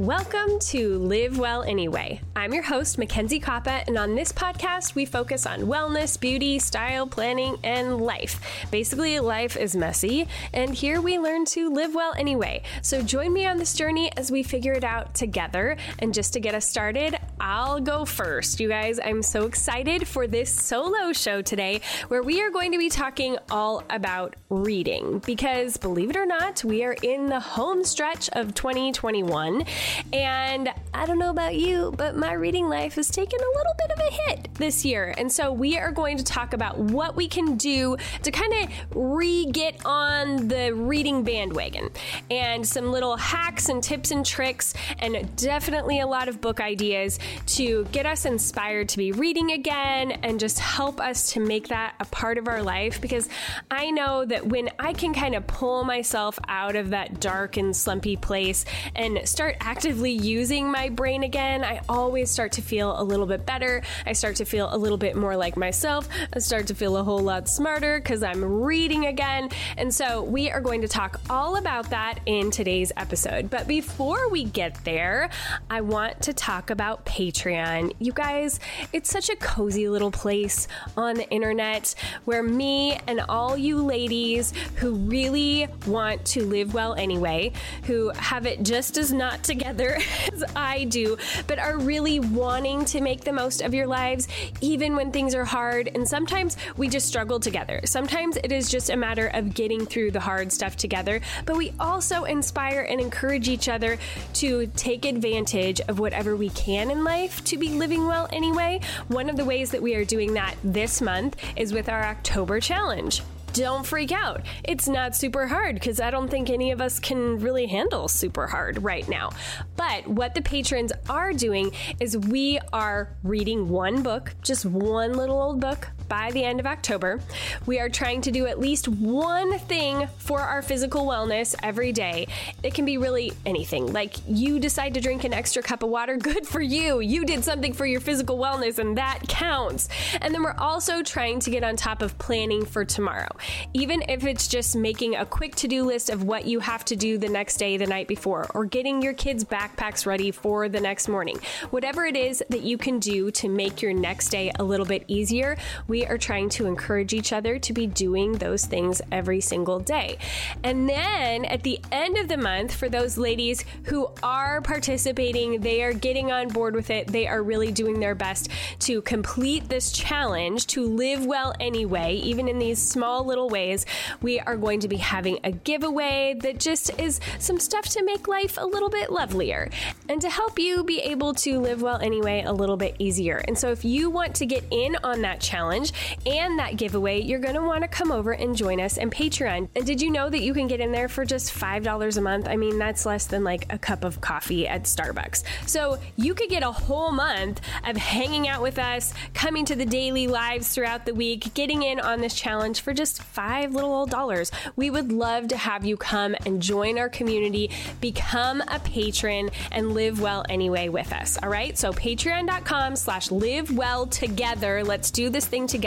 Welcome 0.00 0.58
to 0.60 0.96
Live 0.96 1.38
Well 1.38 1.62
Anyway. 1.62 2.22
I'm 2.34 2.54
your 2.54 2.62
host, 2.62 2.96
Mackenzie 2.96 3.38
Koppa, 3.38 3.86
and 3.86 3.98
on 3.98 4.14
this 4.14 4.32
podcast, 4.32 4.94
we 4.94 5.04
focus 5.04 5.44
on 5.44 5.60
wellness, 5.64 6.18
beauty, 6.18 6.58
style, 6.58 7.06
planning, 7.06 7.58
and 7.64 8.00
life. 8.00 8.40
Basically, 8.70 9.20
life 9.20 9.58
is 9.58 9.76
messy, 9.76 10.26
and 10.54 10.74
here 10.74 11.02
we 11.02 11.18
learn 11.18 11.44
to 11.44 11.68
live 11.68 11.94
well 11.94 12.14
anyway. 12.16 12.62
So 12.80 13.02
join 13.02 13.34
me 13.34 13.44
on 13.44 13.58
this 13.58 13.74
journey 13.74 14.10
as 14.16 14.30
we 14.30 14.42
figure 14.42 14.72
it 14.72 14.84
out 14.84 15.14
together. 15.14 15.76
And 15.98 16.14
just 16.14 16.32
to 16.32 16.40
get 16.40 16.54
us 16.54 16.66
started, 16.66 17.18
I'll 17.38 17.78
go 17.78 18.06
first. 18.06 18.58
You 18.58 18.68
guys, 18.68 18.98
I'm 19.04 19.22
so 19.22 19.44
excited 19.44 20.08
for 20.08 20.26
this 20.26 20.50
solo 20.50 21.12
show 21.12 21.42
today 21.42 21.82
where 22.08 22.22
we 22.22 22.40
are 22.40 22.50
going 22.50 22.72
to 22.72 22.78
be 22.78 22.88
talking 22.88 23.36
all 23.50 23.84
about 23.90 24.34
reading 24.48 25.18
because 25.26 25.76
believe 25.76 26.08
it 26.08 26.16
or 26.16 26.24
not, 26.24 26.64
we 26.64 26.84
are 26.84 26.96
in 27.02 27.26
the 27.26 27.40
home 27.40 27.84
stretch 27.84 28.30
of 28.32 28.54
2021. 28.54 29.66
And 30.12 30.72
I 30.92 31.06
don't 31.06 31.18
know 31.18 31.30
about 31.30 31.54
you, 31.54 31.92
but 31.96 32.16
my 32.16 32.32
reading 32.32 32.68
life 32.68 32.96
has 32.96 33.08
taken 33.10 33.38
a 33.38 33.56
little 33.56 33.74
bit 33.78 33.90
of 33.92 33.98
a 34.00 34.10
hit 34.10 34.54
this 34.54 34.84
year. 34.84 35.14
And 35.16 35.30
so 35.30 35.52
we 35.52 35.78
are 35.78 35.92
going 35.92 36.16
to 36.16 36.24
talk 36.24 36.52
about 36.52 36.78
what 36.78 37.16
we 37.16 37.28
can 37.28 37.56
do 37.56 37.96
to 38.22 38.30
kind 38.30 38.52
of 38.54 38.96
re 38.96 39.46
get 39.46 39.84
on 39.86 40.48
the 40.48 40.72
reading 40.74 41.22
bandwagon 41.22 41.90
and 42.30 42.66
some 42.66 42.90
little 42.90 43.16
hacks 43.16 43.68
and 43.68 43.82
tips 43.82 44.10
and 44.10 44.24
tricks, 44.24 44.74
and 44.98 45.34
definitely 45.36 46.00
a 46.00 46.06
lot 46.06 46.28
of 46.28 46.40
book 46.40 46.60
ideas 46.60 47.18
to 47.46 47.84
get 47.92 48.06
us 48.06 48.24
inspired 48.24 48.88
to 48.90 48.98
be 48.98 49.12
reading 49.12 49.52
again 49.52 50.12
and 50.12 50.40
just 50.40 50.58
help 50.58 51.00
us 51.00 51.32
to 51.32 51.40
make 51.40 51.68
that 51.68 51.94
a 52.00 52.04
part 52.06 52.38
of 52.38 52.48
our 52.48 52.62
life. 52.62 53.00
Because 53.00 53.28
I 53.70 53.90
know 53.90 54.24
that 54.24 54.46
when 54.46 54.70
I 54.78 54.92
can 54.92 55.14
kind 55.14 55.34
of 55.34 55.46
pull 55.46 55.84
myself 55.84 56.38
out 56.48 56.76
of 56.76 56.90
that 56.90 57.20
dark 57.20 57.56
and 57.56 57.74
slumpy 57.74 58.16
place 58.16 58.64
and 58.94 59.20
start 59.28 59.56
actively 59.80 60.12
using 60.12 60.70
my 60.70 60.90
brain 60.90 61.22
again, 61.22 61.64
I 61.64 61.80
always 61.88 62.30
start 62.30 62.52
to 62.52 62.60
feel 62.60 63.00
a 63.00 63.02
little 63.02 63.24
bit 63.24 63.46
better. 63.46 63.80
I 64.04 64.12
start 64.12 64.36
to 64.36 64.44
feel 64.44 64.68
a 64.70 64.76
little 64.76 64.98
bit 64.98 65.16
more 65.16 65.34
like 65.34 65.56
myself. 65.56 66.06
I 66.34 66.38
start 66.40 66.66
to 66.66 66.74
feel 66.74 66.98
a 66.98 67.02
whole 67.02 67.20
lot 67.20 67.48
smarter 67.48 67.98
because 67.98 68.22
I'm 68.22 68.44
reading 68.44 69.06
again. 69.06 69.48
And 69.78 69.94
so 69.94 70.22
we 70.22 70.50
are 70.50 70.60
going 70.60 70.82
to 70.82 70.88
talk 70.88 71.18
all 71.30 71.56
about 71.56 71.88
that 71.88 72.18
in 72.26 72.50
today's 72.50 72.92
episode. 72.98 73.48
But 73.48 73.66
before 73.66 74.28
we 74.28 74.44
get 74.44 74.84
there, 74.84 75.30
I 75.70 75.80
want 75.80 76.20
to 76.24 76.34
talk 76.34 76.68
about 76.68 77.06
Patreon. 77.06 77.94
You 78.00 78.12
guys, 78.12 78.60
it's 78.92 79.08
such 79.08 79.30
a 79.30 79.36
cozy 79.36 79.88
little 79.88 80.10
place 80.10 80.68
on 80.98 81.14
the 81.14 81.26
internet 81.30 81.94
where 82.26 82.42
me 82.42 83.00
and 83.06 83.22
all 83.30 83.56
you 83.56 83.78
ladies 83.78 84.52
who 84.76 84.92
really 84.92 85.68
want 85.86 86.22
to 86.26 86.44
live 86.44 86.74
well 86.74 86.92
anyway, 86.96 87.52
who 87.84 88.10
have 88.10 88.44
it 88.44 88.62
just 88.62 88.98
as 88.98 89.10
not 89.10 89.42
together 89.42 89.69
as 90.32 90.44
I 90.56 90.84
do, 90.84 91.16
but 91.46 91.58
are 91.58 91.78
really 91.78 92.20
wanting 92.20 92.84
to 92.86 93.00
make 93.00 93.24
the 93.24 93.32
most 93.32 93.60
of 93.60 93.74
your 93.74 93.86
lives, 93.86 94.28
even 94.60 94.96
when 94.96 95.12
things 95.12 95.34
are 95.34 95.44
hard. 95.44 95.90
And 95.94 96.08
sometimes 96.08 96.56
we 96.76 96.88
just 96.88 97.06
struggle 97.06 97.40
together. 97.40 97.80
Sometimes 97.84 98.36
it 98.36 98.52
is 98.52 98.68
just 98.68 98.90
a 98.90 98.96
matter 98.96 99.28
of 99.28 99.54
getting 99.54 99.86
through 99.86 100.10
the 100.12 100.20
hard 100.20 100.52
stuff 100.52 100.76
together, 100.76 101.20
but 101.46 101.56
we 101.56 101.72
also 101.78 102.24
inspire 102.24 102.82
and 102.82 103.00
encourage 103.00 103.48
each 103.48 103.68
other 103.68 103.98
to 104.34 104.66
take 104.76 105.04
advantage 105.04 105.80
of 105.82 105.98
whatever 105.98 106.36
we 106.36 106.50
can 106.50 106.90
in 106.90 107.04
life 107.04 107.42
to 107.44 107.56
be 107.56 107.70
living 107.70 108.06
well 108.06 108.28
anyway. 108.32 108.80
One 109.08 109.28
of 109.28 109.36
the 109.36 109.44
ways 109.44 109.70
that 109.70 109.82
we 109.82 109.94
are 109.94 110.04
doing 110.04 110.34
that 110.34 110.56
this 110.64 111.00
month 111.00 111.36
is 111.56 111.72
with 111.72 111.88
our 111.88 112.04
October 112.04 112.60
challenge 112.60 113.22
don't 113.52 113.86
freak 113.86 114.12
out. 114.12 114.42
It's 114.64 114.88
not 114.88 115.16
super 115.16 115.46
hard 115.46 115.74
because 115.74 116.00
I 116.00 116.10
don't 116.10 116.28
think 116.28 116.50
any 116.50 116.70
of 116.70 116.80
us 116.80 116.98
can 116.98 117.38
really 117.38 117.66
handle 117.66 118.08
super 118.08 118.46
hard 118.46 118.82
right 118.82 119.08
now. 119.08 119.30
But 119.76 120.06
what 120.06 120.34
the 120.34 120.42
patrons 120.42 120.92
are 121.08 121.32
doing 121.32 121.72
is 121.98 122.16
we 122.16 122.58
are 122.72 123.16
reading 123.22 123.68
one 123.68 124.02
book, 124.02 124.34
just 124.42 124.64
one 124.64 125.14
little 125.14 125.40
old 125.40 125.60
book 125.60 125.88
by 126.10 126.30
the 126.32 126.44
end 126.44 126.60
of 126.60 126.66
October. 126.66 127.20
We 127.64 127.80
are 127.80 127.88
trying 127.88 128.20
to 128.22 128.30
do 128.30 128.44
at 128.44 128.60
least 128.60 128.86
one 128.86 129.58
thing 129.60 130.08
for 130.18 130.40
our 130.40 130.60
physical 130.60 131.06
wellness 131.06 131.54
every 131.62 131.92
day. 131.92 132.28
It 132.62 132.74
can 132.74 132.84
be 132.84 132.98
really 132.98 133.32
anything. 133.46 133.90
Like 133.90 134.16
you 134.28 134.60
decide 134.60 134.92
to 134.92 135.00
drink 135.00 135.24
an 135.24 135.32
extra 135.32 135.62
cup 135.62 135.82
of 135.82 135.88
water, 135.88 136.16
good 136.18 136.46
for 136.46 136.60
you. 136.60 137.00
You 137.00 137.24
did 137.24 137.44
something 137.44 137.72
for 137.72 137.86
your 137.86 138.00
physical 138.00 138.36
wellness 138.36 138.78
and 138.78 138.98
that 138.98 139.20
counts. 139.26 139.88
And 140.20 140.34
then 140.34 140.42
we're 140.42 140.52
also 140.58 141.02
trying 141.02 141.40
to 141.40 141.50
get 141.50 141.64
on 141.64 141.76
top 141.76 142.02
of 142.02 142.18
planning 142.18 142.66
for 142.66 142.84
tomorrow 142.84 143.30
even 143.72 144.02
if 144.08 144.24
it's 144.24 144.48
just 144.48 144.76
making 144.76 145.16
a 145.16 145.24
quick 145.24 145.54
to 145.56 145.68
do 145.68 145.84
list 145.84 146.10
of 146.10 146.24
what 146.24 146.44
you 146.44 146.60
have 146.60 146.84
to 146.86 146.96
do 146.96 147.18
the 147.18 147.28
next 147.28 147.56
day, 147.56 147.76
the 147.76 147.86
night 147.86 148.08
before, 148.08 148.46
or 148.54 148.64
getting 148.64 149.02
your 149.02 149.12
kids' 149.12 149.44
backpacks 149.44 150.06
ready 150.06 150.30
for 150.30 150.68
the 150.68 150.80
next 150.80 151.08
morning. 151.08 151.38
Whatever 151.70 152.06
it 152.06 152.16
is 152.16 152.42
that 152.48 152.62
you 152.62 152.76
can 152.76 152.98
do 152.98 153.30
to 153.32 153.48
make 153.48 153.82
your 153.82 153.92
next 153.92 154.30
day 154.30 154.50
a 154.58 154.64
little 154.64 154.86
bit 154.86 155.04
easier, 155.06 155.56
we 155.88 155.99
are 156.06 156.18
trying 156.18 156.48
to 156.50 156.66
encourage 156.66 157.12
each 157.12 157.32
other 157.32 157.58
to 157.58 157.72
be 157.72 157.86
doing 157.86 158.32
those 158.32 158.64
things 158.64 159.00
every 159.10 159.40
single 159.40 159.78
day. 159.78 160.18
And 160.62 160.88
then 160.88 161.44
at 161.44 161.62
the 161.62 161.80
end 161.92 162.16
of 162.16 162.28
the 162.28 162.36
month, 162.36 162.74
for 162.74 162.88
those 162.88 163.18
ladies 163.18 163.64
who 163.84 164.08
are 164.22 164.60
participating, 164.60 165.60
they 165.60 165.82
are 165.82 165.92
getting 165.92 166.32
on 166.32 166.48
board 166.48 166.74
with 166.74 166.90
it, 166.90 167.06
they 167.08 167.26
are 167.26 167.42
really 167.42 167.72
doing 167.72 168.00
their 168.00 168.14
best 168.14 168.48
to 168.80 169.02
complete 169.02 169.68
this 169.68 169.92
challenge 169.92 170.66
to 170.68 170.86
live 170.86 171.24
well 171.26 171.54
anyway, 171.60 172.14
even 172.14 172.48
in 172.48 172.58
these 172.58 172.80
small 172.80 173.24
little 173.24 173.48
ways. 173.48 173.86
We 174.22 174.40
are 174.40 174.56
going 174.56 174.80
to 174.80 174.88
be 174.88 174.96
having 174.96 175.38
a 175.44 175.52
giveaway 175.52 176.36
that 176.40 176.58
just 176.58 176.98
is 176.98 177.20
some 177.38 177.58
stuff 177.58 177.86
to 177.90 178.04
make 178.04 178.28
life 178.28 178.56
a 178.58 178.66
little 178.66 178.90
bit 178.90 179.10
lovelier 179.10 179.70
and 180.08 180.20
to 180.20 180.30
help 180.30 180.58
you 180.58 180.84
be 180.84 181.00
able 181.00 181.34
to 181.34 181.58
live 181.58 181.82
well 181.82 181.98
anyway 182.00 182.42
a 182.42 182.52
little 182.52 182.76
bit 182.76 182.96
easier. 182.98 183.42
And 183.46 183.58
so, 183.58 183.70
if 183.70 183.84
you 183.84 184.10
want 184.10 184.34
to 184.36 184.46
get 184.46 184.64
in 184.70 184.96
on 185.02 185.22
that 185.22 185.40
challenge 185.40 185.89
and 186.26 186.58
that 186.58 186.76
giveaway, 186.76 187.20
you're 187.20 187.38
going 187.38 187.54
to 187.54 187.62
want 187.62 187.82
to 187.82 187.88
come 187.88 188.12
over 188.12 188.32
and 188.32 188.56
join 188.56 188.80
us 188.80 188.96
in 188.96 189.10
Patreon. 189.10 189.68
And 189.74 189.86
did 189.86 190.00
you 190.00 190.10
know 190.10 190.30
that 190.30 190.40
you 190.40 190.54
can 190.54 190.66
get 190.66 190.80
in 190.80 190.92
there 190.92 191.08
for 191.08 191.24
just 191.24 191.52
$5 191.52 192.16
a 192.16 192.20
month? 192.20 192.48
I 192.48 192.56
mean, 192.56 192.78
that's 192.78 193.04
less 193.04 193.26
than 193.26 193.44
like 193.44 193.66
a 193.72 193.78
cup 193.78 194.04
of 194.04 194.20
coffee 194.20 194.66
at 194.66 194.84
Starbucks. 194.84 195.44
So, 195.66 195.98
you 196.16 196.34
could 196.34 196.48
get 196.48 196.62
a 196.62 196.72
whole 196.72 197.12
month 197.12 197.60
of 197.84 197.96
hanging 197.96 198.48
out 198.48 198.62
with 198.62 198.78
us, 198.78 199.12
coming 199.34 199.64
to 199.66 199.74
the 199.74 199.86
daily 199.86 200.26
lives 200.26 200.72
throughout 200.72 201.06
the 201.06 201.14
week, 201.14 201.52
getting 201.54 201.82
in 201.82 202.00
on 202.00 202.20
this 202.20 202.34
challenge 202.34 202.80
for 202.80 202.92
just 202.92 203.22
five 203.22 203.74
little 203.74 203.92
old 203.92 204.10
dollars. 204.10 204.50
We 204.76 204.90
would 204.90 205.12
love 205.12 205.48
to 205.48 205.56
have 205.56 205.84
you 205.84 205.96
come 205.96 206.36
and 206.46 206.62
join 206.62 206.98
our 206.98 207.08
community, 207.08 207.70
become 208.00 208.62
a 208.68 208.78
patron, 208.80 209.50
and 209.72 209.92
live 209.92 210.20
well 210.20 210.44
anyway 210.48 210.88
with 210.88 211.12
us. 211.12 211.38
All 211.42 211.48
right. 211.48 211.76
So 211.76 211.92
patreon.com 211.92 212.96
slash 212.96 213.30
live 213.30 213.76
well 213.76 214.06
together. 214.06 214.84
Let's 214.84 215.10
do 215.10 215.30
this 215.30 215.46
thing 215.46 215.66
together. 215.66 215.79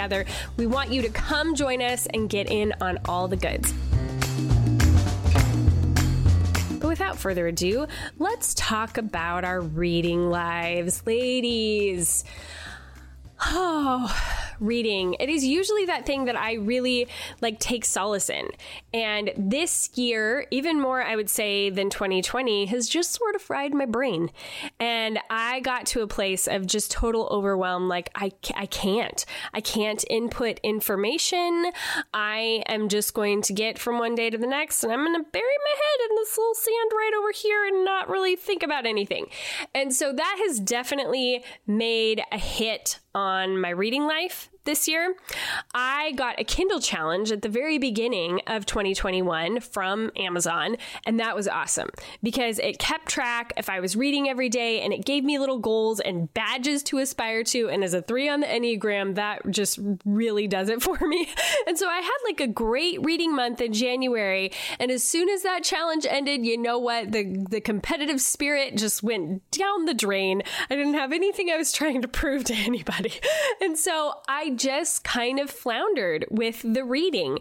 We 0.57 0.67
want 0.67 0.91
you 0.91 1.01
to 1.01 1.09
come 1.09 1.55
join 1.55 1.81
us 1.81 2.07
and 2.07 2.29
get 2.29 2.49
in 2.49 2.73
on 2.81 2.99
all 3.05 3.27
the 3.27 3.37
goods. 3.37 3.73
But 6.79 6.87
without 6.87 7.17
further 7.17 7.47
ado, 7.47 7.87
let's 8.19 8.53
talk 8.53 8.97
about 8.97 9.45
our 9.45 9.61
reading 9.61 10.29
lives. 10.29 11.03
Ladies, 11.05 12.25
oh, 13.41 14.41
reading, 14.63 15.15
it 15.19 15.29
is 15.29 15.45
usually 15.45 15.85
that 15.85 16.05
thing 16.05 16.25
that 16.25 16.35
I 16.35 16.53
really 16.53 17.07
like 17.41 17.59
take 17.59 17.85
solace 17.85 18.29
in. 18.29 18.49
And 18.93 19.31
this 19.37 19.89
year, 19.95 20.47
even 20.51 20.79
more, 20.79 21.03
I 21.03 21.15
would 21.15 21.29
say, 21.29 21.69
than 21.69 21.89
2020, 21.89 22.65
has 22.67 22.87
just 22.87 23.11
sort 23.11 23.35
of 23.35 23.41
fried 23.41 23.73
my 23.73 23.85
brain. 23.85 24.29
And 24.79 25.19
I 25.29 25.59
got 25.59 25.85
to 25.87 26.01
a 26.01 26.07
place 26.07 26.47
of 26.47 26.65
just 26.65 26.91
total 26.91 27.27
overwhelm. 27.31 27.87
Like, 27.87 28.09
I, 28.15 28.31
I 28.55 28.65
can't. 28.67 29.25
I 29.53 29.61
can't 29.61 30.03
input 30.09 30.59
information. 30.63 31.71
I 32.13 32.63
am 32.67 32.89
just 32.89 33.13
going 33.13 33.41
to 33.43 33.53
get 33.53 33.77
from 33.77 33.99
one 33.99 34.15
day 34.15 34.29
to 34.29 34.37
the 34.37 34.47
next, 34.47 34.83
and 34.83 34.93
I'm 34.93 35.03
going 35.03 35.21
to 35.21 35.29
bury 35.31 35.43
my 35.43 35.71
head 35.71 36.09
in 36.09 36.15
this 36.15 36.37
little 36.37 36.55
sand 36.55 36.91
right 36.91 37.11
over 37.19 37.31
here 37.31 37.65
and 37.65 37.85
not 37.85 38.09
really 38.09 38.35
think 38.35 38.63
about 38.63 38.85
anything. 38.85 39.27
And 39.73 39.93
so 39.93 40.13
that 40.13 40.37
has 40.45 40.59
definitely 40.59 41.43
made 41.67 42.21
a 42.31 42.37
hit 42.37 42.99
on 43.13 43.59
my 43.59 43.69
reading 43.69 44.05
life 44.05 44.49
this 44.65 44.87
year. 44.87 45.15
I 45.73 46.11
got 46.13 46.39
a 46.39 46.43
Kindle 46.43 46.79
challenge 46.79 47.31
at 47.31 47.41
the 47.41 47.49
very 47.49 47.77
beginning 47.77 48.41
of 48.47 48.65
2021 48.65 49.59
from 49.59 50.11
Amazon, 50.15 50.77
and 51.05 51.19
that 51.19 51.35
was 51.35 51.47
awesome 51.47 51.89
because 52.21 52.59
it 52.59 52.79
kept 52.79 53.07
track 53.07 53.53
if 53.57 53.69
I 53.69 53.79
was 53.79 53.95
reading 53.95 54.29
every 54.29 54.49
day 54.49 54.81
and 54.81 54.93
it 54.93 55.05
gave 55.05 55.23
me 55.23 55.39
little 55.39 55.59
goals 55.59 55.99
and 55.99 56.33
badges 56.33 56.83
to 56.83 56.99
aspire 56.99 57.43
to. 57.45 57.69
And 57.69 57.83
as 57.83 57.93
a 57.93 58.01
three 58.01 58.29
on 58.29 58.41
the 58.41 58.47
Enneagram, 58.47 59.15
that 59.15 59.41
just 59.49 59.79
really 60.05 60.47
does 60.47 60.69
it 60.69 60.81
for 60.83 60.97
me. 61.07 61.29
And 61.67 61.77
so 61.77 61.87
I 61.87 61.99
had 61.99 62.17
like 62.25 62.39
a 62.39 62.47
great 62.47 63.03
reading 63.03 63.35
month 63.35 63.61
in 63.61 63.73
January. 63.73 64.51
And 64.79 64.91
as 64.91 65.03
soon 65.03 65.29
as 65.29 65.43
that 65.43 65.63
challenge 65.63 66.05
ended, 66.09 66.45
you 66.45 66.57
know 66.57 66.79
what? 66.79 67.11
The, 67.11 67.45
the 67.49 67.61
competitive 67.61 68.21
spirit 68.21 68.77
just 68.77 69.03
went 69.03 69.49
down 69.51 69.85
the 69.85 69.93
drain. 69.93 70.43
I 70.69 70.75
didn't 70.75 70.95
have 70.95 71.11
anything 71.11 71.49
I 71.49 71.57
was 71.57 71.71
trying 71.71 72.01
to 72.01 72.07
prove 72.07 72.43
to 72.45 72.53
anybody. 72.53 73.13
And 73.61 73.77
so 73.77 74.15
I 74.27 74.51
just 74.55 75.03
kind 75.03 75.39
of 75.39 75.49
floundered 75.49 76.25
with 76.29 76.61
the 76.63 76.83
reading. 76.83 77.39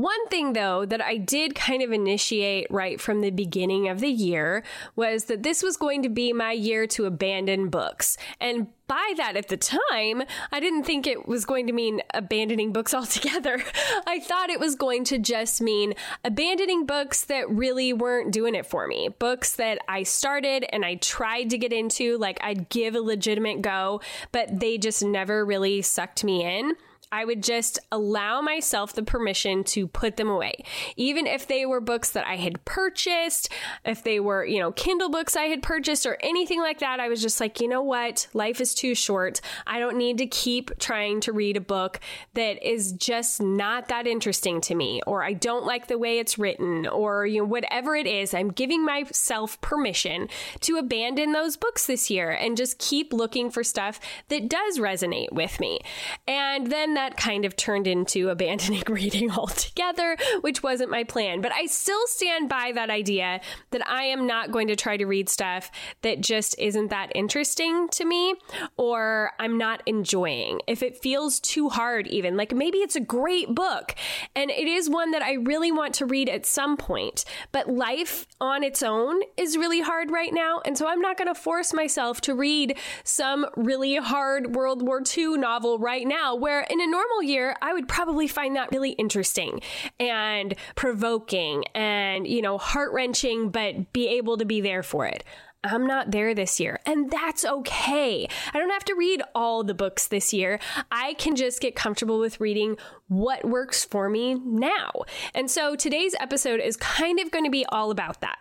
One 0.00 0.28
thing, 0.28 0.54
though, 0.54 0.86
that 0.86 1.02
I 1.02 1.18
did 1.18 1.54
kind 1.54 1.82
of 1.82 1.92
initiate 1.92 2.66
right 2.70 2.98
from 2.98 3.20
the 3.20 3.30
beginning 3.30 3.86
of 3.86 4.00
the 4.00 4.08
year 4.08 4.62
was 4.96 5.24
that 5.26 5.42
this 5.42 5.62
was 5.62 5.76
going 5.76 6.02
to 6.04 6.08
be 6.08 6.32
my 6.32 6.52
year 6.52 6.86
to 6.86 7.04
abandon 7.04 7.68
books. 7.68 8.16
And 8.40 8.68
by 8.86 9.12
that 9.18 9.36
at 9.36 9.48
the 9.48 9.58
time, 9.58 10.22
I 10.50 10.58
didn't 10.58 10.84
think 10.84 11.06
it 11.06 11.28
was 11.28 11.44
going 11.44 11.66
to 11.66 11.74
mean 11.74 12.00
abandoning 12.14 12.72
books 12.72 12.94
altogether. 13.00 13.62
I 14.06 14.20
thought 14.20 14.48
it 14.48 14.58
was 14.58 14.74
going 14.74 15.04
to 15.04 15.18
just 15.18 15.60
mean 15.60 15.92
abandoning 16.24 16.86
books 16.86 17.26
that 17.26 17.50
really 17.50 17.92
weren't 17.92 18.32
doing 18.32 18.54
it 18.54 18.64
for 18.64 18.86
me. 18.86 19.10
Books 19.18 19.56
that 19.56 19.80
I 19.86 20.04
started 20.04 20.64
and 20.72 20.82
I 20.82 20.94
tried 20.94 21.50
to 21.50 21.58
get 21.58 21.74
into, 21.74 22.16
like 22.16 22.38
I'd 22.42 22.70
give 22.70 22.94
a 22.94 23.02
legitimate 23.02 23.60
go, 23.60 24.00
but 24.32 24.60
they 24.60 24.78
just 24.78 25.04
never 25.04 25.44
really 25.44 25.82
sucked 25.82 26.24
me 26.24 26.42
in. 26.42 26.72
I 27.12 27.24
would 27.24 27.42
just 27.42 27.78
allow 27.90 28.40
myself 28.40 28.92
the 28.92 29.02
permission 29.02 29.64
to 29.64 29.88
put 29.88 30.16
them 30.16 30.28
away. 30.28 30.64
Even 30.96 31.26
if 31.26 31.46
they 31.46 31.66
were 31.66 31.80
books 31.80 32.10
that 32.10 32.26
I 32.26 32.36
had 32.36 32.64
purchased, 32.64 33.48
if 33.84 34.04
they 34.04 34.20
were, 34.20 34.44
you 34.44 34.60
know, 34.60 34.70
Kindle 34.72 35.08
books 35.08 35.34
I 35.34 35.44
had 35.44 35.62
purchased 35.62 36.06
or 36.06 36.18
anything 36.20 36.60
like 36.60 36.78
that, 36.78 37.00
I 37.00 37.08
was 37.08 37.20
just 37.20 37.40
like, 37.40 37.60
you 37.60 37.66
know 37.66 37.82
what? 37.82 38.28
Life 38.32 38.60
is 38.60 38.74
too 38.74 38.94
short. 38.94 39.40
I 39.66 39.80
don't 39.80 39.96
need 39.96 40.18
to 40.18 40.26
keep 40.26 40.78
trying 40.78 41.20
to 41.22 41.32
read 41.32 41.56
a 41.56 41.60
book 41.60 41.98
that 42.34 42.62
is 42.62 42.92
just 42.92 43.42
not 43.42 43.88
that 43.88 44.06
interesting 44.06 44.60
to 44.62 44.74
me, 44.74 45.02
or 45.06 45.24
I 45.24 45.32
don't 45.32 45.66
like 45.66 45.88
the 45.88 45.98
way 45.98 46.18
it's 46.18 46.38
written, 46.38 46.86
or, 46.86 47.26
you 47.26 47.40
know, 47.40 47.46
whatever 47.46 47.96
it 47.96 48.06
is. 48.06 48.34
I'm 48.34 48.50
giving 48.50 48.84
myself 48.84 49.60
permission 49.60 50.28
to 50.60 50.76
abandon 50.76 51.32
those 51.32 51.56
books 51.56 51.86
this 51.86 52.08
year 52.08 52.30
and 52.30 52.56
just 52.56 52.78
keep 52.78 53.12
looking 53.12 53.50
for 53.50 53.64
stuff 53.64 53.98
that 54.28 54.48
does 54.48 54.78
resonate 54.78 55.32
with 55.32 55.58
me. 55.58 55.80
And 56.28 56.68
then 56.68 56.99
that 57.00 57.16
kind 57.16 57.46
of 57.46 57.56
turned 57.56 57.86
into 57.86 58.28
abandoning 58.36 58.82
reading 58.88 59.30
altogether, 59.30 60.16
which 60.42 60.62
wasn't 60.62 60.90
my 60.90 61.04
plan. 61.04 61.40
But 61.40 61.52
I 61.52 61.66
still 61.66 62.06
stand 62.06 62.48
by 62.48 62.72
that 62.74 62.90
idea 62.90 63.40
that 63.70 63.88
I 63.88 64.04
am 64.04 64.26
not 64.26 64.52
going 64.52 64.68
to 64.68 64.76
try 64.76 64.96
to 64.98 65.06
read 65.06 65.28
stuff 65.28 65.70
that 66.02 66.20
just 66.20 66.54
isn't 66.58 66.88
that 66.88 67.10
interesting 67.14 67.88
to 67.88 68.04
me 68.04 68.34
or 68.76 69.32
I'm 69.38 69.56
not 69.56 69.82
enjoying. 69.86 70.60
If 70.66 70.82
it 70.82 70.98
feels 70.98 71.40
too 71.40 71.70
hard, 71.70 72.06
even 72.08 72.36
like 72.36 72.54
maybe 72.54 72.78
it's 72.78 72.96
a 72.96 73.00
great 73.00 73.54
book 73.54 73.94
and 74.36 74.50
it 74.50 74.68
is 74.68 74.90
one 74.90 75.12
that 75.12 75.22
I 75.22 75.34
really 75.34 75.72
want 75.72 75.94
to 75.96 76.06
read 76.06 76.28
at 76.28 76.44
some 76.44 76.76
point, 76.76 77.24
but 77.52 77.68
life 77.68 78.26
on 78.40 78.62
its 78.62 78.82
own 78.82 79.20
is 79.36 79.56
really 79.56 79.80
hard 79.80 80.10
right 80.10 80.32
now. 80.32 80.60
And 80.64 80.76
so 80.76 80.86
I'm 80.86 81.00
not 81.00 81.16
going 81.16 81.28
to 81.28 81.34
force 81.34 81.72
myself 81.72 82.20
to 82.22 82.34
read 82.34 82.76
some 83.04 83.46
really 83.56 83.96
hard 83.96 84.54
World 84.54 84.86
War 84.86 85.02
II 85.16 85.38
novel 85.38 85.78
right 85.78 86.06
now, 86.06 86.34
where 86.34 86.66
in 86.68 86.80
a 86.80 86.89
normal 86.90 87.22
year, 87.22 87.56
I 87.62 87.72
would 87.72 87.88
probably 87.88 88.26
find 88.26 88.56
that 88.56 88.70
really 88.72 88.90
interesting 88.90 89.60
and 89.98 90.54
provoking 90.74 91.64
and, 91.74 92.26
you 92.26 92.42
know, 92.42 92.58
heart 92.58 92.92
wrenching, 92.92 93.50
but 93.50 93.92
be 93.92 94.08
able 94.08 94.36
to 94.38 94.44
be 94.44 94.60
there 94.60 94.82
for 94.82 95.06
it. 95.06 95.24
I'm 95.62 95.86
not 95.86 96.10
there 96.10 96.34
this 96.34 96.58
year, 96.58 96.80
and 96.86 97.10
that's 97.10 97.44
okay. 97.44 98.26
I 98.54 98.58
don't 98.58 98.70
have 98.70 98.84
to 98.86 98.94
read 98.94 99.22
all 99.34 99.62
the 99.62 99.74
books 99.74 100.06
this 100.06 100.32
year. 100.32 100.58
I 100.90 101.12
can 101.14 101.36
just 101.36 101.60
get 101.60 101.76
comfortable 101.76 102.18
with 102.18 102.40
reading 102.40 102.78
what 103.08 103.44
works 103.44 103.84
for 103.84 104.08
me 104.08 104.34
now. 104.34 104.90
And 105.34 105.50
so 105.50 105.76
today's 105.76 106.14
episode 106.18 106.60
is 106.60 106.78
kind 106.78 107.20
of 107.20 107.30
going 107.30 107.44
to 107.44 107.50
be 107.50 107.66
all 107.66 107.90
about 107.90 108.22
that. 108.22 108.38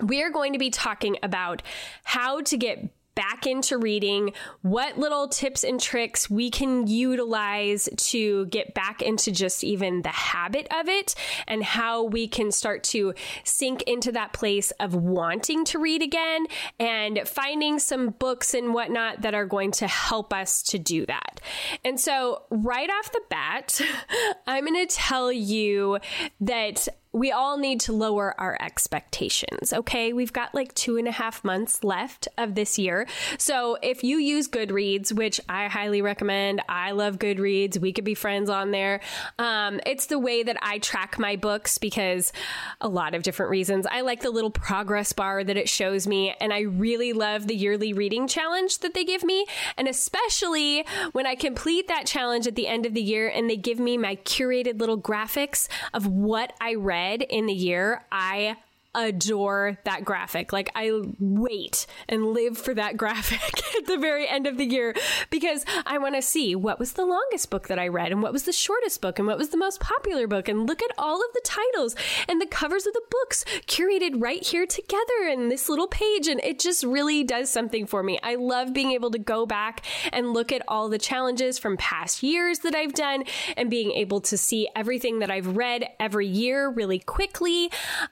We 0.00 0.22
are 0.22 0.30
going 0.30 0.54
to 0.54 0.58
be 0.58 0.70
talking 0.70 1.18
about 1.22 1.62
how 2.04 2.40
to 2.40 2.56
get 2.56 2.88
back 3.14 3.46
into 3.46 3.78
reading, 3.78 4.32
what 4.62 4.98
little 4.98 5.28
tips 5.28 5.64
and 5.64 5.80
tricks 5.80 6.30
we 6.30 6.50
can 6.50 6.86
utilize 6.86 7.88
to 7.96 8.46
get 8.46 8.74
back 8.74 9.02
into 9.02 9.30
just 9.30 9.64
even 9.64 10.02
the 10.02 10.08
habit 10.08 10.66
of 10.72 10.88
it, 10.88 11.14
and 11.46 11.62
how 11.62 12.04
we 12.04 12.26
can 12.28 12.50
start 12.50 12.82
to 12.84 13.14
sink 13.44 13.82
into 13.82 14.12
that 14.12 14.32
place 14.32 14.70
of 14.72 14.94
wanting 14.94 15.64
to 15.64 15.78
read 15.78 16.02
again 16.02 16.46
and 16.78 17.20
finding 17.26 17.78
some 17.78 18.10
books 18.10 18.54
and 18.54 18.74
whatnot 18.74 19.22
that 19.22 19.34
are 19.34 19.46
going 19.46 19.70
to 19.72 19.86
help 19.86 20.32
us 20.32 20.62
to 20.62 20.78
do 20.78 21.06
that. 21.06 21.40
And 21.84 21.98
so, 21.98 22.44
right 22.50 22.90
off 22.90 23.12
the 23.12 23.22
bat, 23.28 23.80
I'm 24.46 24.66
going 24.66 24.86
to 24.86 24.94
tell 24.94 25.32
you 25.32 25.98
that 26.40 26.88
we 27.12 27.30
all 27.30 27.58
need 27.58 27.78
to 27.78 27.92
lower 27.92 28.34
our 28.40 28.56
expectations. 28.60 29.72
Okay. 29.72 30.12
We've 30.14 30.32
got 30.32 30.54
like 30.54 30.72
two 30.74 30.96
and 30.96 31.06
a 31.06 31.12
half 31.12 31.44
months 31.44 31.84
left 31.84 32.26
of 32.38 32.54
this 32.54 32.78
year. 32.78 33.06
So 33.36 33.76
if 33.82 34.02
you 34.02 34.16
use 34.16 34.48
Goodreads, 34.48 35.12
which 35.12 35.38
I 35.48 35.68
highly 35.68 36.00
recommend, 36.00 36.62
I 36.68 36.92
love 36.92 37.18
Goodreads. 37.18 37.78
We 37.78 37.92
could 37.92 38.04
be 38.04 38.14
friends 38.14 38.48
on 38.48 38.70
there. 38.70 39.00
Um, 39.38 39.78
it's 39.84 40.06
the 40.06 40.18
way 40.18 40.42
that 40.42 40.56
I 40.62 40.78
track 40.78 41.18
my 41.18 41.36
books 41.36 41.76
because 41.76 42.32
a 42.80 42.88
lot 42.88 43.14
of 43.14 43.22
different 43.22 43.50
reasons. 43.50 43.86
I 43.86 44.00
like 44.00 44.22
the 44.22 44.30
little 44.30 44.50
progress 44.50 45.12
bar 45.12 45.44
that 45.44 45.56
it 45.56 45.68
shows 45.68 46.06
me. 46.06 46.34
And 46.40 46.52
I 46.52 46.60
really 46.60 47.12
love 47.12 47.46
the 47.46 47.54
yearly 47.54 47.92
reading 47.92 48.26
challenge 48.26 48.78
that 48.78 48.94
they 48.94 49.04
give 49.04 49.22
me. 49.22 49.44
And 49.76 49.86
especially 49.86 50.86
when 51.12 51.26
I 51.26 51.34
complete 51.34 51.88
that 51.88 52.06
challenge 52.06 52.46
at 52.46 52.54
the 52.54 52.68
end 52.68 52.86
of 52.86 52.94
the 52.94 53.02
year 53.02 53.28
and 53.28 53.50
they 53.50 53.56
give 53.56 53.78
me 53.78 53.98
my 53.98 54.16
curated 54.16 54.80
little 54.80 54.98
graphics 54.98 55.68
of 55.92 56.06
what 56.06 56.54
I 56.58 56.74
read 56.74 57.01
read 57.02 57.22
in 57.22 57.46
the 57.46 57.52
year, 57.52 58.04
I 58.10 58.56
adore 58.94 59.78
that 59.84 60.04
graphic. 60.04 60.52
Like 60.52 60.70
I 60.74 60.92
wait 61.18 61.86
and 62.08 62.32
live 62.32 62.58
for 62.58 62.74
that 62.74 62.96
graphic 63.02 63.40
at 63.76 63.86
the 63.86 63.96
very 63.96 64.28
end 64.28 64.46
of 64.46 64.58
the 64.58 64.64
year 64.64 64.94
because 65.30 65.64
I 65.86 65.98
want 65.98 66.14
to 66.14 66.22
see 66.22 66.54
what 66.54 66.78
was 66.78 66.92
the 66.92 67.06
longest 67.06 67.50
book 67.50 67.68
that 67.68 67.78
I 67.78 67.88
read 67.88 68.12
and 68.12 68.22
what 68.22 68.32
was 68.32 68.44
the 68.44 68.52
shortest 68.52 69.00
book 69.00 69.18
and 69.18 69.26
what 69.26 69.38
was 69.38 69.48
the 69.48 69.56
most 69.56 69.80
popular 69.80 70.26
book 70.26 70.48
and 70.48 70.66
look 70.66 70.82
at 70.82 70.90
all 70.98 71.20
of 71.20 71.32
the 71.32 71.42
titles 71.44 71.94
and 72.28 72.40
the 72.40 72.46
covers 72.46 72.86
of 72.86 72.92
the 72.92 73.02
books 73.10 73.44
curated 73.66 74.20
right 74.20 74.44
here 74.44 74.66
together 74.66 75.28
in 75.30 75.48
this 75.48 75.68
little 75.68 75.86
page 75.86 76.28
and 76.28 76.40
it 76.40 76.58
just 76.58 76.84
really 76.84 77.24
does 77.24 77.50
something 77.50 77.86
for 77.86 78.02
me. 78.02 78.18
I 78.22 78.34
love 78.34 78.72
being 78.72 78.92
able 78.92 79.10
to 79.12 79.18
go 79.18 79.46
back 79.46 79.84
and 80.12 80.32
look 80.32 80.52
at 80.52 80.62
all 80.68 80.88
the 80.88 80.98
challenges 80.98 81.58
from 81.58 81.76
past 81.76 82.22
years 82.22 82.60
that 82.60 82.74
I've 82.74 82.94
done 82.94 83.24
and 83.56 83.70
being 83.70 83.92
able 83.92 84.20
to 84.22 84.36
see 84.36 84.68
everything 84.76 85.20
that 85.20 85.30
I've 85.30 85.56
read 85.56 85.88
every 85.98 86.26
year 86.26 86.68
really 86.68 86.98
quickly. 86.98 87.70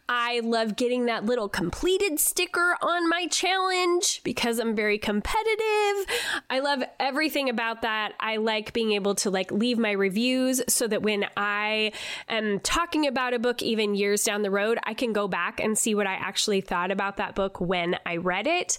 I 0.09 0.41
love 0.41 0.70
getting 0.77 1.07
that 1.07 1.25
little 1.25 1.49
completed 1.49 2.19
sticker 2.19 2.77
on 2.83 3.09
my 3.09 3.27
challenge 3.27 4.23
because 4.25 4.59
I'm 4.59 4.75
very 4.75 4.99
competitive. 4.99 6.07
I 6.49 6.61
love 6.61 6.83
everything 6.99 7.49
about 7.49 7.83
that. 7.83 8.13
I 8.21 8.37
like 8.37 8.73
being 8.73 8.93
able 8.93 9.15
to 9.17 9.31
like 9.31 9.51
leave 9.51 9.79
my 9.79 9.93
reviews 9.93 10.63
so 10.69 10.87
that 10.89 11.03
when 11.03 11.27
I 11.37 11.93
am 12.29 12.61
talking 12.61 13.07
about 13.07 13.35
a 13.35 13.39
book 13.39 13.63
even 13.63 13.95
years 13.95 14.25
down 14.25 14.43
the 14.43 14.51
road, 14.51 14.79
I 14.85 14.95
can 14.95 15.13
go 15.13 15.29
back 15.29 15.61
and 15.61 15.77
see 15.77 15.95
what 15.95 16.07
I 16.07 16.15
actually 16.15 16.61
thought 16.61 16.91
about 16.91 17.17
that 17.19 17.35
book 17.35 17.61
when 17.61 17.97
I 18.07 18.17
read 18.17 18.47
it. 18.47 18.79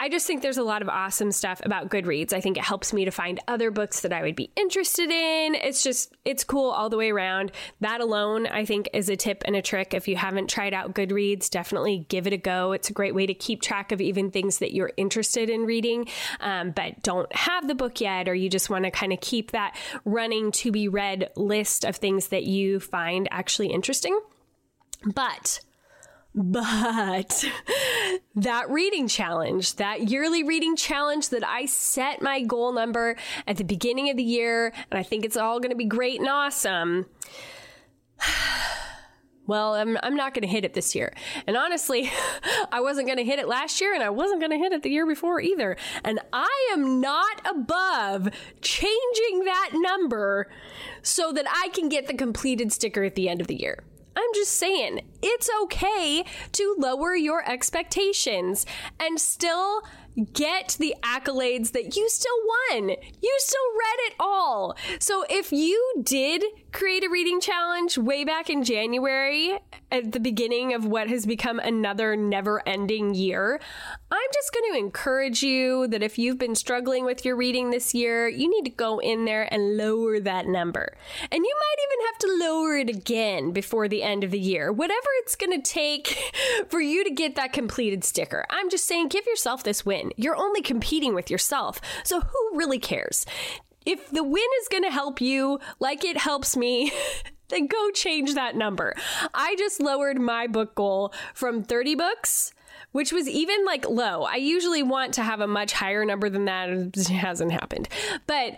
I 0.00 0.08
just 0.08 0.26
think 0.26 0.40
there's 0.40 0.56
a 0.56 0.62
lot 0.62 0.80
of 0.80 0.88
awesome 0.88 1.30
stuff 1.30 1.60
about 1.62 1.90
Goodreads. 1.90 2.32
I 2.32 2.40
think 2.40 2.56
it 2.56 2.64
helps 2.64 2.94
me 2.94 3.04
to 3.04 3.10
find 3.10 3.38
other 3.46 3.70
books 3.70 4.00
that 4.00 4.14
I 4.14 4.22
would 4.22 4.34
be 4.34 4.50
interested 4.56 5.10
in. 5.10 5.54
It's 5.54 5.82
just, 5.82 6.14
it's 6.24 6.42
cool 6.42 6.70
all 6.70 6.88
the 6.88 6.96
way 6.96 7.10
around. 7.10 7.52
That 7.80 8.00
alone, 8.00 8.46
I 8.46 8.64
think, 8.64 8.88
is 8.94 9.10
a 9.10 9.16
tip 9.16 9.42
and 9.44 9.54
a 9.54 9.60
trick. 9.60 9.92
If 9.92 10.08
you 10.08 10.16
haven't 10.16 10.48
tried 10.48 10.72
out 10.72 10.94
Goodreads, 10.94 11.50
definitely 11.50 12.06
give 12.08 12.26
it 12.26 12.32
a 12.32 12.38
go. 12.38 12.72
It's 12.72 12.88
a 12.88 12.94
great 12.94 13.14
way 13.14 13.26
to 13.26 13.34
keep 13.34 13.60
track 13.60 13.92
of 13.92 14.00
even 14.00 14.30
things 14.30 14.60
that 14.60 14.72
you're 14.72 14.92
interested 14.96 15.50
in 15.50 15.66
reading, 15.66 16.08
um, 16.40 16.70
but 16.70 17.02
don't 17.02 17.30
have 17.36 17.68
the 17.68 17.74
book 17.74 18.00
yet, 18.00 18.26
or 18.26 18.34
you 18.34 18.48
just 18.48 18.70
want 18.70 18.86
to 18.86 18.90
kind 18.90 19.12
of 19.12 19.20
keep 19.20 19.50
that 19.50 19.76
running 20.06 20.50
to 20.52 20.72
be 20.72 20.88
read 20.88 21.28
list 21.36 21.84
of 21.84 21.96
things 21.96 22.28
that 22.28 22.44
you 22.44 22.80
find 22.80 23.28
actually 23.30 23.68
interesting. 23.68 24.18
But 25.04 25.60
but 26.34 27.44
that 28.36 28.70
reading 28.70 29.08
challenge, 29.08 29.76
that 29.76 30.08
yearly 30.08 30.42
reading 30.42 30.76
challenge 30.76 31.30
that 31.30 31.46
I 31.46 31.66
set 31.66 32.22
my 32.22 32.42
goal 32.42 32.72
number 32.72 33.16
at 33.46 33.56
the 33.56 33.64
beginning 33.64 34.10
of 34.10 34.16
the 34.16 34.22
year, 34.22 34.72
and 34.90 34.98
I 34.98 35.02
think 35.02 35.24
it's 35.24 35.36
all 35.36 35.60
going 35.60 35.70
to 35.70 35.76
be 35.76 35.84
great 35.84 36.20
and 36.20 36.28
awesome. 36.28 37.06
Well, 39.46 39.74
I'm, 39.74 39.98
I'm 40.04 40.14
not 40.14 40.32
going 40.32 40.42
to 40.42 40.48
hit 40.48 40.64
it 40.64 40.74
this 40.74 40.94
year. 40.94 41.12
And 41.44 41.56
honestly, 41.56 42.08
I 42.72 42.80
wasn't 42.80 43.08
going 43.08 43.18
to 43.18 43.24
hit 43.24 43.40
it 43.40 43.48
last 43.48 43.80
year 43.80 43.92
and 43.94 44.02
I 44.02 44.08
wasn't 44.08 44.38
going 44.38 44.52
to 44.52 44.56
hit 44.56 44.72
it 44.72 44.84
the 44.84 44.90
year 44.90 45.04
before 45.04 45.40
either. 45.40 45.76
And 46.04 46.20
I 46.32 46.70
am 46.72 47.00
not 47.00 47.44
above 47.44 48.28
changing 48.60 49.44
that 49.46 49.70
number 49.72 50.48
so 51.02 51.32
that 51.32 51.46
I 51.48 51.68
can 51.70 51.88
get 51.88 52.06
the 52.06 52.14
completed 52.14 52.72
sticker 52.72 53.02
at 53.02 53.16
the 53.16 53.28
end 53.28 53.40
of 53.40 53.48
the 53.48 53.60
year. 53.60 53.82
I'm 54.16 54.34
just 54.34 54.52
saying, 54.52 55.00
it's 55.22 55.48
okay 55.62 56.24
to 56.52 56.76
lower 56.78 57.14
your 57.14 57.48
expectations 57.48 58.66
and 58.98 59.20
still 59.20 59.82
get 60.32 60.76
the 60.78 60.94
accolades 61.02 61.72
that 61.72 61.96
you 61.96 62.08
still 62.08 62.36
won. 62.70 62.90
You 62.90 63.36
still 63.38 63.60
read 63.78 64.10
it 64.10 64.14
all. 64.18 64.76
So 64.98 65.24
if 65.30 65.52
you 65.52 65.94
did 66.02 66.42
create 66.72 67.04
a 67.04 67.08
reading 67.08 67.40
challenge 67.40 67.96
way 67.96 68.24
back 68.24 68.50
in 68.50 68.64
January 68.64 69.58
at 69.92 70.12
the 70.12 70.20
beginning 70.20 70.74
of 70.74 70.84
what 70.84 71.08
has 71.08 71.26
become 71.26 71.58
another 71.58 72.16
never 72.16 72.66
ending 72.66 73.14
year, 73.14 73.60
I'm 74.10 74.28
just 74.32 74.52
going 74.52 74.72
to 74.72 74.78
encourage 74.78 75.42
you 75.42 75.86
that 75.88 76.02
if 76.02 76.18
you've 76.18 76.38
been 76.38 76.54
struggling 76.54 77.04
with 77.04 77.24
your 77.24 77.36
reading 77.36 77.70
this 77.70 77.94
year, 77.94 78.28
you 78.28 78.48
need 78.48 78.64
to 78.70 78.76
go 78.76 78.98
in 78.98 79.24
there 79.24 79.52
and 79.52 79.76
lower 79.76 80.20
that 80.20 80.46
number. 80.46 80.94
And 81.30 81.44
you 81.44 81.56
might 81.58 81.76
even 81.84 82.06
have 82.06 82.18
to 82.18 82.46
lower 82.48 82.76
it 82.76 82.88
again 82.88 83.52
before 83.52 83.88
the 83.88 84.02
end 84.02 84.24
of 84.24 84.30
the 84.30 84.38
year, 84.38 84.72
whatever 84.72 85.08
it's 85.18 85.36
going 85.36 85.60
to 85.60 85.70
take 85.70 86.32
for 86.68 86.80
you 86.80 87.04
to 87.04 87.10
get 87.10 87.36
that 87.36 87.52
completed 87.52 88.04
sticker. 88.04 88.46
I'm 88.50 88.70
just 88.70 88.86
saying, 88.86 89.08
give 89.08 89.26
yourself 89.26 89.62
this 89.62 89.84
win. 89.84 90.12
You're 90.16 90.36
only 90.36 90.62
competing 90.62 91.14
with 91.14 91.30
yourself. 91.30 91.80
So 92.04 92.20
who 92.20 92.50
really 92.54 92.78
cares? 92.78 93.26
If 93.86 94.10
the 94.10 94.22
win 94.22 94.48
is 94.60 94.68
going 94.68 94.84
to 94.84 94.90
help 94.90 95.20
you 95.20 95.58
like 95.78 96.04
it 96.04 96.18
helps 96.18 96.56
me, 96.56 96.92
then 97.50 97.66
go 97.66 97.90
change 97.90 98.34
that 98.34 98.56
number. 98.56 98.94
I 99.34 99.54
just 99.56 99.80
lowered 99.80 100.20
my 100.20 100.46
book 100.46 100.74
goal 100.74 101.12
from 101.34 101.62
30 101.62 101.94
books 101.94 102.52
which 102.92 103.12
was 103.12 103.28
even 103.28 103.64
like 103.64 103.88
low. 103.88 104.24
I 104.24 104.36
usually 104.36 104.82
want 104.82 105.14
to 105.14 105.22
have 105.22 105.40
a 105.40 105.46
much 105.46 105.72
higher 105.72 106.04
number 106.04 106.28
than 106.28 106.46
that. 106.46 106.70
It 106.70 107.08
hasn't 107.08 107.52
happened. 107.52 107.88
But 108.26 108.56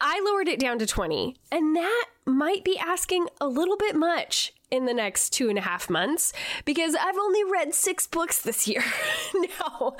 I 0.00 0.20
lowered 0.24 0.48
it 0.48 0.60
down 0.60 0.78
to 0.78 0.86
20, 0.86 1.36
and 1.50 1.76
that 1.76 2.06
might 2.24 2.64
be 2.64 2.78
asking 2.78 3.28
a 3.40 3.46
little 3.46 3.76
bit 3.76 3.96
much 3.96 4.52
in 4.70 4.86
the 4.86 4.94
next 4.94 5.30
two 5.30 5.48
and 5.48 5.58
a 5.58 5.60
half 5.62 5.90
months 5.90 6.32
because 6.64 6.94
I've 6.94 7.16
only 7.16 7.44
read 7.44 7.74
six 7.74 8.06
books 8.06 8.40
this 8.42 8.68
year. 8.68 8.84
no, 9.34 9.96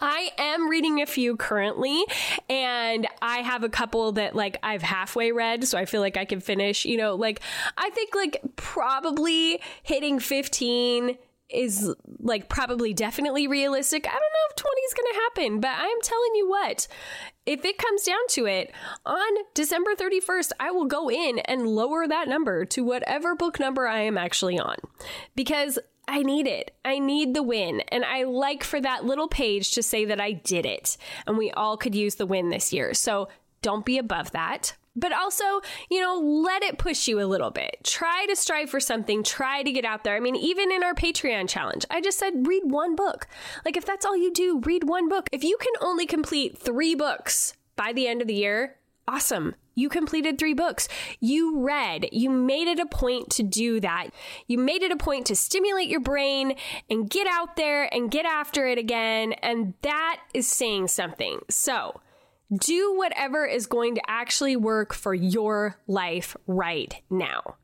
I 0.00 0.30
am 0.38 0.68
reading 0.68 1.02
a 1.02 1.06
few 1.06 1.36
currently, 1.36 2.04
and 2.48 3.06
I 3.20 3.38
have 3.38 3.64
a 3.64 3.68
couple 3.68 4.12
that 4.12 4.34
like 4.34 4.58
I've 4.62 4.82
halfway 4.82 5.32
read, 5.32 5.64
so 5.64 5.78
I 5.78 5.84
feel 5.84 6.00
like 6.00 6.16
I 6.16 6.24
can 6.24 6.40
finish. 6.40 6.84
You 6.84 6.96
know, 6.96 7.14
like 7.14 7.40
I 7.76 7.90
think 7.90 8.14
like 8.14 8.40
probably 8.56 9.60
hitting 9.82 10.20
15 10.20 11.16
is 11.50 11.94
like 12.18 12.48
probably 12.48 12.94
definitely 12.94 13.46
realistic. 13.46 14.06
I 14.06 14.12
don't 14.12 14.20
know 14.20 14.48
if 14.50 14.56
20 14.56 14.80
is 14.80 14.94
going 14.94 15.12
to 15.12 15.20
happen, 15.20 15.60
but 15.60 15.70
I'm 15.70 16.00
telling 16.02 16.34
you 16.34 16.48
what, 16.48 16.88
if 17.46 17.64
it 17.64 17.78
comes 17.78 18.02
down 18.02 18.26
to 18.30 18.46
it, 18.46 18.72
on 19.04 19.32
December 19.54 19.94
31st, 19.94 20.52
I 20.58 20.70
will 20.70 20.86
go 20.86 21.10
in 21.10 21.38
and 21.40 21.66
lower 21.66 22.06
that 22.06 22.28
number 22.28 22.64
to 22.66 22.82
whatever 22.82 23.34
book 23.34 23.60
number 23.60 23.86
I 23.86 24.00
am 24.00 24.16
actually 24.16 24.58
on 24.58 24.76
because 25.36 25.78
I 26.08 26.22
need 26.22 26.46
it. 26.46 26.76
I 26.84 26.98
need 26.98 27.34
the 27.34 27.42
win. 27.42 27.80
And 27.88 28.04
I 28.04 28.24
like 28.24 28.64
for 28.64 28.80
that 28.80 29.04
little 29.04 29.28
page 29.28 29.72
to 29.72 29.82
say 29.82 30.04
that 30.06 30.20
I 30.20 30.32
did 30.32 30.66
it. 30.66 30.96
And 31.26 31.38
we 31.38 31.50
all 31.50 31.76
could 31.76 31.94
use 31.94 32.16
the 32.16 32.26
win 32.26 32.50
this 32.50 32.72
year. 32.72 32.94
So 32.94 33.28
don't 33.62 33.86
be 33.86 33.98
above 33.98 34.32
that 34.32 34.74
but 34.96 35.12
also, 35.12 35.60
you 35.90 36.00
know, 36.00 36.18
let 36.18 36.62
it 36.62 36.78
push 36.78 37.08
you 37.08 37.20
a 37.20 37.26
little 37.26 37.50
bit. 37.50 37.78
Try 37.82 38.26
to 38.26 38.36
strive 38.36 38.70
for 38.70 38.80
something, 38.80 39.22
try 39.22 39.62
to 39.62 39.72
get 39.72 39.84
out 39.84 40.04
there. 40.04 40.16
I 40.16 40.20
mean, 40.20 40.36
even 40.36 40.70
in 40.70 40.82
our 40.82 40.94
Patreon 40.94 41.48
challenge, 41.48 41.84
I 41.90 42.00
just 42.00 42.18
said 42.18 42.46
read 42.46 42.62
one 42.64 42.94
book. 42.94 43.26
Like, 43.64 43.76
if 43.76 43.84
that's 43.84 44.06
all 44.06 44.16
you 44.16 44.32
do, 44.32 44.60
read 44.60 44.84
one 44.84 45.08
book. 45.08 45.28
If 45.32 45.44
you 45.44 45.56
can 45.60 45.72
only 45.80 46.06
complete 46.06 46.58
three 46.58 46.94
books 46.94 47.54
by 47.76 47.92
the 47.92 48.06
end 48.06 48.22
of 48.22 48.28
the 48.28 48.34
year, 48.34 48.76
awesome. 49.08 49.54
You 49.74 49.88
completed 49.88 50.38
three 50.38 50.54
books. 50.54 50.88
You 51.18 51.58
read. 51.58 52.08
You 52.12 52.30
made 52.30 52.68
it 52.68 52.78
a 52.78 52.86
point 52.86 53.30
to 53.30 53.42
do 53.42 53.80
that. 53.80 54.10
You 54.46 54.58
made 54.58 54.82
it 54.82 54.92
a 54.92 54.96
point 54.96 55.26
to 55.26 55.36
stimulate 55.36 55.88
your 55.88 56.00
brain 56.00 56.54
and 56.88 57.10
get 57.10 57.26
out 57.26 57.56
there 57.56 57.92
and 57.92 58.10
get 58.10 58.24
after 58.24 58.66
it 58.68 58.78
again. 58.78 59.32
And 59.32 59.74
that 59.82 60.20
is 60.32 60.46
saying 60.46 60.88
something. 60.88 61.40
So, 61.50 62.00
do 62.58 62.94
whatever 62.96 63.46
is 63.46 63.66
going 63.66 63.94
to 63.96 64.02
actually 64.08 64.56
work 64.56 64.94
for 64.94 65.14
your 65.14 65.78
life 65.86 66.36
right 66.46 66.94
now. 67.10 67.56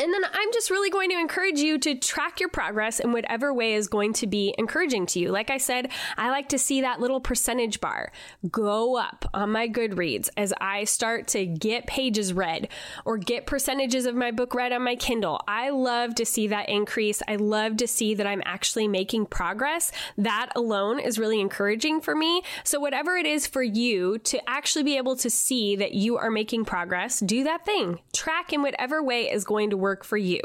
And 0.00 0.14
then 0.14 0.24
I'm 0.24 0.52
just 0.54 0.70
really 0.70 0.88
going 0.88 1.10
to 1.10 1.18
encourage 1.18 1.58
you 1.58 1.78
to 1.80 1.94
track 1.94 2.40
your 2.40 2.48
progress 2.48 3.00
in 3.00 3.12
whatever 3.12 3.52
way 3.52 3.74
is 3.74 3.86
going 3.86 4.14
to 4.14 4.26
be 4.26 4.54
encouraging 4.56 5.04
to 5.06 5.20
you. 5.20 5.30
Like 5.30 5.50
I 5.50 5.58
said, 5.58 5.90
I 6.16 6.30
like 6.30 6.48
to 6.50 6.58
see 6.58 6.80
that 6.80 7.00
little 7.00 7.20
percentage 7.20 7.82
bar 7.82 8.10
go 8.50 8.96
up 8.96 9.26
on 9.34 9.50
my 9.50 9.68
Goodreads 9.68 10.30
as 10.38 10.54
I 10.58 10.84
start 10.84 11.28
to 11.28 11.44
get 11.44 11.86
pages 11.86 12.32
read 12.32 12.68
or 13.04 13.18
get 13.18 13.44
percentages 13.44 14.06
of 14.06 14.14
my 14.14 14.30
book 14.30 14.54
read 14.54 14.72
on 14.72 14.82
my 14.82 14.96
Kindle. 14.96 15.38
I 15.46 15.68
love 15.68 16.14
to 16.14 16.24
see 16.24 16.46
that 16.46 16.70
increase. 16.70 17.20
I 17.28 17.36
love 17.36 17.76
to 17.76 17.86
see 17.86 18.14
that 18.14 18.26
I'm 18.26 18.42
actually 18.46 18.88
making 18.88 19.26
progress. 19.26 19.92
That 20.16 20.48
alone 20.56 20.98
is 20.98 21.18
really 21.18 21.42
encouraging 21.42 22.00
for 22.00 22.14
me. 22.14 22.40
So, 22.64 22.80
whatever 22.80 23.18
it 23.18 23.26
is 23.26 23.46
for 23.46 23.62
you 23.62 24.16
to 24.16 24.40
actually 24.48 24.84
be 24.84 24.96
able 24.96 25.16
to 25.16 25.28
see 25.28 25.76
that 25.76 25.92
you 25.92 26.16
are 26.16 26.30
making 26.30 26.64
progress, 26.64 27.20
do 27.20 27.44
that 27.44 27.66
thing. 27.66 28.00
Track 28.14 28.54
in 28.54 28.62
whatever 28.62 29.02
way 29.02 29.30
is 29.30 29.44
going 29.44 29.68
to 29.68 29.76
work 29.76 29.89
work 29.90 30.04
for 30.04 30.16
you. 30.16 30.40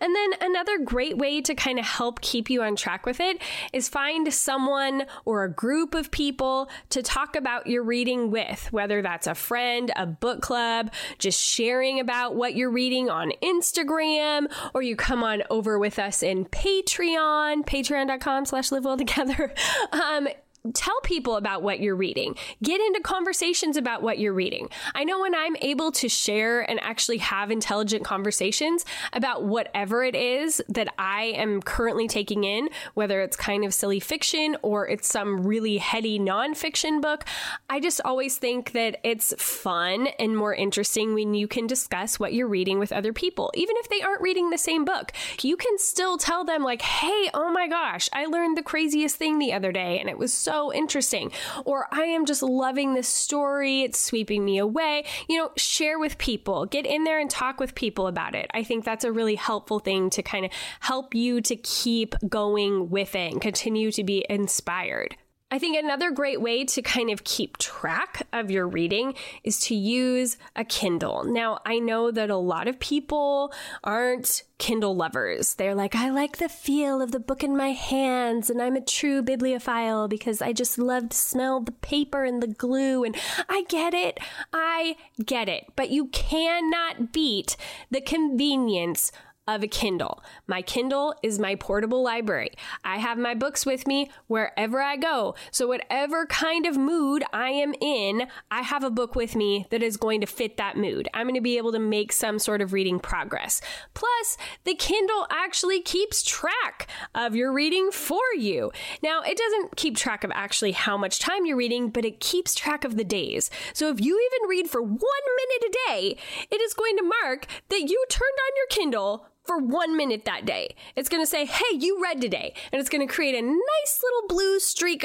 And 0.00 0.16
then 0.16 0.32
another 0.40 0.78
great 0.78 1.18
way 1.18 1.42
to 1.42 1.54
kind 1.54 1.78
of 1.78 1.84
help 1.84 2.22
keep 2.22 2.48
you 2.48 2.62
on 2.62 2.74
track 2.74 3.04
with 3.04 3.20
it 3.20 3.40
is 3.72 3.88
find 3.90 4.32
someone 4.32 5.04
or 5.26 5.44
a 5.44 5.52
group 5.52 5.94
of 5.94 6.10
people 6.10 6.70
to 6.90 7.02
talk 7.02 7.36
about 7.36 7.66
your 7.66 7.84
reading 7.84 8.30
with, 8.30 8.72
whether 8.72 9.02
that's 9.02 9.26
a 9.28 9.34
friend, 9.34 9.92
a 9.94 10.06
book 10.06 10.40
club, 10.40 10.90
just 11.18 11.40
sharing 11.40 12.00
about 12.00 12.34
what 12.34 12.56
you're 12.56 12.70
reading 12.70 13.10
on 13.10 13.32
Instagram, 13.42 14.46
or 14.74 14.82
you 14.82 14.96
come 14.96 15.22
on 15.22 15.42
over 15.50 15.78
with 15.78 15.98
us 16.00 16.22
in 16.22 16.46
Patreon, 16.46 17.64
patreon.com 17.64 18.46
slash 18.46 18.72
live 18.72 18.84
well 18.84 18.96
together. 18.96 19.54
Um, 19.92 20.28
tell 20.74 21.00
people 21.02 21.36
about 21.36 21.62
what 21.62 21.80
you're 21.80 21.96
reading. 21.96 22.36
Get 22.62 22.80
into 22.80 23.00
conversations 23.00 23.76
about 23.76 24.02
what 24.02 24.20
you're 24.20 24.32
reading. 24.32 24.68
I 24.94 25.02
know 25.02 25.20
when 25.20 25.34
I'm 25.34 25.56
able 25.60 25.90
to 25.92 26.08
share 26.08 26.60
and 26.70 26.78
actually 26.80 27.18
have 27.18 27.50
intelligent 27.50 28.04
conversations 28.04 28.84
about 29.12 29.42
whatever 29.44 30.04
it 30.04 30.14
is 30.14 30.62
that 30.68 30.88
I 30.98 31.24
am 31.36 31.62
currently 31.62 32.06
taking 32.06 32.44
in, 32.44 32.68
whether 32.94 33.20
it's 33.22 33.36
kind 33.36 33.64
of 33.64 33.74
silly 33.74 33.98
fiction 33.98 34.56
or 34.62 34.86
it's 34.86 35.08
some 35.08 35.42
really 35.42 35.78
heady 35.78 36.18
nonfiction 36.20 37.02
book, 37.02 37.24
I 37.68 37.80
just 37.80 38.00
always 38.04 38.38
think 38.38 38.70
that 38.72 39.00
it's 39.02 39.34
fun 39.42 40.08
and 40.20 40.36
more 40.36 40.54
interesting 40.54 41.12
when 41.14 41.34
you 41.34 41.48
can 41.48 41.66
discuss 41.66 42.20
what 42.20 42.34
you're 42.34 42.46
reading 42.46 42.78
with 42.78 42.92
other 42.92 43.12
people. 43.12 43.50
Even 43.54 43.76
if 43.78 43.88
they 43.88 44.00
aren't 44.00 44.22
reading 44.22 44.50
the 44.50 44.58
same 44.58 44.84
book, 44.84 45.10
you 45.40 45.56
can 45.56 45.76
still 45.78 46.18
tell 46.18 46.44
them, 46.44 46.62
like, 46.62 46.82
hey, 46.82 47.30
oh 47.34 47.50
my 47.50 47.66
gosh, 47.66 48.08
I 48.12 48.26
learned 48.26 48.56
the 48.56 48.62
craziest 48.62 49.16
thing 49.16 49.38
the 49.38 49.52
other 49.52 49.72
day 49.72 49.98
and 49.98 50.08
it 50.08 50.18
was 50.18 50.32
so 50.32 50.51
so 50.52 50.72
interesting. 50.72 51.32
Or 51.64 51.86
I 51.90 52.02
am 52.02 52.26
just 52.26 52.42
loving 52.42 52.94
this 52.94 53.08
story. 53.08 53.82
It's 53.82 53.98
sweeping 53.98 54.44
me 54.44 54.58
away. 54.58 55.04
You 55.28 55.38
know, 55.38 55.50
share 55.56 55.98
with 55.98 56.18
people, 56.18 56.66
get 56.66 56.86
in 56.86 57.04
there 57.04 57.18
and 57.18 57.30
talk 57.30 57.58
with 57.58 57.74
people 57.74 58.06
about 58.06 58.34
it. 58.34 58.50
I 58.52 58.62
think 58.62 58.84
that's 58.84 59.04
a 59.04 59.12
really 59.12 59.34
helpful 59.34 59.78
thing 59.78 60.10
to 60.10 60.22
kind 60.22 60.44
of 60.44 60.50
help 60.80 61.14
you 61.14 61.40
to 61.40 61.56
keep 61.56 62.14
going 62.28 62.90
with 62.90 63.14
it 63.14 63.32
and 63.32 63.40
continue 63.40 63.90
to 63.92 64.04
be 64.04 64.26
inspired. 64.28 65.16
I 65.52 65.58
think 65.58 65.76
another 65.76 66.10
great 66.10 66.40
way 66.40 66.64
to 66.64 66.80
kind 66.80 67.10
of 67.10 67.24
keep 67.24 67.58
track 67.58 68.26
of 68.32 68.50
your 68.50 68.66
reading 68.66 69.12
is 69.44 69.60
to 69.66 69.74
use 69.74 70.38
a 70.56 70.64
Kindle. 70.64 71.24
Now, 71.24 71.60
I 71.66 71.78
know 71.78 72.10
that 72.10 72.30
a 72.30 72.38
lot 72.38 72.68
of 72.68 72.80
people 72.80 73.52
aren't 73.84 74.44
Kindle 74.56 74.96
lovers. 74.96 75.52
They're 75.52 75.74
like, 75.74 75.94
I 75.94 76.08
like 76.08 76.38
the 76.38 76.48
feel 76.48 77.02
of 77.02 77.12
the 77.12 77.20
book 77.20 77.44
in 77.44 77.54
my 77.54 77.72
hands, 77.72 78.48
and 78.48 78.62
I'm 78.62 78.76
a 78.76 78.80
true 78.80 79.20
bibliophile 79.20 80.08
because 80.08 80.40
I 80.40 80.54
just 80.54 80.78
love 80.78 81.10
to 81.10 81.16
smell 81.18 81.60
the 81.60 81.72
paper 81.72 82.24
and 82.24 82.42
the 82.42 82.46
glue. 82.46 83.04
And 83.04 83.14
I 83.46 83.64
get 83.68 83.92
it. 83.92 84.20
I 84.54 84.96
get 85.22 85.50
it. 85.50 85.66
But 85.76 85.90
you 85.90 86.06
cannot 86.06 87.12
beat 87.12 87.58
the 87.90 88.00
convenience 88.00 89.12
of 89.48 89.64
a 89.64 89.68
Kindle. 89.68 90.22
My 90.46 90.62
Kindle 90.62 91.14
is 91.22 91.38
my 91.38 91.56
portable 91.56 92.02
library. 92.02 92.52
I 92.84 92.98
have 92.98 93.18
my 93.18 93.34
books 93.34 93.66
with 93.66 93.88
me 93.88 94.08
wherever 94.28 94.80
I 94.80 94.96
go. 94.96 95.34
So, 95.50 95.66
whatever 95.66 96.26
kind 96.26 96.64
of 96.64 96.76
mood 96.76 97.24
I 97.32 97.50
am 97.50 97.74
in, 97.80 98.28
I 98.52 98.62
have 98.62 98.84
a 98.84 98.90
book 98.90 99.16
with 99.16 99.34
me 99.34 99.66
that 99.70 99.82
is 99.82 99.96
going 99.96 100.20
to 100.20 100.28
fit 100.28 100.58
that 100.58 100.76
mood. 100.76 101.08
I'm 101.12 101.26
going 101.26 101.34
to 101.34 101.40
be 101.40 101.56
able 101.56 101.72
to 101.72 101.80
make 101.80 102.12
some 102.12 102.38
sort 102.38 102.60
of 102.60 102.72
reading 102.72 103.00
progress. 103.00 103.60
Plus, 103.94 104.36
the 104.62 104.76
Kindle 104.76 105.26
actually 105.30 105.80
keeps 105.80 106.22
track 106.22 106.88
of 107.14 107.34
your 107.34 107.52
reading 107.52 107.90
for 107.90 108.22
you. 108.38 108.70
Now, 109.02 109.22
it 109.22 109.36
doesn't 109.36 109.76
keep 109.76 109.96
track 109.96 110.22
of 110.22 110.30
actually 110.32 110.72
how 110.72 110.96
much 110.96 111.18
time 111.18 111.46
you're 111.46 111.56
reading, 111.56 111.90
but 111.90 112.04
it 112.04 112.20
keeps 112.20 112.54
track 112.54 112.84
of 112.84 112.96
the 112.96 113.04
days. 113.04 113.50
So, 113.72 113.90
if 113.90 114.00
you 114.00 114.30
even 114.32 114.48
read 114.48 114.70
for 114.70 114.82
one 114.82 115.00
minute 115.00 115.64
a 115.68 115.88
day, 115.88 116.16
it 116.48 116.60
is 116.60 116.74
going 116.74 116.96
to 116.98 117.12
mark 117.22 117.46
that 117.70 117.80
you 117.80 118.04
turned 118.08 118.22
on 118.22 118.56
your 118.56 118.66
Kindle 118.70 119.26
for 119.44 119.58
one 119.58 119.96
minute 119.96 120.24
that 120.24 120.44
day. 120.44 120.74
It's 120.96 121.08
going 121.08 121.22
to 121.22 121.26
say, 121.26 121.44
hey, 121.44 121.76
you 121.78 122.02
read 122.02 122.20
today. 122.20 122.54
And 122.72 122.80
it's 122.80 122.88
going 122.88 123.06
to 123.06 123.12
create 123.12 123.34
a 123.34 123.42
nice 123.42 124.00
little 124.02 124.28
blue 124.28 124.58
streak, 124.58 125.04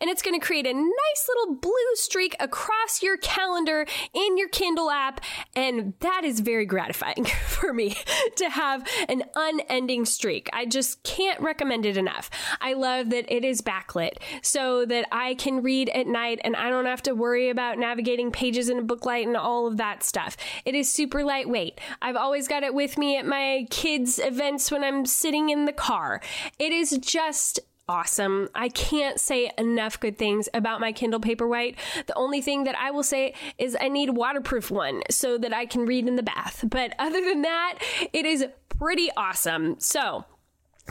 and 0.00 0.10
it's 0.10 0.22
going 0.22 0.38
to 0.38 0.44
create 0.44 0.66
a 0.66 0.72
nice 0.72 1.28
little 1.28 1.56
blue 1.56 1.72
streak 1.94 2.34
across 2.40 3.02
your 3.02 3.16
calendar 3.16 3.86
in 4.12 4.36
your 4.36 4.48
Kindle 4.48 4.90
app. 4.90 5.20
And 5.54 5.94
that 6.00 6.24
is 6.24 6.40
very 6.40 6.66
gratifying 6.66 7.24
for 7.46 7.72
me 7.72 7.96
to 8.36 8.50
have 8.50 8.86
an 9.08 9.24
unending 9.34 10.04
streak. 10.04 10.48
I 10.52 10.66
just 10.66 11.02
can't 11.02 11.40
recommend 11.40 11.86
it 11.86 11.96
enough. 11.96 12.30
I 12.60 12.74
love 12.74 13.10
that 13.10 13.30
it 13.32 13.44
is 13.44 13.62
backlit 13.62 14.14
so 14.42 14.84
that 14.86 15.06
I 15.12 15.34
can 15.34 15.62
read 15.62 15.88
at 15.90 16.06
night 16.06 16.40
and 16.44 16.56
I 16.56 16.70
don't 16.70 16.86
have 16.86 17.02
to 17.02 17.14
worry 17.14 17.48
about 17.48 17.78
navigating 17.78 18.30
pages 18.30 18.68
in 18.68 18.78
a 18.78 18.82
booklight 18.82 19.24
and 19.24 19.36
all 19.36 19.66
of 19.66 19.76
that 19.78 20.02
stuff. 20.02 20.36
It 20.64 20.74
is 20.74 20.92
super 20.92 21.24
lightweight. 21.24 21.80
I've 22.02 22.16
always 22.16 22.48
got 22.48 22.62
it 22.62 22.74
with 22.74 22.98
me 22.98 23.16
at 23.16 23.26
my 23.26 23.66
kids' 23.70 24.18
events 24.18 24.70
when 24.70 24.84
I'm 24.84 25.06
sitting 25.06 25.50
in 25.50 25.64
the 25.64 25.72
car. 25.72 26.20
It 26.58 26.72
is 26.72 26.98
just 26.98 27.60
awesome. 27.90 28.48
I 28.54 28.68
can't 28.68 29.18
say 29.18 29.50
enough 29.58 29.98
good 29.98 30.16
things 30.16 30.48
about 30.54 30.80
my 30.80 30.92
Kindle 30.92 31.18
Paperwhite. 31.18 31.74
The 32.06 32.14
only 32.14 32.40
thing 32.40 32.62
that 32.64 32.78
I 32.78 32.92
will 32.92 33.02
say 33.02 33.34
is 33.58 33.76
I 33.78 33.88
need 33.88 34.10
a 34.10 34.12
waterproof 34.12 34.70
one 34.70 35.02
so 35.10 35.36
that 35.38 35.52
I 35.52 35.66
can 35.66 35.86
read 35.86 36.06
in 36.06 36.14
the 36.14 36.22
bath. 36.22 36.64
But 36.68 36.94
other 37.00 37.20
than 37.20 37.42
that, 37.42 37.80
it 38.12 38.24
is 38.24 38.46
pretty 38.68 39.10
awesome. 39.16 39.80
So, 39.80 40.24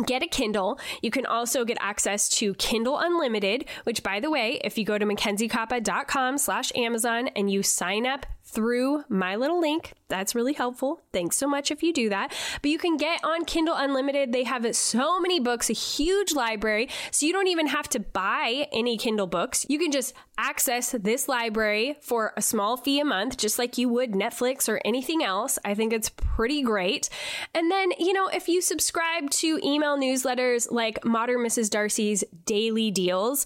get 0.05 0.23
a 0.23 0.27
Kindle. 0.27 0.77
You 1.01 1.09
can 1.09 1.25
also 1.25 1.63
get 1.63 1.77
access 1.79 2.27
to 2.29 2.53
Kindle 2.55 2.99
Unlimited, 2.99 3.63
which 3.85 4.03
by 4.03 4.19
the 4.19 4.29
way, 4.29 4.59
if 4.65 4.77
you 4.77 4.83
go 4.83 4.97
to 4.97 5.05
mackenziekoppa.com 5.05 6.37
slash 6.37 6.73
Amazon 6.75 7.29
and 7.29 7.49
you 7.49 7.63
sign 7.63 8.05
up 8.05 8.25
through 8.51 9.03
my 9.09 9.35
little 9.35 9.59
link. 9.59 9.93
That's 10.07 10.33
really 10.33 10.53
helpful. 10.53 11.01
Thanks 11.13 11.37
so 11.37 11.47
much 11.47 11.69
if 11.69 11.83
you 11.83 11.93
do 11.93 12.09
that. 12.09 12.33
But 12.61 12.71
you 12.71 12.79
can 12.79 12.97
get 12.97 13.23
on 13.23 13.45
Kindle 13.45 13.75
Unlimited. 13.75 14.33
They 14.33 14.43
have 14.43 14.75
so 14.75 15.19
many 15.19 15.39
books, 15.39 15.69
a 15.69 15.73
huge 15.73 16.33
library. 16.33 16.89
So 17.11 17.27
you 17.27 17.33
don't 17.33 17.47
even 17.47 17.67
have 17.67 17.87
to 17.89 17.99
buy 17.99 18.67
any 18.71 18.97
Kindle 18.97 19.27
books. 19.27 19.67
You 19.69 19.77
can 19.77 19.91
just 19.91 20.15
access 20.39 20.91
this 20.91 21.27
library 21.27 21.97
for 22.01 22.33
a 22.35 22.41
small 22.41 22.75
fee 22.75 22.99
a 22.99 23.05
month, 23.05 23.37
just 23.37 23.59
like 23.59 23.77
you 23.77 23.87
would 23.89 24.13
Netflix 24.13 24.67
or 24.67 24.81
anything 24.83 25.23
else. 25.23 25.59
I 25.63 25.75
think 25.75 25.93
it's 25.93 26.09
pretty 26.09 26.63
great. 26.63 27.09
And 27.53 27.69
then, 27.69 27.91
you 27.99 28.13
know, 28.13 28.27
if 28.29 28.47
you 28.47 28.61
subscribe 28.61 29.29
to 29.31 29.59
email 29.63 29.97
newsletters 29.97 30.71
like 30.71 31.05
Modern 31.05 31.41
Mrs. 31.45 31.69
Darcy's 31.69 32.23
Daily 32.45 32.89
Deals, 32.89 33.45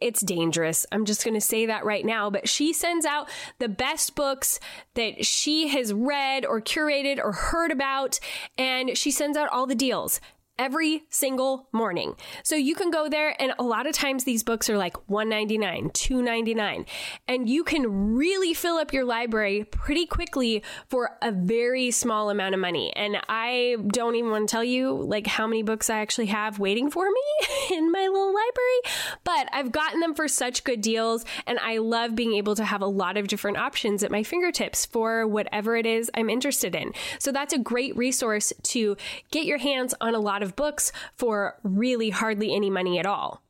it's 0.00 0.20
dangerous. 0.20 0.84
I'm 0.92 1.04
just 1.04 1.24
going 1.24 1.34
to 1.34 1.40
say 1.40 1.66
that 1.66 1.84
right 1.84 2.04
now. 2.04 2.30
But 2.30 2.48
she 2.48 2.72
sends 2.72 3.06
out 3.06 3.28
the 3.58 3.68
best 3.68 4.14
books 4.14 4.60
that 4.94 5.24
she 5.24 5.68
has 5.68 5.92
read 5.92 6.44
or 6.44 6.60
curated 6.60 7.18
or 7.18 7.32
heard 7.32 7.70
about, 7.70 8.20
and 8.58 8.96
she 8.96 9.10
sends 9.10 9.36
out 9.36 9.48
all 9.50 9.66
the 9.66 9.74
deals 9.74 10.20
every 10.58 11.04
single 11.10 11.68
morning. 11.72 12.14
So 12.42 12.56
you 12.56 12.74
can 12.74 12.90
go 12.90 13.08
there 13.08 13.40
and 13.40 13.52
a 13.58 13.62
lot 13.62 13.86
of 13.86 13.94
times 13.94 14.24
these 14.24 14.42
books 14.42 14.70
are 14.70 14.78
like 14.78 14.96
199, 15.08 15.90
299 15.90 16.86
and 17.28 17.48
you 17.48 17.64
can 17.64 18.14
really 18.14 18.54
fill 18.54 18.76
up 18.76 18.92
your 18.92 19.04
library 19.04 19.64
pretty 19.64 20.06
quickly 20.06 20.62
for 20.88 21.16
a 21.22 21.32
very 21.32 21.90
small 21.90 22.30
amount 22.30 22.54
of 22.54 22.60
money. 22.60 22.92
And 22.96 23.18
I 23.28 23.76
don't 23.88 24.14
even 24.14 24.30
want 24.30 24.48
to 24.48 24.52
tell 24.52 24.64
you 24.64 24.92
like 24.92 25.26
how 25.26 25.46
many 25.46 25.62
books 25.62 25.90
I 25.90 25.98
actually 26.00 26.26
have 26.26 26.58
waiting 26.58 26.90
for 26.90 27.06
me 27.06 27.46
in 27.76 27.92
my 27.92 28.06
little 28.06 28.34
library, 28.34 29.14
but 29.24 29.48
I've 29.52 29.72
gotten 29.72 30.00
them 30.00 30.14
for 30.14 30.28
such 30.28 30.64
good 30.64 30.80
deals 30.80 31.24
and 31.46 31.58
I 31.58 31.78
love 31.78 32.14
being 32.14 32.34
able 32.34 32.54
to 32.56 32.64
have 32.64 32.82
a 32.82 32.86
lot 32.86 33.16
of 33.16 33.28
different 33.28 33.58
options 33.58 34.02
at 34.02 34.10
my 34.10 34.22
fingertips 34.22 34.86
for 34.86 35.26
whatever 35.26 35.76
it 35.76 35.86
is 35.86 36.10
I'm 36.14 36.30
interested 36.30 36.74
in. 36.74 36.92
So 37.18 37.32
that's 37.32 37.52
a 37.52 37.58
great 37.58 37.96
resource 37.96 38.52
to 38.62 38.96
get 39.30 39.44
your 39.44 39.58
hands 39.58 39.94
on 40.00 40.14
a 40.14 40.18
lot 40.18 40.42
of 40.42 40.45
of 40.46 40.56
books 40.56 40.92
for 41.14 41.58
really 41.62 42.10
hardly 42.10 42.54
any 42.54 42.70
money 42.70 42.98
at 42.98 43.04
all. 43.04 43.42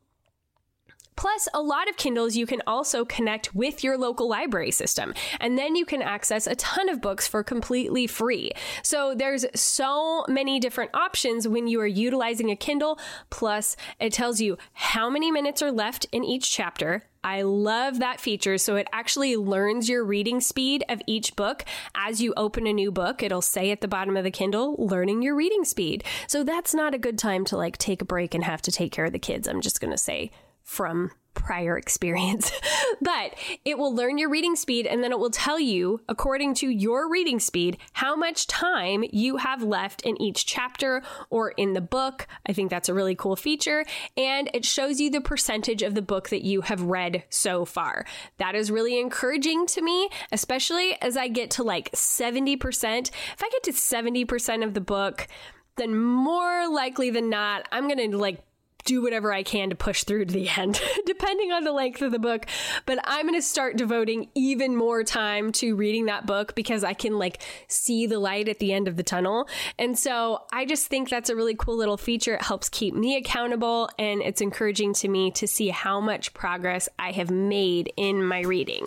Plus, 1.16 1.48
a 1.54 1.62
lot 1.62 1.88
of 1.88 1.96
Kindles 1.96 2.37
you 2.37 2.46
can 2.46 2.62
also 2.66 3.04
connect 3.04 3.54
with 3.54 3.82
your 3.82 3.96
local 3.96 4.28
library 4.28 4.70
system, 4.70 5.14
and 5.40 5.59
then 5.59 5.74
you 5.74 5.87
can 5.87 6.02
access 6.02 6.46
a 6.46 6.54
ton 6.56 6.90
of 6.90 7.00
books 7.00 7.26
for 7.26 7.42
completely 7.42 8.06
free. 8.06 8.52
So 8.82 9.14
there's 9.14 9.46
so 9.54 10.26
many 10.28 10.61
different 10.61 10.90
options 10.94 11.48
when 11.48 11.68
you 11.68 11.80
are 11.80 11.87
utilizing 11.87 12.50
a 12.50 12.56
Kindle. 12.56 12.98
Plus, 13.30 13.76
it 13.98 14.12
tells 14.12 14.42
you 14.42 14.59
how 14.74 15.09
many 15.09 15.30
minutes 15.30 15.62
are 15.62 15.72
left 15.72 16.04
in 16.12 16.22
each 16.22 16.50
chapter. 16.50 17.04
I 17.27 17.43
love 17.43 17.99
that 17.99 18.21
feature. 18.21 18.57
So 18.57 18.77
it 18.77 18.87
actually 18.93 19.35
learns 19.35 19.89
your 19.89 20.05
reading 20.05 20.41
speed 20.41 20.85
of 20.89 21.03
each 21.09 21.35
book. 21.35 21.65
As 21.97 22.23
you 22.23 22.33
open 22.37 22.69
a 22.69 22.73
new 22.73 22.93
book, 22.93 23.21
it'll 23.21 23.43
say 23.43 23.73
at 23.73 23.81
the 23.81 23.89
bottom 23.89 24.17
of 24.17 24.23
the 24.23 24.31
Kindle, 24.31 24.77
learning 24.79 25.23
your 25.23 25.35
reading 25.35 25.65
speed. 25.65 26.05
So 26.29 26.45
that's 26.45 26.73
not 26.73 26.95
a 26.95 26.99
good 26.99 27.19
time 27.19 27.45
to 27.47 27.57
like 27.57 27.79
take 27.79 28.01
a 28.01 28.05
break 28.05 28.33
and 28.33 28.45
have 28.45 28.62
to 28.62 28.71
take 28.71 28.93
care 28.93 29.07
of 29.07 29.12
the 29.12 29.19
kids. 29.19 29.49
I'm 29.49 29.61
just 29.61 29.81
going 29.81 29.91
to 29.91 29.99
say 29.99 30.31
from 30.62 31.11
prior 31.37 31.79
experience. 31.79 32.51
but 33.01 33.35
it 33.64 33.79
will 33.79 33.94
learn 33.94 34.18
your 34.18 34.29
reading 34.29 34.57
speed 34.57 34.87
and 34.87 35.05
then 35.05 35.12
it 35.12 35.18
will 35.20 35.31
tell 35.31 35.61
you, 35.61 36.01
according 36.09 36.55
to 36.55 36.68
your 36.68 37.09
reading 37.09 37.38
speed, 37.38 37.77
how 37.92 38.16
much 38.16 38.49
time 38.49 39.05
you 39.12 39.37
have 39.37 39.62
left 39.62 40.03
in 40.03 40.20
each 40.20 40.46
chapter 40.46 41.03
or 41.31 41.51
in 41.51 41.75
the 41.75 41.81
book. 41.81 42.27
I 42.46 42.53
think 42.53 42.70
that's 42.70 42.88
a 42.88 42.94
really 42.94 43.14
cool 43.14 43.37
feature. 43.37 43.85
And 44.16 44.51
it 44.53 44.64
shows 44.64 45.01
you 45.01 45.11
the 45.11 45.20
percentage 45.20 45.83
of 45.83 45.94
the 45.94 46.03
book 46.03 46.31
that 46.31 46.42
you 46.42 46.62
have 46.62 46.83
read 46.83 47.22
so 47.29 47.64
far. 47.64 48.05
That 48.38 48.57
is 48.57 48.70
really 48.70 48.99
encouraging 48.99 49.66
to 49.68 49.83
me, 49.83 50.09
especially 50.33 50.96
as 51.01 51.16
I 51.16 51.29
get 51.29 51.51
to 51.53 51.62
like 51.62 51.92
70%. 51.92 53.11
If 53.11 53.44
I 53.44 53.49
get 53.51 53.62
to 53.64 53.72
70% 53.72 54.64
of 54.64 54.75
the 54.75 54.81
book, 54.81 55.29
then 55.77 55.94
more 55.94 56.68
likely 56.68 57.11
than 57.11 57.29
not, 57.29 57.68
I'm 57.70 57.87
going 57.87 58.11
to 58.11 58.16
like 58.16 58.40
do 58.87 59.03
whatever 59.03 59.33
I 59.33 59.42
can 59.42 59.68
to 59.68 59.77
push 59.77 60.05
through 60.05 60.25
to 60.25 60.33
the 60.33 60.49
end, 60.57 60.81
depending 61.05 61.53
on 61.53 61.64
the 61.64 61.72
length 61.72 62.01
of 62.01 62.12
the 62.12 62.18
book. 62.18 62.46
But 62.87 62.99
I'm 63.05 63.27
going 63.27 63.38
to 63.38 63.42
start 63.42 63.77
devoting 63.77 64.29
even 64.35 64.75
more 64.77 65.05
time 65.05 65.53
to 65.53 65.77
reading 65.77 66.07
that 66.07 66.27
book 66.27 66.55
because 66.55 66.83
I 66.83 66.94
can 66.94 67.18
like 67.18 67.42
see 67.68 68.07
the 68.07 68.18
light 68.18 68.49
at 68.49 68.59
the 68.59 68.72
end 68.72 68.88
of 68.88 68.96
the 68.96 69.03
tunnel. 69.03 69.49
And 69.79 69.99
so 69.99 70.44
I 70.53 70.64
just 70.64 70.87
think 70.87 71.11
that's 71.11 71.29
a 71.29 71.37
really 71.37 71.55
cool 71.55 71.77
little 71.77 71.99
feature. 71.99 72.35
It 72.35 72.42
helps 72.42 72.68
keep 72.68 72.94
me 72.94 73.16
accountable 73.16 73.90
and 73.99 74.22
it's 74.22 74.40
encouraging 74.40 74.94
to 74.94 75.09
me 75.09 75.31
to 75.33 75.46
see 75.46 75.68
how 75.68 76.01
much 76.01 76.33
progress 76.33 76.88
I 76.99 77.12
have 77.12 77.31
made 77.31 77.92
in 77.96 78.25
my 78.25 78.40
reading. 78.40 78.87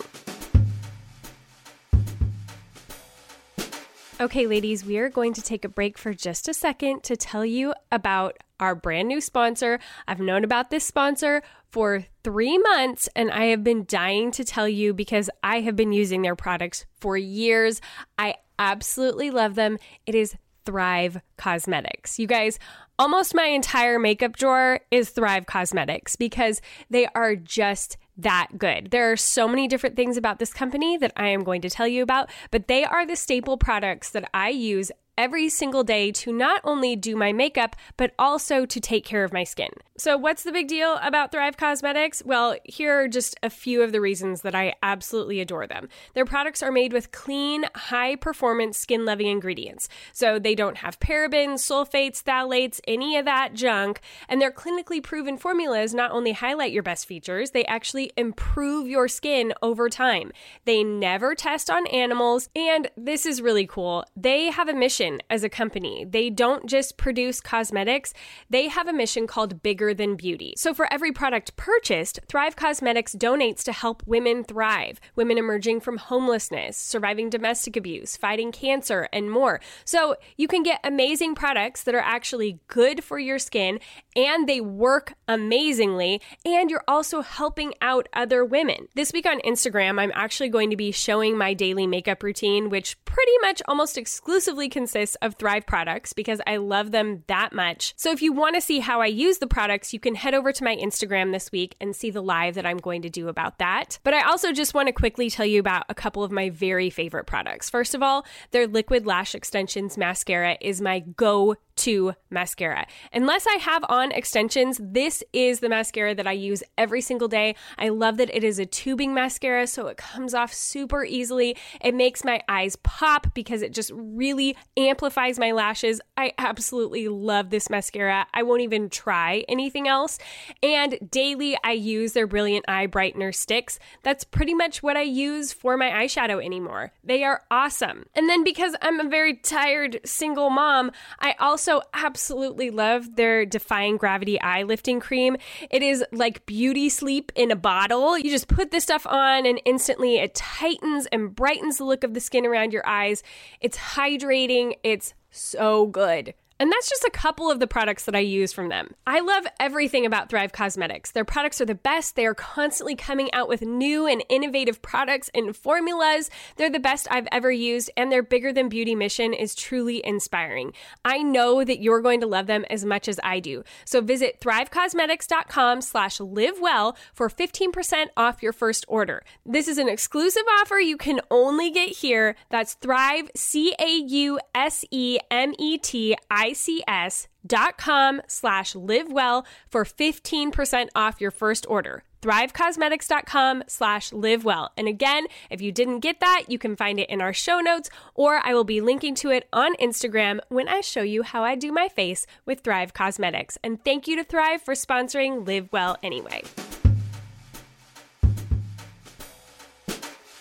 Okay, 4.20 4.46
ladies, 4.46 4.84
we 4.84 4.98
are 4.98 5.08
going 5.08 5.32
to 5.32 5.40
take 5.40 5.64
a 5.64 5.68
break 5.70 5.96
for 5.96 6.12
just 6.12 6.46
a 6.46 6.52
second 6.52 7.02
to 7.04 7.16
tell 7.16 7.42
you 7.42 7.72
about 7.90 8.36
our 8.60 8.74
brand 8.74 9.08
new 9.08 9.18
sponsor. 9.18 9.78
I've 10.06 10.20
known 10.20 10.44
about 10.44 10.68
this 10.68 10.84
sponsor 10.84 11.42
for 11.70 12.04
three 12.22 12.58
months 12.58 13.08
and 13.16 13.30
I 13.30 13.46
have 13.46 13.64
been 13.64 13.86
dying 13.88 14.30
to 14.32 14.44
tell 14.44 14.68
you 14.68 14.92
because 14.92 15.30
I 15.42 15.60
have 15.60 15.74
been 15.74 15.92
using 15.92 16.20
their 16.20 16.36
products 16.36 16.84
for 17.00 17.16
years. 17.16 17.80
I 18.18 18.34
absolutely 18.58 19.30
love 19.30 19.54
them. 19.54 19.78
It 20.04 20.14
is 20.14 20.36
Thrive 20.66 21.22
Causemetics. 21.38 22.18
You 22.18 22.26
guys, 22.26 22.58
almost 22.98 23.34
my 23.34 23.46
entire 23.46 23.98
makeup 23.98 24.36
drawer 24.36 24.80
is 24.90 25.08
Thrive 25.08 25.46
Causemetics 25.46 26.18
because 26.18 26.60
they 26.90 27.06
are 27.14 27.36
just 27.36 27.96
that 28.22 28.48
good. 28.58 28.90
There 28.90 29.10
are 29.10 29.16
so 29.16 29.48
many 29.48 29.68
different 29.68 29.96
things 29.96 30.16
about 30.16 30.38
this 30.38 30.52
company 30.52 30.96
that 30.96 31.12
I 31.16 31.28
am 31.28 31.44
going 31.44 31.60
to 31.62 31.70
tell 31.70 31.88
you 31.88 32.02
about, 32.02 32.30
but 32.50 32.68
they 32.68 32.84
are 32.84 33.06
the 33.06 33.16
staple 33.16 33.56
products 33.56 34.10
that 34.10 34.28
I 34.34 34.50
use 34.50 34.90
every 35.20 35.50
single 35.50 35.84
day 35.84 36.10
to 36.10 36.32
not 36.32 36.62
only 36.64 36.96
do 36.96 37.14
my 37.14 37.30
makeup, 37.30 37.76
but 37.98 38.14
also 38.18 38.64
to 38.64 38.80
take 38.80 39.04
care 39.04 39.22
of 39.22 39.34
my 39.34 39.44
skin. 39.44 39.68
So, 39.98 40.16
what's 40.16 40.44
the 40.44 40.50
big 40.50 40.66
deal 40.66 40.98
about 41.02 41.30
Thrive 41.30 41.58
Causemetics? 41.58 42.24
Well, 42.24 42.56
here 42.64 42.98
are 42.98 43.06
just 43.06 43.36
a 43.42 43.50
few 43.50 43.82
of 43.82 43.92
the 43.92 44.00
reasons 44.00 44.40
that 44.40 44.54
I 44.54 44.72
absolutely 44.82 45.40
adore 45.40 45.66
them. 45.66 45.90
Their 46.14 46.24
products 46.24 46.62
are 46.62 46.72
made 46.72 46.94
with 46.94 47.12
clean, 47.12 47.66
high 47.74 48.16
performance 48.16 48.78
skin 48.78 49.04
loving 49.04 49.26
ingredients. 49.26 49.90
So, 50.14 50.38
they 50.38 50.54
don't 50.54 50.78
have 50.78 50.98
parabens, 51.00 51.60
sulfates, 51.60 52.22
phthalates, 52.22 52.80
any 52.88 53.18
of 53.18 53.26
that 53.26 53.52
junk. 53.52 54.00
And 54.26 54.40
their 54.40 54.50
clinically 54.50 55.02
proven 55.02 55.36
formulas 55.36 55.92
not 55.92 56.12
only 56.12 56.32
highlight 56.32 56.72
your 56.72 56.82
best 56.82 57.04
features, 57.04 57.50
they 57.50 57.66
actually 57.66 58.10
improve 58.16 58.88
your 58.88 59.06
skin 59.06 59.52
over 59.60 59.90
time. 59.90 60.32
They 60.64 60.82
never 60.82 61.34
test 61.34 61.68
on 61.68 61.86
animals. 61.88 62.48
And 62.56 62.90
this 62.96 63.26
is 63.26 63.42
really 63.42 63.66
cool. 63.66 64.06
They 64.16 64.46
have 64.46 64.68
a 64.70 64.72
mission 64.72 65.09
as 65.28 65.42
a 65.42 65.48
company. 65.48 66.04
They 66.08 66.30
don't 66.30 66.66
just 66.66 66.96
produce 66.96 67.40
cosmetics, 67.40 68.14
they 68.48 68.68
have 68.68 68.86
a 68.86 68.92
mission 68.92 69.26
called 69.26 69.62
Bigger 69.62 69.92
Than 69.94 70.14
Beauty. 70.14 70.54
So 70.56 70.72
for 70.72 70.92
every 70.92 71.12
product 71.12 71.56
purchased, 71.56 72.20
Thrive 72.28 72.54
Causemetics 72.56 73.16
donates 73.16 73.62
to 73.64 73.72
help 73.72 74.02
women 74.06 74.44
thrive, 74.44 75.00
women 75.16 75.38
emerging 75.38 75.80
from 75.80 75.96
homelessness, 75.96 76.76
surviving 76.76 77.30
domestic 77.30 77.76
abuse, 77.76 78.16
fighting 78.16 78.52
cancer, 78.52 79.08
and 79.12 79.30
more. 79.30 79.60
So 79.84 80.16
you 80.36 80.46
can 80.46 80.62
get 80.62 80.80
amazing 80.84 81.34
products 81.34 81.82
that 81.84 81.94
are 81.94 82.00
actually 82.00 82.60
good 82.68 83.02
for 83.02 83.18
your 83.18 83.38
skin 83.38 83.80
and 84.16 84.48
they 84.48 84.60
work 84.60 85.14
amazingly, 85.28 86.20
and 86.44 86.70
you're 86.70 86.84
also 86.88 87.22
helping 87.22 87.74
out 87.80 88.08
other 88.12 88.44
women. 88.44 88.88
This 88.94 89.12
week 89.12 89.26
on 89.26 89.40
Instagram, 89.40 90.00
I'm 90.00 90.12
actually 90.14 90.48
going 90.48 90.70
to 90.70 90.76
be 90.76 90.90
showing 90.90 91.38
my 91.38 91.54
daily 91.54 91.86
makeup 91.86 92.22
routine, 92.22 92.70
which 92.70 93.02
pretty 93.04 93.38
much 93.40 93.62
almost 93.68 93.96
exclusively 93.96 94.68
consists 94.68 94.90
of 95.22 95.34
Thrive 95.34 95.66
products 95.66 96.12
because 96.12 96.40
I 96.46 96.56
love 96.56 96.90
them 96.90 97.24
that 97.26 97.52
much. 97.52 97.94
So 97.96 98.10
if 98.10 98.22
you 98.22 98.32
want 98.32 98.54
to 98.54 98.60
see 98.60 98.80
how 98.80 99.00
I 99.00 99.06
use 99.06 99.38
the 99.38 99.46
products, 99.46 99.92
you 99.92 100.00
can 100.00 100.14
head 100.14 100.34
over 100.34 100.52
to 100.52 100.64
my 100.64 100.76
Instagram 100.76 101.32
this 101.32 101.50
week 101.52 101.76
and 101.80 101.94
see 101.94 102.10
the 102.10 102.22
live 102.22 102.54
that 102.54 102.66
I'm 102.66 102.78
going 102.78 103.02
to 103.02 103.10
do 103.10 103.28
about 103.28 103.58
that. 103.58 103.98
But 104.02 104.14
I 104.14 104.22
also 104.22 104.52
just 104.52 104.74
want 104.74 104.88
to 104.88 104.92
quickly 104.92 105.30
tell 105.30 105.46
you 105.46 105.60
about 105.60 105.84
a 105.88 105.94
couple 105.94 106.22
of 106.22 106.30
my 106.30 106.50
very 106.50 106.90
favorite 106.90 107.26
products. 107.26 107.70
First 107.70 107.94
of 107.94 108.02
all, 108.02 108.24
their 108.50 108.66
Liquid 108.66 109.06
Lash 109.06 109.34
Extensions 109.34 109.96
mascara 109.96 110.56
is 110.60 110.80
my 110.80 111.00
go 111.00 111.56
to 111.80 112.14
mascara. 112.28 112.86
Unless 113.12 113.46
I 113.46 113.54
have 113.54 113.84
on 113.88 114.12
extensions, 114.12 114.78
this 114.82 115.24
is 115.32 115.60
the 115.60 115.68
mascara 115.68 116.14
that 116.14 116.26
I 116.26 116.32
use 116.32 116.62
every 116.76 117.00
single 117.00 117.28
day. 117.28 117.54
I 117.78 117.88
love 117.88 118.18
that 118.18 118.34
it 118.34 118.44
is 118.44 118.58
a 118.58 118.66
tubing 118.66 119.14
mascara, 119.14 119.66
so 119.66 119.86
it 119.86 119.96
comes 119.96 120.34
off 120.34 120.52
super 120.52 121.04
easily. 121.04 121.56
It 121.80 121.94
makes 121.94 122.22
my 122.22 122.42
eyes 122.48 122.76
pop 122.82 123.32
because 123.32 123.62
it 123.62 123.72
just 123.72 123.90
really 123.94 124.56
amplifies 124.76 125.38
my 125.38 125.52
lashes. 125.52 126.02
I 126.18 126.32
absolutely 126.36 127.08
love 127.08 127.48
this 127.48 127.70
mascara. 127.70 128.26
I 128.34 128.42
won't 128.42 128.60
even 128.60 128.90
try 128.90 129.44
anything 129.48 129.88
else. 129.88 130.18
And 130.62 130.98
daily, 131.10 131.56
I 131.64 131.72
use 131.72 132.12
their 132.12 132.26
Brilliant 132.26 132.66
Eye 132.68 132.88
Brightener 132.88 133.34
sticks. 133.34 133.78
That's 134.02 134.24
pretty 134.24 134.52
much 134.52 134.82
what 134.82 134.98
I 134.98 135.02
use 135.02 135.52
for 135.52 135.78
my 135.78 135.88
eyeshadow 135.88 136.44
anymore. 136.44 136.92
They 137.02 137.24
are 137.24 137.42
awesome. 137.50 138.04
And 138.14 138.28
then 138.28 138.44
because 138.44 138.76
I'm 138.82 139.00
a 139.00 139.08
very 139.08 139.34
tired 139.34 140.00
single 140.04 140.50
mom, 140.50 140.92
I 141.18 141.34
also 141.40 141.69
also 141.70 141.86
absolutely 141.94 142.70
love 142.70 143.16
their 143.16 143.46
Defying 143.46 143.96
Gravity 143.96 144.40
Eye 144.40 144.62
Lifting 144.64 145.00
Cream. 145.00 145.36
It 145.70 145.82
is 145.82 146.04
like 146.12 146.46
beauty 146.46 146.88
sleep 146.88 147.32
in 147.34 147.50
a 147.50 147.56
bottle. 147.56 148.18
You 148.18 148.30
just 148.30 148.48
put 148.48 148.70
this 148.70 148.84
stuff 148.84 149.06
on 149.06 149.46
and 149.46 149.60
instantly 149.64 150.18
it 150.18 150.34
tightens 150.34 151.06
and 151.06 151.34
brightens 151.34 151.78
the 151.78 151.84
look 151.84 152.04
of 152.04 152.14
the 152.14 152.20
skin 152.20 152.46
around 152.46 152.72
your 152.72 152.86
eyes. 152.86 153.22
It's 153.60 153.78
hydrating. 153.78 154.74
It's 154.82 155.14
so 155.30 155.86
good. 155.86 156.34
And 156.60 156.70
that's 156.70 156.90
just 156.90 157.04
a 157.04 157.10
couple 157.10 157.50
of 157.50 157.58
the 157.58 157.66
products 157.66 158.04
that 158.04 158.14
I 158.14 158.18
use 158.18 158.52
from 158.52 158.68
them. 158.68 158.90
I 159.06 159.20
love 159.20 159.46
everything 159.58 160.04
about 160.04 160.28
Thrive 160.28 160.52
Causemetics. 160.52 161.10
Their 161.10 161.24
products 161.24 161.58
are 161.62 161.64
the 161.64 161.74
best. 161.74 162.16
They 162.16 162.26
are 162.26 162.34
constantly 162.34 162.94
coming 162.94 163.32
out 163.32 163.48
with 163.48 163.62
new 163.62 164.06
and 164.06 164.22
innovative 164.28 164.82
products 164.82 165.30
and 165.34 165.56
formulas. 165.56 166.28
They're 166.56 166.68
the 166.68 166.78
best 166.78 167.08
I've 167.10 167.28
ever 167.32 167.50
used, 167.50 167.90
and 167.96 168.12
their 168.12 168.22
bigger 168.22 168.52
than 168.52 168.68
beauty 168.68 168.94
mission 168.94 169.32
is 169.32 169.54
truly 169.54 170.04
inspiring. 170.04 170.74
I 171.02 171.22
know 171.22 171.64
that 171.64 171.80
you're 171.80 172.02
going 172.02 172.20
to 172.20 172.26
love 172.26 172.46
them 172.46 172.66
as 172.68 172.84
much 172.84 173.08
as 173.08 173.18
I 173.24 173.40
do. 173.40 173.64
So 173.86 174.02
visit 174.02 174.38
thrivecausemetics.com 174.42 175.80
slash 175.80 176.20
live 176.20 176.60
well 176.60 176.94
for 177.14 177.30
15% 177.30 178.08
off 178.18 178.42
your 178.42 178.52
first 178.52 178.84
order. 178.86 179.24
This 179.46 179.66
is 179.66 179.78
an 179.78 179.88
exclusive 179.88 180.44
offer 180.60 180.78
you 180.78 180.98
can 180.98 181.22
only 181.30 181.70
get 181.70 181.96
here. 181.96 182.36
That's 182.50 182.74
Thrive, 182.74 183.30
C 183.34 183.74
A 183.80 183.90
U 183.90 184.38
S 184.54 184.84
E 184.90 185.18
M 185.30 185.54
E 185.58 185.78
T 185.78 186.14
I 186.30 186.49
ics.com 186.52 188.22
slash 188.26 188.74
live 188.74 189.12
well 189.12 189.46
for 189.68 189.84
15% 189.84 190.88
off 190.94 191.20
your 191.20 191.30
first 191.30 191.66
order 191.68 192.04
thrivecausemetics.com 192.22 193.64
slash 193.66 194.12
live 194.12 194.44
well. 194.44 194.72
And 194.76 194.88
again, 194.88 195.26
if 195.48 195.60
you 195.60 195.72
didn't 195.72 196.00
get 196.00 196.20
that, 196.20 196.44
you 196.48 196.58
can 196.58 196.76
find 196.76 197.00
it 197.00 197.08
in 197.08 197.20
our 197.20 197.32
show 197.32 197.60
notes, 197.60 197.90
or 198.14 198.40
I 198.44 198.54
will 198.54 198.64
be 198.64 198.80
linking 198.80 199.14
to 199.16 199.30
it 199.30 199.48
on 199.52 199.74
Instagram 199.76 200.40
when 200.48 200.68
I 200.68 200.80
show 200.80 201.02
you 201.02 201.22
how 201.22 201.42
I 201.42 201.54
do 201.54 201.72
my 201.72 201.88
face 201.88 202.26
with 202.44 202.60
Thrive 202.60 202.92
Causemetics. 202.92 203.56
And 203.62 203.82
thank 203.84 204.06
you 204.06 204.16
to 204.16 204.24
Thrive 204.24 204.62
for 204.62 204.74
sponsoring 204.74 205.46
Live 205.46 205.68
Well 205.72 205.96
Anyway. 206.02 206.42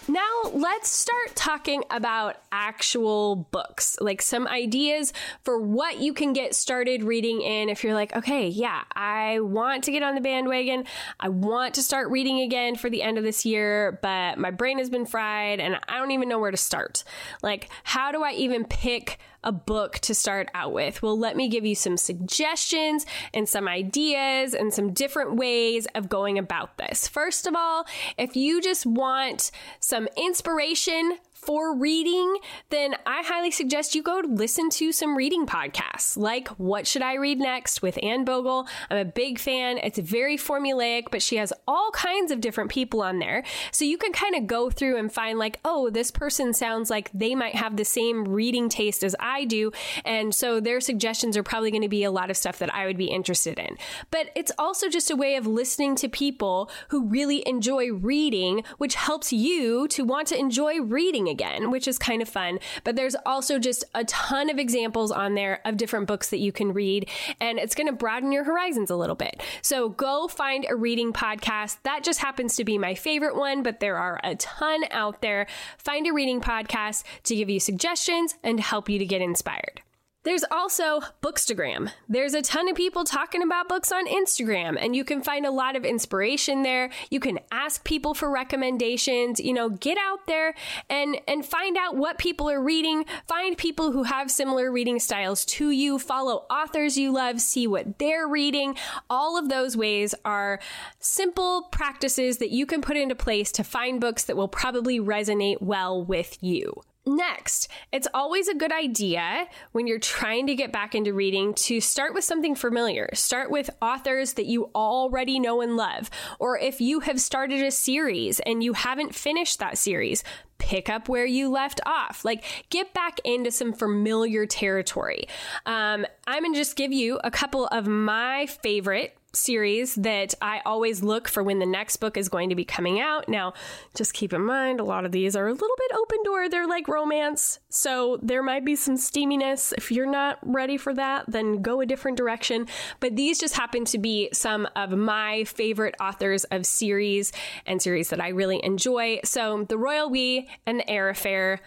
Now, 0.10 0.42
let's 0.54 0.90
start 0.90 1.36
talking 1.36 1.84
about 1.92 2.38
actual 2.52 3.48
books, 3.52 3.96
like 4.02 4.24
some 4.24 4.48
ideas 4.48 5.14
for 5.44 5.62
what 5.62 6.00
you 6.00 6.14
can 6.14 6.34
get 6.34 6.56
started 6.56 7.04
reading 7.04 7.44
in 7.44 7.70
if 7.70 7.84
you're 7.84 7.94
like, 7.94 8.16
okay, 8.16 8.48
yeah, 8.48 8.86
I 8.92 9.40
want 9.42 9.84
to 9.84 9.92
get 9.92 10.02
on 10.02 10.16
the 10.16 10.22
bandwagon. 10.22 10.86
I 11.20 11.30
want 11.30 11.76
to 11.76 11.84
start 11.84 12.10
reading 12.10 12.42
again 12.42 12.76
for 12.76 12.90
the 12.90 13.04
end 13.04 13.20
of 13.20 13.24
this 13.24 13.46
year, 13.46 14.00
but 14.02 14.40
my 14.40 14.50
brain 14.50 14.80
has 14.80 14.90
been 14.90 15.06
fried 15.06 15.60
and 15.60 15.78
I 15.88 16.00
don't 16.00 16.10
even 16.10 16.28
know 16.28 16.40
where 16.40 16.50
to 16.50 16.58
start. 16.58 17.04
Like, 17.44 17.70
how 17.84 18.12
do 18.12 18.24
I 18.24 18.32
even 18.32 18.66
pick 18.66 19.20
a 19.44 19.52
book 19.52 20.00
to 20.00 20.14
start 20.14 20.50
out 20.54 20.74
with. 20.74 21.02
Well, 21.02 21.18
let 21.18 21.36
me 21.36 21.48
give 21.48 21.66
you 21.66 21.76
some 21.76 21.98
suggestions 21.98 23.06
and 23.34 23.48
some 23.48 23.68
ideas 23.68 24.54
and 24.54 24.74
some 24.74 24.92
different 24.92 25.36
ways 25.36 25.88
of 25.96 26.10
going 26.10 26.38
about 26.38 26.78
this. 26.78 27.08
First 27.08 27.48
of 27.48 27.56
all, 27.56 27.86
if 28.18 28.36
you 28.36 28.62
just 28.62 28.86
want 28.86 29.52
some 29.80 29.99
Um, 30.00 30.08
inspiration 30.16 31.18
for 31.42 31.74
reading, 31.76 32.38
then 32.70 32.96
I 33.06 33.24
highly 33.24 33.50
suggest 33.50 33.96
you 33.96 34.04
go 34.04 34.22
listen 34.28 34.70
to 34.72 34.92
some 34.92 35.16
reading 35.16 35.46
podcasts 35.46 36.18
like 36.18 36.50
What 36.50 36.86
Should 36.86 37.02
I 37.02 37.16
Read 37.16 37.40
Next 37.40 37.82
with 37.82 37.98
Anne 38.04 38.26
Bogel. 38.26 38.68
I'm 38.90 38.98
a 38.98 39.06
big 39.06 39.40
fan. 39.40 39.78
It's 39.78 39.98
very 39.98 40.38
formulaic, 40.38 41.06
but 41.12 41.22
she 41.22 41.38
has 41.38 41.54
all 41.68 41.92
kinds 41.92 42.32
of 42.32 42.42
different 42.42 42.70
people 42.70 43.02
on 43.02 43.20
there. 43.20 43.44
So 43.72 43.86
you 43.86 43.98
can 43.98 44.12
kind 44.12 44.36
of 44.36 44.48
go 44.48 44.70
through 44.70 44.98
and 44.98 45.12
find, 45.12 45.40
like, 45.40 45.60
oh, 45.64 45.90
this 45.90 46.12
person 46.12 46.54
sounds 46.54 46.90
like 46.90 47.10
they 47.14 47.36
might 47.36 47.56
have 47.56 47.78
the 47.78 47.86
same 47.86 48.26
reading 48.26 48.68
taste 48.68 49.02
as 49.04 49.16
I 49.20 49.46
do. 49.46 49.72
And 50.04 50.36
so 50.36 50.60
their 50.60 50.82
suggestions 50.82 51.38
are 51.38 51.44
probably 51.44 51.72
going 51.72 51.84
to 51.84 51.90
be 51.90 52.04
a 52.04 52.12
lot 52.12 52.30
of 52.30 52.38
stuff 52.38 52.60
that 52.60 52.74
I 52.76 52.86
would 52.86 52.98
be 52.98 53.06
interested 53.06 53.58
in. 53.58 53.78
But 54.12 54.30
it's 54.36 54.52
also 54.60 54.90
just 54.90 55.10
a 55.10 55.16
way 55.16 55.36
of 55.36 55.48
listening 55.48 55.96
to 55.96 56.10
people 56.10 56.70
who 56.90 57.06
really 57.06 57.48
enjoy 57.48 57.94
reading, 57.94 58.64
which 58.78 58.96
helps 58.96 59.32
you 59.32 59.88
to 59.88 60.04
want 60.04 60.28
to 60.28 60.38
enjoy 60.38 60.82
reading 60.82 61.30
again, 61.30 61.39
which 61.72 61.88
is 61.88 61.98
kind 61.98 62.22
of 62.22 62.30
fun. 62.30 62.60
But 62.84 62.96
there's 62.96 63.16
also 63.26 63.60
just 63.60 63.84
a 63.96 64.04
ton 64.06 64.50
of 64.50 64.60
examples 64.60 65.12
on 65.12 65.36
there 65.36 65.62
of 65.66 65.78
different 65.78 66.08
books 66.08 66.30
that 66.30 66.40
you 66.40 66.52
can 66.52 66.74
read, 66.74 67.10
and 67.40 67.60
it's 67.60 67.76
going 67.76 67.88
to 67.88 67.94
broaden 67.94 68.32
your 68.32 68.44
horizons 68.44 68.90
a 68.90 68.96
little 68.96 69.16
bit. 69.16 69.42
So 69.62 69.90
go 69.90 70.28
find 70.28 70.66
a 70.70 70.76
reading 70.76 71.14
podcast. 71.14 71.78
That 71.84 72.04
just 72.04 72.20
happens 72.20 72.56
to 72.56 72.64
be 72.64 72.78
my 72.78 72.96
favorite 72.96 73.36
one, 73.36 73.64
but 73.64 73.80
there 73.80 73.98
are 73.98 74.20
a 74.24 74.36
ton 74.36 74.84
out 74.92 75.22
there. 75.22 75.48
Find 75.78 76.08
a 76.08 76.14
reading 76.14 76.42
podcast 76.42 77.04
to 77.24 77.36
give 77.36 77.50
you 77.50 77.60
suggestions 77.60 78.36
and 78.44 78.60
help 78.60 78.90
you 78.90 79.00
to 79.00 79.06
get 79.06 79.22
inspired. 79.22 79.82
There's 80.30 80.46
also 80.52 81.02
Bookstagram. 81.24 81.90
There's 82.08 82.36
a 82.36 82.44
ton 82.44 82.70
of 82.70 82.76
people 82.76 83.04
talking 83.04 83.42
about 83.42 83.68
books 83.68 83.92
on 83.92 84.06
Instagram, 84.06 84.78
and 84.80 84.96
you 84.96 85.04
can 85.04 85.24
find 85.24 85.44
a 85.44 85.50
lot 85.50 85.76
of 85.76 85.84
inspiration 85.84 86.62
there. 86.62 86.92
You 87.10 87.20
can 87.20 87.40
ask 87.52 87.84
people 87.84 88.14
for 88.14 88.30
recommendations. 88.30 89.40
You 89.40 89.54
know, 89.54 89.70
get 89.70 89.98
out 89.98 90.28
there 90.28 90.54
and 90.88 91.20
and 91.28 91.44
find 91.44 91.78
out 91.78 91.98
what 91.98 92.20
people 92.20 92.48
are 92.48 92.62
reading. 92.62 93.06
Find 93.28 93.58
people 93.58 93.92
who 93.92 94.04
have 94.04 94.30
similar 94.30 94.72
reading 94.72 95.00
styles 95.00 95.44
to 95.46 95.72
you. 95.72 95.98
Follow 95.98 96.46
authors 96.48 96.96
you 96.96 97.12
love. 97.12 97.42
See 97.42 97.66
what 97.66 97.98
they're 97.98 98.28
reading. 98.28 98.78
All 99.10 99.36
of 99.36 99.50
those 99.50 99.76
ways 99.76 100.14
are 100.26 100.60
simple 101.00 101.64
practices 101.72 102.38
that 102.38 102.52
you 102.52 102.68
can 102.68 102.84
put 102.84 102.98
into 102.98 103.16
place 103.16 103.52
to 103.54 103.64
find 103.64 104.00
books 104.00 104.26
that 104.26 104.38
will 104.38 104.48
probably 104.48 105.00
resonate 105.00 105.60
well 105.60 106.06
with 106.06 106.38
you. 106.40 106.84
Next, 107.10 107.70
it's 107.92 108.08
always 108.14 108.48
a 108.48 108.54
good 108.54 108.72
idea 108.72 109.48
when 109.72 109.88
you're 109.88 109.98
trying 109.98 110.46
to 110.46 110.54
get 110.54 110.72
back 110.72 110.94
into 110.94 111.12
reading 111.12 111.56
to 111.56 111.82
start 111.82 112.14
with 112.14 112.24
something 112.24 112.54
familiar. 112.54 113.10
Start 113.14 113.50
with 113.50 113.72
authors 113.82 114.34
that 114.34 114.46
you 114.46 114.70
already 114.76 115.40
know 115.40 115.62
and 115.62 115.76
love. 115.76 116.12
Or 116.38 116.60
if 116.60 116.80
you 116.80 117.00
have 117.00 117.20
started 117.20 117.64
a 117.64 117.72
series 117.72 118.40
and 118.42 118.64
you 118.64 118.74
haven't 118.74 119.16
finished 119.16 119.58
that 119.58 119.80
series, 119.80 120.24
pick 120.60 120.88
up 120.88 121.10
where 121.10 121.26
you 121.26 121.50
left 121.50 121.82
off. 121.84 122.24
Like, 122.24 122.44
get 122.70 122.94
back 122.94 123.20
into 123.24 123.50
some 123.50 123.74
familiar 123.74 124.46
territory. 124.46 125.28
Um, 125.66 126.06
I'm 126.28 126.44
going 126.44 126.54
to 126.54 126.60
just 126.60 126.76
give 126.76 126.92
you 126.94 127.20
a 127.24 127.32
couple 127.32 127.66
of 127.68 127.88
my 127.88 128.46
favorite 128.46 129.18
series 129.34 129.96
that 129.96 130.34
I 130.42 130.62
always 130.66 131.04
look 131.04 131.28
for 131.28 131.44
when 131.44 131.60
the 131.60 131.66
next 131.66 131.98
book 131.98 132.18
is 132.18 132.30
going 132.30 132.50
to 132.50 132.56
be 132.56 132.66
coming 132.66 133.00
out. 133.00 133.30
Now, 133.30 133.54
just 133.96 134.14
keep 134.14 134.34
in 134.34 134.44
mind, 134.44 134.80
a 134.80 134.84
lot 134.84 135.06
of 135.06 135.12
these 135.12 135.36
are 135.36 135.48
a 135.48 135.54
little 135.54 135.76
bit 135.78 135.98
open 135.98 136.18
door. 136.24 136.50
They're 136.50 136.68
like 136.68 136.88
romance. 136.88 137.60
So 137.70 138.20
there 138.22 138.44
might 138.44 138.66
be 138.66 138.76
some 138.76 138.96
steaminess. 138.96 139.74
If 139.78 139.92
you're 139.92 140.10
not 140.10 140.40
ready 140.42 140.78
for 140.78 140.94
that, 140.94 141.26
then 141.28 141.62
go 141.62 141.82
a 141.82 141.86
different 141.86 142.18
direction. 142.18 142.68
But 143.00 143.16
these 143.16 143.40
just 143.40 143.56
happen 143.56 143.86
to 143.86 143.98
be 143.98 144.30
some 144.34 144.68
of 144.76 144.92
my 144.92 145.44
favorite 145.44 145.96
authors 146.00 146.44
of 146.46 146.66
series 146.66 147.32
and 147.66 147.82
series 147.82 148.10
that 148.10 148.22
I 148.22 148.30
really 148.30 148.64
enjoy. 148.64 149.20
So 149.24 149.66
The 149.68 149.78
Royal 149.78 150.10
We 150.10 150.50
and 150.66 150.80
The 150.80 150.90
Heir 150.90 151.10
Affair 151.10 151.62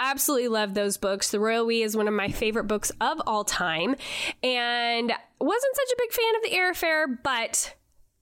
absolutely 0.00 0.48
love 0.48 0.74
those 0.74 0.96
books. 0.96 1.30
The 1.30 1.38
Royal 1.38 1.66
We 1.66 1.82
is 1.82 1.96
one 1.96 2.08
of 2.08 2.14
my 2.14 2.28
favorite 2.28 2.64
books 2.64 2.90
of 3.00 3.20
all 3.26 3.44
time. 3.44 3.94
And 4.42 5.12
wasn't 5.40 5.76
such 5.76 5.92
a 5.92 5.96
big 5.98 6.12
fan 6.12 6.36
of 6.36 6.42
the 6.42 6.70
Affair, 6.70 7.06
but 7.22 7.74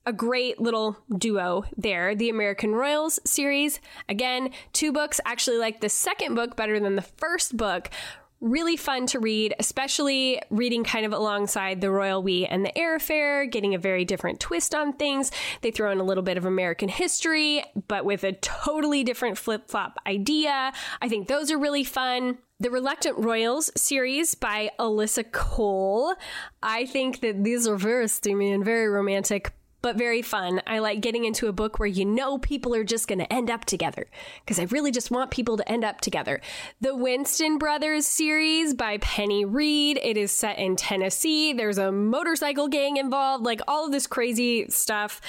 a 0.05 0.13
great 0.13 0.59
little 0.59 0.97
duo 1.17 1.63
there. 1.77 2.15
The 2.15 2.29
American 2.29 2.73
Royals 2.73 3.19
series. 3.25 3.79
Again, 4.07 4.51
two 4.73 4.91
books. 4.91 5.19
Actually 5.25 5.57
like 5.57 5.81
the 5.81 5.89
second 5.89 6.35
book 6.35 6.55
better 6.55 6.79
than 6.79 6.95
the 6.95 7.01
first 7.01 7.57
book 7.57 7.89
really 8.41 8.77
fun 8.77 9.05
to 9.07 9.19
read, 9.19 9.53
especially 9.59 10.41
reading 10.49 10.83
kind 10.83 11.05
of 11.05 11.11
alongside 11.11 11.81
The 11.81 11.91
Royal 11.91 12.23
We 12.23 12.45
and 12.45 12.65
The 12.65 12.71
Affair, 12.95 13.45
getting 13.45 13.75
a 13.75 13.79
very 13.79 14.05
different 14.05 14.39
twist 14.39 14.73
on 14.73 14.93
things. 14.93 15.31
They 15.61 15.71
throw 15.71 15.91
in 15.91 15.99
a 15.99 16.03
little 16.03 16.23
bit 16.23 16.37
of 16.37 16.45
American 16.45 16.89
history, 16.89 17.63
but 17.87 18.05
with 18.05 18.23
a 18.23 18.33
totally 18.33 19.03
different 19.03 19.37
flip 19.37 19.69
flop 19.69 19.97
idea. 20.07 20.71
I 21.01 21.09
think 21.09 21.27
those 21.27 21.51
are 21.51 21.57
really 21.57 21.83
fun. 21.83 22.37
The 22.61 22.71
Reluctant 22.71 23.17
Royals 23.17 23.71
series 23.77 24.35
by 24.35 24.71
Alyssa 24.79 25.31
Cole. 25.31 26.13
I 26.61 26.85
think 26.85 27.21
that 27.21 27.43
these 27.43 27.65
are 27.67 27.77
very 27.77 28.09
steamy 28.09 28.51
and 28.51 28.65
very 28.65 28.89
romantic, 28.89 29.53
but 29.81 29.95
very 29.95 30.21
fun. 30.21 30.61
I 30.67 30.79
like 30.79 31.01
getting 31.01 31.25
into 31.25 31.47
a 31.47 31.53
book 31.53 31.79
where 31.79 31.87
you 31.87 32.05
know 32.05 32.37
people 32.37 32.75
are 32.75 32.83
just 32.83 33.07
going 33.07 33.19
to 33.19 33.31
end 33.31 33.49
up 33.49 33.65
together 33.65 34.07
because 34.43 34.59
I 34.59 34.63
really 34.63 34.91
just 34.91 35.11
want 35.11 35.31
people 35.31 35.57
to 35.57 35.71
end 35.71 35.83
up 35.83 36.01
together. 36.01 36.41
The 36.81 36.95
Winston 36.95 37.57
Brothers 37.57 38.05
series 38.05 38.73
by 38.73 38.97
Penny 38.97 39.45
Reid. 39.45 39.99
It 40.03 40.17
is 40.17 40.31
set 40.31 40.59
in 40.59 40.75
Tennessee. 40.75 41.53
There's 41.53 41.77
a 41.77 41.91
motorcycle 41.91 42.67
gang 42.67 42.97
involved, 42.97 43.45
like 43.45 43.61
all 43.67 43.85
of 43.85 43.91
this 43.91 44.07
crazy 44.07 44.69
stuff, 44.69 45.21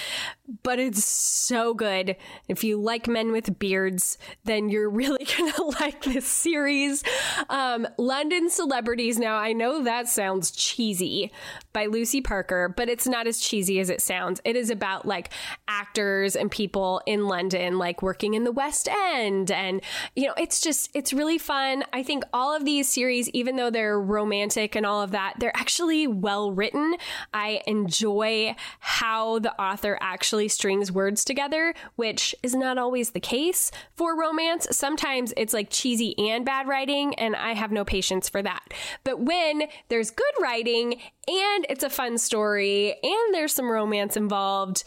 but 0.63 0.79
it's 0.79 1.05
so 1.05 1.75
good. 1.75 2.17
If 2.49 2.65
you 2.65 2.81
like 2.81 3.07
men 3.07 3.33
with 3.33 3.59
beards, 3.59 4.19
then 4.45 4.69
you're 4.69 4.91
really 5.01 5.25
going 5.25 5.53
to 5.57 5.63
like 5.81 6.03
this 6.03 6.27
series. 6.27 7.05
Um, 7.49 7.87
London 7.99 8.51
Celebrities. 8.51 9.19
Now, 9.19 9.37
I 9.37 9.53
know 9.53 9.85
that 9.85 10.09
sounds 10.09 10.51
cheesy 10.51 11.31
by 11.73 11.87
Lucy 11.87 12.21
Parker, 12.21 12.73
but 12.77 12.89
it's 12.89 13.07
not 13.07 13.27
as 13.27 13.41
cheesy 13.41 13.79
as 13.79 13.91
it 13.91 14.01
sounds. 14.01 14.40
It 14.45 14.57
is 14.57 14.71
about 14.71 15.07
like 15.07 15.33
actors 15.69 16.37
and 16.37 16.51
people 16.51 17.03
in 17.07 17.27
London, 17.27 17.79
like 17.79 18.03
working 18.03 18.35
in 18.35 18.45
the 18.45 18.53
West 18.53 18.89
End. 18.89 19.51
And, 19.51 19.81
you 20.15 20.27
know, 20.27 20.35
it's 20.37 20.61
just, 20.61 20.91
it's 20.95 21.13
really 21.13 21.39
fun. 21.39 21.85
I 21.93 22.03
think 22.03 22.25
all 22.33 22.55
of 22.55 22.65
these 22.65 22.89
series, 22.89 23.29
even 23.31 23.57
though 23.57 23.71
they're 23.71 24.01
romantic 24.01 24.75
and 24.75 24.87
all 24.87 25.03
of 25.03 25.11
that, 25.13 25.35
they're 25.39 25.57
actually 25.57 26.07
well 26.07 26.53
written. 26.53 26.95
I 27.33 27.63
enjoy 27.67 28.55
how 28.81 29.39
the 29.39 29.59
author 29.61 29.99
actually 30.01 30.49
strings 30.49 30.91
words 30.91 31.25
together, 31.25 31.75
which 31.97 32.35
is 32.43 32.55
not 32.55 32.79
always 32.79 33.11
the 33.11 33.21
case 33.21 33.71
for 33.95 34.19
romance. 34.19 34.67
Sometimes 34.71 35.33
it's 35.37 35.53
like 35.53 35.69
cheesy 35.71 36.19
and 36.19 36.45
bad 36.45 36.69
writing, 36.69 37.15
and 37.15 37.37
I 37.37 37.55
have 37.55 37.73
no 37.73 37.85
patience 37.85 38.29
for 38.29 38.43
that. 38.43 38.73
But 39.05 39.21
when 39.21 39.65
there's 39.89 40.11
good 40.11 40.25
writing 40.41 41.01
and 41.29 41.67
it's 41.69 41.85
a 41.85 41.91
fun 41.91 42.19
story 42.19 42.95
and 43.03 43.35
there's 43.35 43.55
some 43.55 43.71
romance 43.71 44.17
involved, 44.17 44.30
involved 44.31 44.85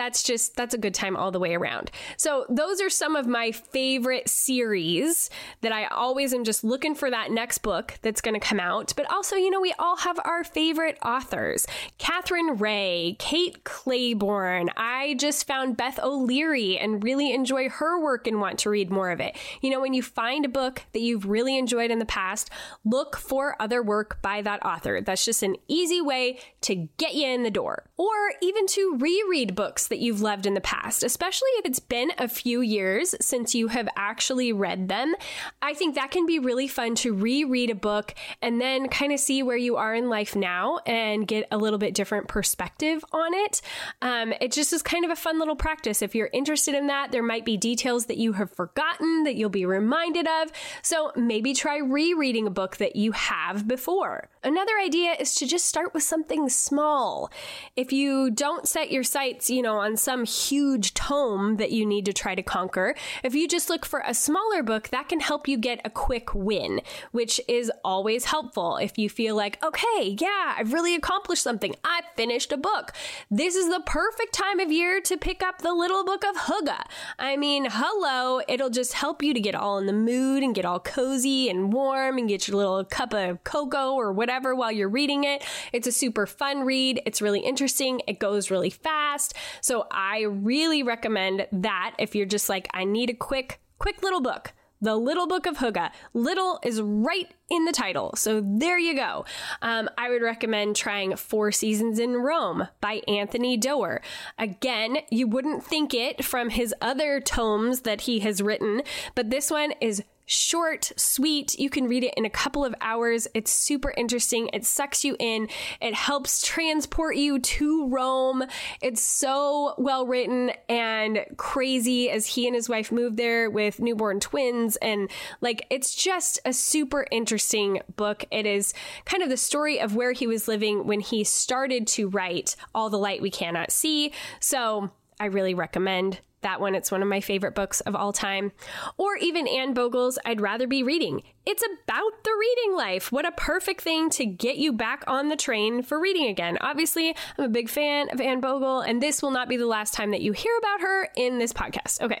that's 0.00 0.22
just 0.22 0.56
that's 0.56 0.72
a 0.72 0.78
good 0.78 0.94
time 0.94 1.14
all 1.14 1.30
the 1.30 1.38
way 1.38 1.54
around. 1.54 1.90
So 2.16 2.46
those 2.48 2.80
are 2.80 2.88
some 2.88 3.16
of 3.16 3.26
my 3.26 3.52
favorite 3.52 4.30
series 4.30 5.28
that 5.60 5.72
I 5.72 5.84
always 5.88 6.32
am 6.32 6.42
just 6.42 6.64
looking 6.64 6.94
for 6.94 7.10
that 7.10 7.30
next 7.30 7.58
book 7.58 7.98
that's 8.00 8.22
going 8.22 8.32
to 8.32 8.40
come 8.40 8.58
out. 8.58 8.94
But 8.96 9.12
also, 9.12 9.36
you 9.36 9.50
know, 9.50 9.60
we 9.60 9.74
all 9.78 9.98
have 9.98 10.18
our 10.24 10.42
favorite 10.42 10.96
authors: 11.04 11.66
Katherine 11.98 12.56
Reay, 12.56 13.18
Kate 13.18 13.62
Clayborn. 13.64 14.70
I 14.74 15.16
just 15.18 15.46
found 15.46 15.76
Beth 15.76 16.00
O'Leary 16.02 16.78
and 16.78 17.04
really 17.04 17.34
enjoy 17.34 17.68
her 17.68 18.00
work 18.00 18.26
and 18.26 18.40
want 18.40 18.58
to 18.60 18.70
read 18.70 18.90
more 18.90 19.10
of 19.10 19.20
it. 19.20 19.36
You 19.60 19.68
know, 19.68 19.80
when 19.82 19.92
you 19.92 20.02
find 20.02 20.46
a 20.46 20.48
book 20.48 20.82
that 20.94 21.00
you've 21.00 21.26
really 21.26 21.58
enjoyed 21.58 21.90
in 21.90 21.98
the 21.98 22.06
past, 22.06 22.48
look 22.86 23.16
for 23.16 23.54
other 23.60 23.82
work 23.82 24.22
by 24.22 24.40
that 24.40 24.64
author. 24.64 25.02
That's 25.02 25.26
just 25.26 25.42
an 25.42 25.56
easy 25.68 26.00
way 26.00 26.38
to 26.62 26.88
get 26.96 27.14
you 27.14 27.26
in 27.26 27.42
the 27.42 27.50
door, 27.50 27.84
or 27.98 28.32
even 28.40 28.66
to 28.68 28.96
reread 28.98 29.54
books 29.54 29.89
that 29.90 29.98
you've 29.98 30.22
loved 30.22 30.46
in 30.46 30.54
the 30.54 30.60
past, 30.60 31.02
especially 31.02 31.50
if 31.58 31.66
it's 31.66 31.78
been 31.78 32.10
a 32.18 32.26
few 32.26 32.60
years 32.62 33.14
since 33.20 33.54
you 33.54 33.68
have 33.68 33.88
actually 33.96 34.52
read 34.52 34.88
them. 34.88 35.14
I 35.60 35.74
think 35.74 35.94
that 35.94 36.10
can 36.10 36.26
be 36.26 36.38
really 36.38 36.66
fun 36.66 36.94
to 36.96 37.12
reread 37.12 37.70
a 37.70 37.74
book 37.74 38.14
and 38.40 38.60
then 38.60 38.88
kind 38.88 39.12
of 39.12 39.20
see 39.20 39.42
where 39.42 39.56
you 39.56 39.76
are 39.76 39.94
in 39.94 40.08
life 40.08 40.34
now 40.34 40.78
and 40.86 41.26
get 41.26 41.46
a 41.50 41.58
little 41.58 41.78
bit 41.78 41.94
different 41.94 42.28
perspective 42.28 43.04
on 43.12 43.34
it. 43.34 43.60
Um, 44.00 44.32
it 44.40 44.52
just 44.52 44.72
is 44.72 44.82
kind 44.82 45.04
of 45.04 45.10
a 45.10 45.16
fun 45.16 45.38
little 45.38 45.56
practice. 45.56 46.02
If 46.02 46.14
you're 46.14 46.30
interested 46.32 46.74
in 46.74 46.86
that, 46.86 47.12
there 47.12 47.22
might 47.22 47.44
be 47.44 47.56
details 47.56 48.06
that 48.06 48.16
you 48.16 48.32
have 48.34 48.50
forgotten 48.50 49.24
that 49.24 49.36
you'll 49.36 49.50
be 49.50 49.66
reminded 49.66 50.26
of. 50.26 50.50
So 50.82 51.12
maybe 51.16 51.52
try 51.52 51.78
rereading 51.78 52.46
a 52.46 52.50
book 52.50 52.78
that 52.78 52.96
you 52.96 53.12
have 53.12 53.68
before. 53.68 54.28
Another 54.42 54.78
idea 54.80 55.12
is 55.18 55.34
to 55.36 55.46
just 55.46 55.66
start 55.66 55.92
with 55.92 56.02
something 56.02 56.48
small. 56.48 57.30
If 57.76 57.92
you 57.92 58.30
don't 58.30 58.66
set 58.66 58.90
your 58.90 59.02
sights, 59.02 59.50
you 59.50 59.60
know, 59.60 59.79
on 59.80 59.96
some 59.96 60.24
huge 60.24 60.94
tome 60.94 61.56
that 61.56 61.72
you 61.72 61.84
need 61.84 62.04
to 62.04 62.12
try 62.12 62.34
to 62.34 62.42
conquer. 62.42 62.94
If 63.24 63.34
you 63.34 63.48
just 63.48 63.68
look 63.68 63.84
for 63.84 64.02
a 64.06 64.14
smaller 64.14 64.62
book, 64.62 64.88
that 64.88 65.08
can 65.08 65.20
help 65.20 65.48
you 65.48 65.56
get 65.58 65.80
a 65.84 65.90
quick 65.90 66.34
win, 66.34 66.80
which 67.12 67.40
is 67.48 67.72
always 67.84 68.26
helpful. 68.26 68.76
If 68.76 68.98
you 68.98 69.08
feel 69.08 69.34
like, 69.34 69.62
okay, 69.64 70.16
yeah, 70.20 70.54
I've 70.56 70.72
really 70.72 70.94
accomplished 70.94 71.42
something. 71.42 71.74
I 71.84 72.02
finished 72.16 72.52
a 72.52 72.56
book. 72.56 72.92
This 73.30 73.54
is 73.54 73.68
the 73.68 73.82
perfect 73.86 74.34
time 74.34 74.60
of 74.60 74.70
year 74.70 75.00
to 75.00 75.16
pick 75.16 75.42
up 75.42 75.62
the 75.62 75.74
little 75.74 76.04
book 76.04 76.24
of 76.24 76.36
Hygge. 76.36 76.84
I 77.18 77.36
mean, 77.36 77.66
hello, 77.70 78.40
it'll 78.48 78.70
just 78.70 78.92
help 78.92 79.22
you 79.22 79.34
to 79.34 79.40
get 79.40 79.54
all 79.54 79.78
in 79.78 79.86
the 79.86 79.92
mood 79.92 80.42
and 80.42 80.54
get 80.54 80.64
all 80.64 80.80
cozy 80.80 81.48
and 81.48 81.72
warm 81.72 82.18
and 82.18 82.28
get 82.28 82.46
your 82.46 82.56
little 82.56 82.84
cup 82.84 83.14
of 83.14 83.42
cocoa 83.44 83.94
or 83.94 84.12
whatever 84.12 84.54
while 84.54 84.70
you're 84.70 84.88
reading 84.88 85.24
it. 85.24 85.44
It's 85.72 85.86
a 85.86 85.92
super 85.92 86.26
fun 86.26 86.62
read. 86.62 87.00
It's 87.06 87.22
really 87.22 87.40
interesting. 87.40 88.02
It 88.06 88.18
goes 88.18 88.50
really 88.50 88.70
fast. 88.70 89.34
So 89.60 89.86
I 89.90 90.22
really 90.22 90.82
recommend 90.82 91.46
that 91.52 91.94
if 91.98 92.14
you're 92.14 92.26
just 92.26 92.48
like, 92.48 92.68
I 92.72 92.84
need 92.84 93.10
a 93.10 93.14
quick, 93.14 93.60
quick 93.78 94.02
little 94.02 94.20
book. 94.20 94.52
The 94.82 94.96
Little 94.96 95.26
Book 95.26 95.44
of 95.44 95.58
Hygge. 95.58 95.90
Little 96.14 96.58
is 96.64 96.80
right 96.80 97.30
in 97.50 97.66
the 97.66 97.72
title. 97.72 98.14
So 98.16 98.42
there 98.42 98.78
you 98.78 98.94
go. 98.94 99.26
Um, 99.60 99.90
I 99.98 100.08
would 100.08 100.22
recommend 100.22 100.74
trying 100.74 101.16
Four 101.16 101.52
Seasons 101.52 101.98
in 101.98 102.14
Rome 102.14 102.68
by 102.80 103.02
Anthony 103.06 103.58
Doerr. 103.58 104.00
Again, 104.38 104.98
you 105.10 105.26
wouldn't 105.26 105.62
think 105.64 105.92
it 105.92 106.24
from 106.24 106.48
his 106.48 106.74
other 106.80 107.20
tomes 107.20 107.82
that 107.82 108.02
he 108.02 108.20
has 108.20 108.40
written, 108.40 108.82
but 109.14 109.28
this 109.28 109.50
one 109.50 109.74
is 109.82 110.02
short, 110.30 110.92
sweet. 110.96 111.58
You 111.58 111.68
can 111.68 111.88
read 111.88 112.04
it 112.04 112.14
in 112.16 112.24
a 112.24 112.30
couple 112.30 112.64
of 112.64 112.74
hours. 112.80 113.26
It's 113.34 113.50
super 113.50 113.92
interesting. 113.96 114.48
It 114.52 114.64
sucks 114.64 115.04
you 115.04 115.16
in. 115.18 115.48
It 115.80 115.94
helps 115.94 116.46
transport 116.46 117.16
you 117.16 117.40
to 117.40 117.88
Rome. 117.88 118.44
It's 118.80 119.02
so 119.02 119.74
well 119.76 120.06
written 120.06 120.52
and 120.68 121.26
crazy 121.36 122.10
as 122.10 122.28
he 122.28 122.46
and 122.46 122.54
his 122.54 122.68
wife 122.68 122.92
move 122.92 123.16
there 123.16 123.50
with 123.50 123.80
newborn 123.80 124.20
twins. 124.20 124.76
And 124.76 125.10
like, 125.40 125.66
it's 125.68 125.94
just 125.94 126.38
a 126.44 126.52
super 126.52 127.06
interesting 127.10 127.80
book. 127.96 128.24
It 128.30 128.46
is 128.46 128.72
kind 129.04 129.24
of 129.24 129.30
the 129.30 129.36
story 129.36 129.80
of 129.80 129.96
where 129.96 130.12
he 130.12 130.28
was 130.28 130.46
living 130.46 130.86
when 130.86 131.00
he 131.00 131.24
started 131.24 131.88
to 131.88 132.08
write 132.08 132.54
All 132.72 132.88
the 132.88 132.98
Light 132.98 133.20
We 133.20 133.30
Cannot 133.30 133.72
See. 133.72 134.12
So 134.38 134.90
I 135.18 135.26
really 135.26 135.54
recommend 135.54 136.20
that 136.42 136.60
one. 136.60 136.74
It's 136.74 136.90
one 136.90 137.02
of 137.02 137.08
my 137.08 137.20
favorite 137.20 137.54
books 137.54 137.80
of 137.80 137.94
all 137.94 138.12
time. 138.12 138.52
Or 138.96 139.16
even 139.16 139.46
Anne 139.46 139.74
Bogel's 139.74 140.18
I'd 140.24 140.40
Rather 140.40 140.66
Be 140.66 140.82
Reading. 140.82 141.22
It's 141.46 141.62
about 141.62 142.24
the 142.24 142.36
reading 142.38 142.76
life. 142.76 143.10
What 143.10 143.26
a 143.26 143.32
perfect 143.32 143.80
thing 143.80 144.10
to 144.10 144.26
get 144.26 144.56
you 144.56 144.72
back 144.72 145.04
on 145.06 145.28
the 145.28 145.36
train 145.36 145.82
for 145.82 145.98
reading 145.98 146.26
again. 146.26 146.58
Obviously, 146.60 147.14
I'm 147.38 147.44
a 147.44 147.48
big 147.48 147.68
fan 147.68 148.10
of 148.10 148.20
Anne 148.20 148.40
Bogel, 148.40 148.80
and 148.80 149.02
this 149.02 149.22
will 149.22 149.30
not 149.30 149.48
be 149.48 149.56
the 149.56 149.66
last 149.66 149.94
time 149.94 150.10
that 150.10 150.22
you 150.22 150.32
hear 150.32 150.56
about 150.58 150.80
her 150.82 151.08
in 151.16 151.38
this 151.38 151.52
podcast. 151.52 152.00
Okay. 152.00 152.20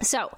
So, 0.00 0.30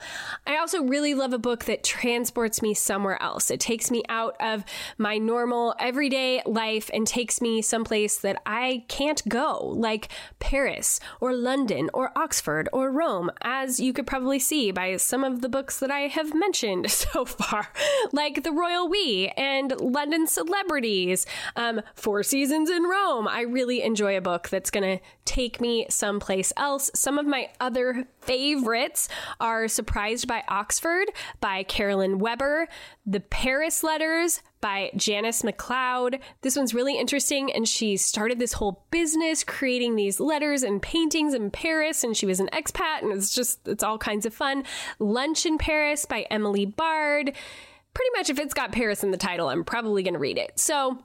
I 0.47 0.57
also 0.57 0.83
really 0.83 1.13
love 1.13 1.35
a 1.35 1.39
book 1.39 1.67
that 1.67 1.85
transports 1.85 2.63
me 2.63 2.73
somewhere 2.73 3.21
else. 3.21 3.51
It 3.51 3.61
takes 3.61 3.91
me 3.91 4.03
out 4.09 4.35
of 4.41 4.65
my 4.97 5.19
normal 5.19 5.75
everyday 5.79 6.41
life 6.47 6.91
and 6.95 7.07
takes 7.07 7.43
me 7.43 7.61
someplace 7.61 8.17
that 8.21 8.41
I 8.47 8.85
can't 8.89 9.27
go, 9.29 9.59
like 9.77 10.09
Paris 10.39 10.99
or 11.21 11.35
London 11.35 11.91
or 11.93 12.11
Oxford 12.17 12.71
or 12.73 12.91
Rome, 12.91 13.31
as 13.43 13.79
you 13.79 13.93
could 13.93 14.07
probably 14.07 14.39
see 14.39 14.71
by 14.71 14.97
some 14.97 15.25
of 15.25 15.43
the 15.43 15.49
books 15.51 15.79
that 15.81 15.91
I 15.91 16.01
have 16.09 16.35
mentioned 16.35 16.91
so 16.91 17.27
far, 17.27 17.69
like 18.13 18.43
The 18.43 18.53
Royal 18.53 18.89
We 18.89 19.31
and 19.37 19.79
London 19.79 20.27
Celebrities, 20.27 21.27
um, 21.57 21.83
Four 21.95 22.23
Seasons 22.23 22.71
in 22.71 22.85
Rome. 22.85 23.29
I 23.29 23.43
really 23.43 23.83
enjoy 23.83 24.17
a 24.17 24.23
book 24.23 24.49
that's 24.49 24.71
going 24.71 24.99
to 24.99 25.05
take 25.27 25.61
me 25.61 25.87
someplace 25.91 26.51
else. 26.57 26.91
Some 26.95 27.19
of 27.19 27.27
my 27.27 27.51
other 27.61 28.07
favorites 28.21 29.09
are 29.39 29.50
Surprised 29.69 30.27
by 30.27 30.43
Oxford 30.49 31.09
by 31.41 31.63
Carolyn 31.65 32.19
Weber, 32.19 32.69
The 33.05 33.21
Paris 33.21 33.83
Letters 33.83 34.43
by 34.61 34.91
Janice 34.95 35.43
MacLeod. 35.43 36.21
This 36.43 36.57
one's 36.57 36.75
really 36.75 36.99
interesting, 36.99 37.53
and 37.53 37.67
she 37.67 37.97
started 37.97 38.39
this 38.39 38.55
whole 38.55 38.85
business 38.91 39.43
creating 39.43 39.97
these 39.97 40.21
letters 40.21 40.63
and 40.63 40.81
paintings 40.81 41.35
in 41.35 41.51
Paris, 41.51 42.05
and 42.05 42.17
she 42.17 42.27
was 42.27 42.41
an 42.41 42.49
expat, 42.53 43.03
and 43.03 43.13
it's 43.13 43.35
just, 43.35 43.67
it's 43.67 43.83
all 43.83 43.99
kinds 43.99 44.25
of 44.27 44.33
fun. 44.33 44.65
Lunch 44.99 45.45
in 45.47 45.59
Paris 45.59 46.05
by 46.05 46.23
Emily 46.31 46.67
Bard. 46.67 47.33
Pretty 47.93 48.11
much, 48.17 48.31
if 48.31 48.39
it's 48.39 48.55
got 48.55 48.73
Paris 48.73 49.03
in 49.03 49.11
the 49.11 49.17
title, 49.17 49.49
I'm 49.49 49.65
probably 49.65 50.03
going 50.03 50.15
to 50.15 50.21
read 50.21 50.39
it. 50.39 50.61
So, 50.61 51.03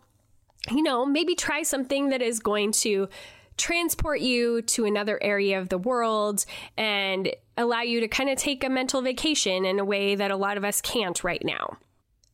you 0.69 0.83
know, 0.83 1.05
maybe 1.05 1.33
try 1.33 1.63
something 1.63 2.09
that 2.09 2.21
is 2.21 2.39
going 2.39 2.71
to 2.73 3.09
transport 3.57 4.19
you 4.19 4.61
to 4.63 4.85
another 4.85 5.21
area 5.21 5.59
of 5.59 5.69
the 5.69 5.77
world 5.77 6.45
and 6.77 7.29
allow 7.57 7.81
you 7.81 7.99
to 8.01 8.07
kind 8.07 8.29
of 8.29 8.37
take 8.37 8.63
a 8.63 8.69
mental 8.69 9.01
vacation 9.01 9.65
in 9.65 9.79
a 9.79 9.85
way 9.85 10.15
that 10.15 10.31
a 10.31 10.35
lot 10.35 10.57
of 10.57 10.65
us 10.65 10.81
can't 10.81 11.23
right 11.23 11.43
now. 11.43 11.77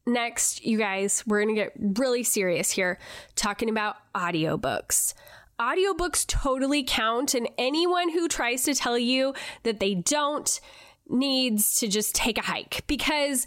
Next, 0.08 0.66
you 0.66 0.78
guys, 0.78 1.24
we're 1.28 1.44
going 1.44 1.56
to 1.56 1.62
get 1.62 1.74
really 2.00 2.24
serious 2.24 2.72
here 2.72 2.98
talking 3.36 3.70
about 3.70 3.98
audiobooks. 4.16 5.14
Audiobooks 5.60 6.26
totally 6.26 6.84
count, 6.84 7.36
and 7.36 7.48
anyone 7.60 8.10
who 8.10 8.28
tries 8.28 8.64
to 8.64 8.74
tell 8.74 8.98
you 8.98 9.36
that 9.62 9.80
they 9.80 9.94
don't 9.94 10.60
needs 11.08 11.76
to 11.80 11.88
just 11.88 12.16
take 12.16 12.40
a 12.40 12.44
hike 12.44 12.84
because 12.88 13.46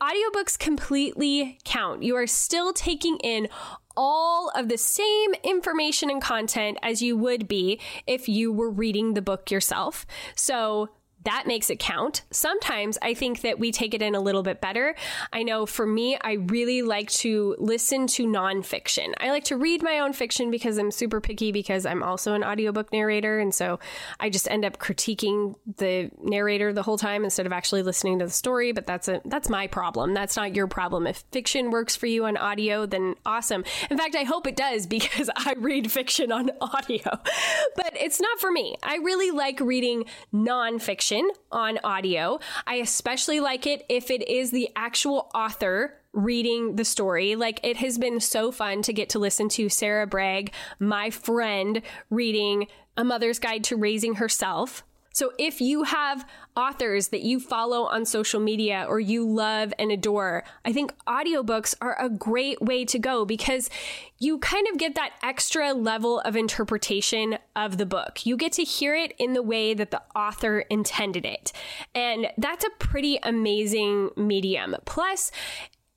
audiobooks 0.00 0.56
completely 0.56 1.58
count. 1.64 2.04
You 2.04 2.14
are 2.16 2.26
still 2.26 2.72
taking 2.72 3.16
in 3.24 3.48
all 3.96 4.50
of 4.54 4.68
the 4.68 4.78
same 4.78 5.34
information 5.42 6.10
and 6.10 6.20
content 6.22 6.78
as 6.82 7.02
you 7.02 7.16
would 7.16 7.48
be 7.48 7.80
if 8.06 8.28
you 8.28 8.52
were 8.52 8.70
reading 8.70 9.14
the 9.14 9.22
book 9.22 9.50
yourself. 9.50 10.06
So 10.34 10.90
that 11.26 11.44
makes 11.44 11.70
it 11.70 11.80
count. 11.80 12.22
Sometimes 12.30 12.98
I 13.02 13.12
think 13.12 13.40
that 13.40 13.58
we 13.58 13.72
take 13.72 13.94
it 13.94 14.00
in 14.00 14.14
a 14.14 14.20
little 14.20 14.44
bit 14.44 14.60
better. 14.60 14.94
I 15.32 15.42
know 15.42 15.66
for 15.66 15.84
me, 15.84 16.16
I 16.22 16.34
really 16.34 16.82
like 16.82 17.10
to 17.10 17.56
listen 17.58 18.06
to 18.08 18.28
nonfiction. 18.28 19.12
I 19.18 19.30
like 19.30 19.42
to 19.46 19.56
read 19.56 19.82
my 19.82 19.98
own 19.98 20.12
fiction 20.12 20.52
because 20.52 20.78
I'm 20.78 20.92
super 20.92 21.20
picky 21.20 21.50
because 21.50 21.84
I'm 21.84 22.04
also 22.04 22.34
an 22.34 22.44
audiobook 22.44 22.92
narrator. 22.92 23.40
And 23.40 23.52
so 23.52 23.80
I 24.20 24.30
just 24.30 24.48
end 24.48 24.64
up 24.64 24.78
critiquing 24.78 25.56
the 25.78 26.12
narrator 26.22 26.72
the 26.72 26.84
whole 26.84 26.96
time 26.96 27.24
instead 27.24 27.44
of 27.44 27.52
actually 27.52 27.82
listening 27.82 28.20
to 28.20 28.26
the 28.26 28.30
story. 28.30 28.70
But 28.70 28.86
that's 28.86 29.08
a, 29.08 29.20
that's 29.24 29.48
my 29.48 29.66
problem. 29.66 30.14
That's 30.14 30.36
not 30.36 30.54
your 30.54 30.68
problem. 30.68 31.08
If 31.08 31.24
fiction 31.32 31.72
works 31.72 31.96
for 31.96 32.06
you 32.06 32.26
on 32.26 32.36
audio, 32.36 32.86
then 32.86 33.16
awesome. 33.26 33.64
In 33.90 33.98
fact, 33.98 34.14
I 34.14 34.22
hope 34.22 34.46
it 34.46 34.54
does 34.54 34.86
because 34.96 35.28
I 35.34 35.56
read 35.58 35.90
fiction 35.90 36.30
on 36.30 36.52
audio, 36.60 37.02
but 37.74 37.96
it's 37.96 38.20
not 38.20 38.38
for 38.38 38.52
me. 38.52 38.76
I 38.84 38.98
really 38.98 39.32
like 39.32 39.58
reading 39.58 40.04
nonfiction 40.32 41.15
on 41.52 41.78
audio. 41.84 42.38
I 42.66 42.76
especially 42.76 43.40
like 43.40 43.66
it 43.66 43.84
if 43.88 44.10
it 44.10 44.28
is 44.28 44.50
the 44.50 44.70
actual 44.76 45.30
author 45.34 45.94
reading 46.12 46.76
the 46.76 46.84
story. 46.84 47.36
Like 47.36 47.60
it 47.62 47.76
has 47.76 47.98
been 47.98 48.20
so 48.20 48.50
fun 48.50 48.82
to 48.82 48.92
get 48.92 49.10
to 49.10 49.18
listen 49.18 49.48
to 49.50 49.68
Sarah 49.68 50.06
Bragg, 50.06 50.52
my 50.78 51.10
friend, 51.10 51.82
reading 52.10 52.66
A 52.96 53.04
Mother's 53.04 53.38
Guide 53.38 53.64
to 53.64 53.76
Raising 53.76 54.14
Herself 54.14 54.82
so 55.16 55.32
if 55.38 55.62
you 55.62 55.84
have 55.84 56.28
authors 56.58 57.08
that 57.08 57.22
you 57.22 57.40
follow 57.40 57.84
on 57.84 58.04
social 58.04 58.38
media 58.38 58.84
or 58.86 59.00
you 59.00 59.26
love 59.26 59.72
and 59.78 59.90
adore, 59.90 60.44
I 60.62 60.74
think 60.74 60.92
audiobooks 61.06 61.74
are 61.80 61.98
a 61.98 62.10
great 62.10 62.60
way 62.60 62.84
to 62.84 62.98
go 62.98 63.24
because 63.24 63.70
you 64.18 64.38
kind 64.40 64.68
of 64.70 64.76
get 64.76 64.94
that 64.94 65.14
extra 65.22 65.72
level 65.72 66.20
of 66.20 66.36
interpretation 66.36 67.38
of 67.56 67.78
the 67.78 67.86
book. 67.86 68.26
You 68.26 68.36
get 68.36 68.52
to 68.52 68.62
hear 68.62 68.94
it 68.94 69.14
in 69.18 69.32
the 69.32 69.42
way 69.42 69.72
that 69.72 69.90
the 69.90 70.02
author 70.14 70.60
intended 70.68 71.24
it. 71.24 71.50
And 71.94 72.26
that's 72.36 72.66
a 72.66 72.70
pretty 72.78 73.18
amazing 73.22 74.10
medium. 74.18 74.76
Plus, 74.84 75.32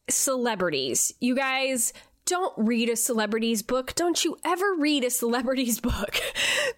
celebrities. 0.10 1.14
You 1.20 1.36
guys, 1.36 1.94
don't 2.30 2.54
read 2.58 2.90
a 2.90 2.96
celebrity's 2.96 3.64
book. 3.64 3.96
Don't 3.96 4.24
you 4.24 4.38
ever 4.46 4.76
read 4.78 5.04
a 5.04 5.10
celebrity's 5.10 5.80
book 5.82 6.22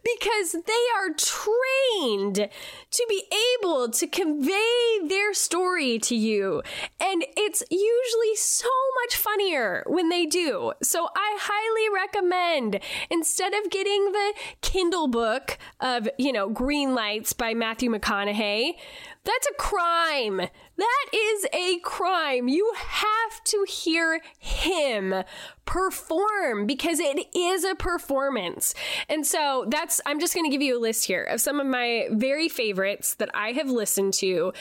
because 0.01 0.53
they 0.53 0.85
are 0.95 1.09
trained 1.13 2.49
to 2.91 3.05
be 3.09 3.23
able 3.59 3.89
to 3.89 4.07
convey 4.07 4.99
their 5.05 5.33
story 5.33 5.99
to 5.99 6.15
you. 6.15 6.63
And 7.01 7.25
it's 7.35 7.63
usually 7.69 8.35
so 8.35 8.69
much 9.03 9.17
funnier 9.17 9.83
when 9.87 10.07
they 10.07 10.25
do. 10.25 10.71
So 10.81 11.09
I 11.13 11.37
highly 11.41 12.01
recommend 12.01 12.79
instead 13.09 13.53
of 13.53 13.69
getting 13.69 14.13
the 14.13 14.33
Kindle 14.61 15.09
book 15.09 15.57
of, 15.81 16.07
you 16.17 16.31
know, 16.31 16.47
Green 16.47 16.95
Lights 16.95 17.33
by 17.33 17.53
Matthew 17.53 17.89
McConaughey, 17.89 18.75
that's 19.23 19.47
a 19.47 19.53
crime. 19.53 20.37
That 20.37 21.05
is 21.13 21.47
a 21.53 21.79
crime. 21.79 22.47
You 22.47 22.73
have 22.75 23.43
to 23.45 23.65
hear 23.69 24.19
him 24.39 25.23
perform 25.65 26.65
because 26.65 26.99
it 26.99 27.27
is 27.35 27.63
a 27.63 27.75
performance. 27.75 28.73
And 29.07 29.25
so 29.25 29.65
that's, 29.69 30.01
I'm 30.05 30.19
just 30.19 30.33
going 30.33 30.45
to 30.45 30.51
give 30.51 30.61
you 30.61 30.77
a 30.77 30.81
list 30.81 31.05
here 31.05 31.23
of 31.23 31.39
some 31.39 31.59
of 31.59 31.67
my 31.67 32.07
very 32.11 32.49
favorites 32.49 33.15
that 33.15 33.29
I 33.33 33.51
have 33.51 33.69
listened 33.69 34.13
to 34.15 34.53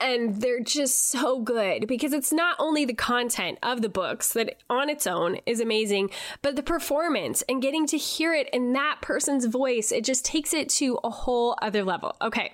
and 0.00 0.40
they're 0.40 0.60
just 0.60 1.08
so 1.08 1.40
good 1.40 1.86
because 1.86 2.12
it's 2.12 2.32
not 2.32 2.56
only 2.58 2.84
the 2.84 2.94
content 2.94 3.58
of 3.62 3.82
the 3.82 3.88
books 3.88 4.32
that 4.32 4.56
on 4.68 4.88
its 4.88 5.06
own 5.06 5.38
is 5.46 5.60
amazing, 5.60 6.10
but 6.42 6.56
the 6.56 6.62
performance 6.62 7.42
and 7.48 7.62
getting 7.62 7.86
to 7.86 7.96
hear 7.96 8.34
it 8.34 8.48
in 8.52 8.72
that 8.72 8.98
person's 9.02 9.44
voice, 9.44 9.92
it 9.92 10.04
just 10.04 10.24
takes 10.24 10.54
it 10.54 10.68
to 10.68 10.98
a 11.04 11.10
whole 11.10 11.56
other 11.62 11.84
level. 11.84 12.16
Okay, 12.22 12.52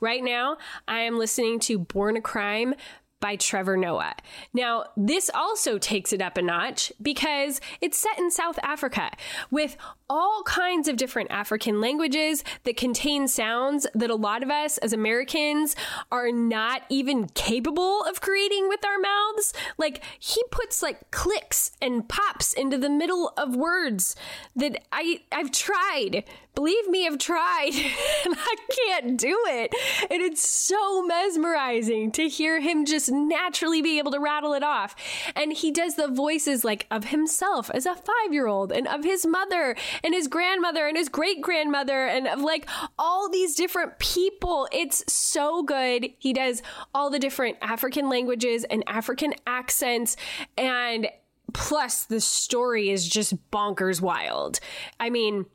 right 0.00 0.22
now 0.22 0.56
I 0.86 1.00
am 1.00 1.18
listening 1.18 1.60
to 1.60 1.78
Born 1.78 2.16
a 2.16 2.20
Crime 2.20 2.74
by 3.20 3.36
Trevor 3.36 3.76
Noah. 3.76 4.14
Now, 4.52 4.84
this 4.96 5.30
also 5.34 5.78
takes 5.78 6.12
it 6.12 6.22
up 6.22 6.36
a 6.36 6.42
notch 6.42 6.92
because 7.00 7.60
it's 7.80 7.98
set 7.98 8.18
in 8.18 8.30
South 8.30 8.58
Africa 8.62 9.10
with 9.50 9.76
all 10.10 10.42
kinds 10.44 10.88
of 10.88 10.96
different 10.96 11.30
African 11.30 11.80
languages 11.80 12.42
that 12.64 12.76
contain 12.76 13.28
sounds 13.28 13.86
that 13.94 14.10
a 14.10 14.14
lot 14.14 14.42
of 14.42 14.50
us 14.50 14.78
as 14.78 14.92
Americans 14.92 15.76
are 16.10 16.32
not 16.32 16.82
even 16.88 17.28
capable 17.28 18.02
of 18.04 18.20
creating 18.20 18.68
with 18.68 18.84
our 18.84 18.98
mouths. 18.98 19.52
Like 19.76 20.02
he 20.18 20.42
puts 20.50 20.82
like 20.82 21.10
clicks 21.10 21.72
and 21.82 22.08
pops 22.08 22.52
into 22.52 22.78
the 22.78 22.90
middle 22.90 23.32
of 23.36 23.56
words 23.56 24.16
that 24.56 24.82
I 24.92 25.20
I've 25.32 25.50
tried. 25.50 26.24
Believe 26.54 26.88
me, 26.88 27.06
I've 27.06 27.18
tried 27.18 27.70
and 28.24 28.34
I 28.36 28.56
can't 28.70 29.16
do 29.16 29.38
it. 29.46 29.72
And 30.10 30.20
it's 30.22 30.48
so 30.48 31.02
mesmerizing 31.02 32.10
to 32.12 32.28
hear 32.28 32.60
him 32.60 32.84
just 32.84 33.07
naturally 33.10 33.82
be 33.82 33.98
able 33.98 34.12
to 34.12 34.20
rattle 34.20 34.54
it 34.54 34.62
off. 34.62 34.94
And 35.34 35.52
he 35.52 35.70
does 35.70 35.96
the 35.96 36.08
voices 36.08 36.64
like 36.64 36.86
of 36.90 37.04
himself 37.04 37.70
as 37.72 37.86
a 37.86 37.94
5-year-old 37.94 38.72
and 38.72 38.86
of 38.88 39.04
his 39.04 39.26
mother 39.26 39.76
and 40.02 40.14
his 40.14 40.28
grandmother 40.28 40.86
and 40.86 40.96
his 40.96 41.08
great 41.08 41.40
grandmother 41.40 42.06
and 42.06 42.26
of 42.26 42.40
like 42.40 42.68
all 42.98 43.28
these 43.28 43.54
different 43.54 43.98
people. 43.98 44.68
It's 44.72 45.04
so 45.12 45.62
good. 45.62 46.08
He 46.18 46.32
does 46.32 46.62
all 46.94 47.10
the 47.10 47.18
different 47.18 47.58
African 47.60 48.08
languages 48.08 48.64
and 48.64 48.84
African 48.86 49.34
accents 49.46 50.16
and 50.56 51.08
plus 51.54 52.04
the 52.04 52.20
story 52.20 52.90
is 52.90 53.08
just 53.08 53.50
bonkers 53.50 54.00
wild. 54.00 54.60
I 55.00 55.10
mean, 55.10 55.46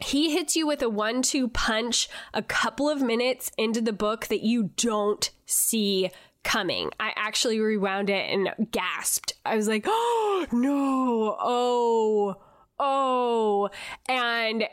he 0.00 0.32
hits 0.32 0.56
you 0.56 0.66
with 0.66 0.80
a 0.80 0.88
one 0.88 1.22
two 1.22 1.48
punch 1.48 2.08
a 2.32 2.42
couple 2.42 2.88
of 2.88 3.02
minutes 3.02 3.50
into 3.58 3.80
the 3.80 3.92
book 3.92 4.28
that 4.28 4.42
you 4.42 4.70
don't 4.76 5.30
see 5.44 6.10
coming. 6.44 6.90
I 6.98 7.12
actually 7.16 7.60
rewound 7.60 8.10
it 8.10 8.30
and 8.30 8.70
gasped. 8.70 9.34
I 9.44 9.56
was 9.56 9.68
like, 9.68 9.84
oh 9.86 10.46
no, 10.52 11.36
oh 11.40 12.36
oh, 12.78 13.70
and 14.08 14.68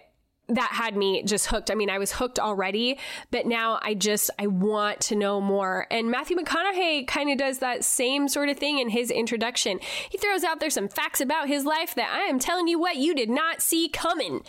that 0.47 0.69
had 0.73 0.95
me 0.95 1.23
just 1.23 1.47
hooked. 1.47 1.71
I 1.71 1.75
mean, 1.75 1.89
I 1.89 1.97
was 1.97 2.11
hooked 2.11 2.39
already, 2.39 2.99
but 3.31 3.47
now 3.47 3.79
I 3.81 3.95
just 3.95 4.29
I 4.37 4.45
want 4.45 5.01
to 5.01 5.15
know 5.15 5.41
more. 5.41 5.87
And 5.89 6.11
Matthew 6.11 6.37
McConaughey 6.37 7.07
kind 7.07 7.31
of 7.31 7.37
does 7.37 7.59
that 7.59 7.83
same 7.83 8.27
sort 8.27 8.49
of 8.49 8.57
thing 8.57 8.77
in 8.77 8.89
his 8.89 9.09
introduction. 9.09 9.79
He 10.09 10.19
throws 10.19 10.43
out 10.43 10.59
there 10.59 10.69
some 10.69 10.87
facts 10.87 11.19
about 11.19 11.47
his 11.47 11.65
life 11.65 11.95
that 11.95 12.11
I 12.11 12.29
am 12.29 12.37
telling 12.37 12.67
you 12.67 12.79
what 12.79 12.97
you 12.97 13.15
did 13.15 13.29
not 13.29 13.61
see 13.61 13.89
coming. 13.89 14.41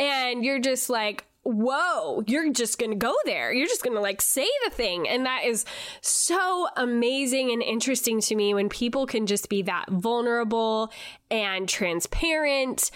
And 0.00 0.42
you're 0.42 0.58
just 0.60 0.88
like, 0.88 1.26
whoa, 1.44 2.22
you're 2.26 2.52
just 2.52 2.78
going 2.78 2.90
to 2.90 2.96
go 2.96 3.14
there. 3.24 3.52
You're 3.52 3.66
just 3.66 3.82
going 3.82 3.96
to 3.96 4.00
like 4.00 4.22
say 4.22 4.48
the 4.64 4.70
thing. 4.70 5.08
And 5.08 5.26
that 5.26 5.44
is 5.44 5.64
so 6.00 6.68
amazing 6.76 7.50
and 7.52 7.62
interesting 7.62 8.20
to 8.22 8.34
me 8.34 8.54
when 8.54 8.68
people 8.68 9.06
can 9.06 9.26
just 9.26 9.48
be 9.48 9.62
that 9.62 9.86
vulnerable 9.88 10.92
and 11.30 11.68
transparent. 11.68 12.90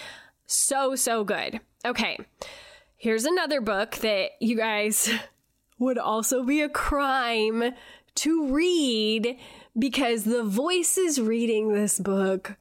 So, 0.47 0.95
so 0.95 1.25
good. 1.25 1.61
Okay. 1.85 2.19
Here's 2.97 3.25
another 3.25 3.61
book 3.61 3.97
that 3.97 4.31
you 4.41 4.57
guys 4.57 5.11
would 5.79 5.99
also 5.99 6.43
be 6.43 6.63
a 6.63 6.69
crime 6.69 7.75
to 8.17 8.53
read 8.53 9.39
because 9.79 10.25
the 10.25 10.43
voices 10.43 11.21
reading 11.21 11.73
this 11.73 11.99
book 11.99 12.57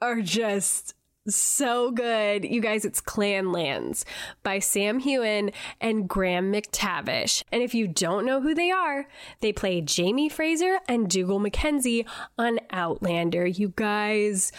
are 0.00 0.20
just 0.20 0.94
so 1.30 1.90
good. 1.90 2.44
You 2.44 2.60
guys, 2.60 2.84
it's 2.84 3.00
Clanlands 3.00 4.04
by 4.42 4.58
Sam 4.58 5.00
Heughan 5.00 5.52
and 5.80 6.08
Graham 6.08 6.52
McTavish. 6.52 7.42
And 7.52 7.62
if 7.62 7.74
you 7.74 7.86
don't 7.86 8.26
know 8.26 8.40
who 8.40 8.54
they 8.54 8.70
are, 8.70 9.06
they 9.40 9.52
play 9.52 9.80
Jamie 9.80 10.28
Fraser 10.28 10.78
and 10.88 11.08
Dougal 11.08 11.38
Mackenzie 11.38 12.06
on 12.38 12.58
Outlander. 12.70 13.46
You 13.46 13.72
guys, 13.76 14.52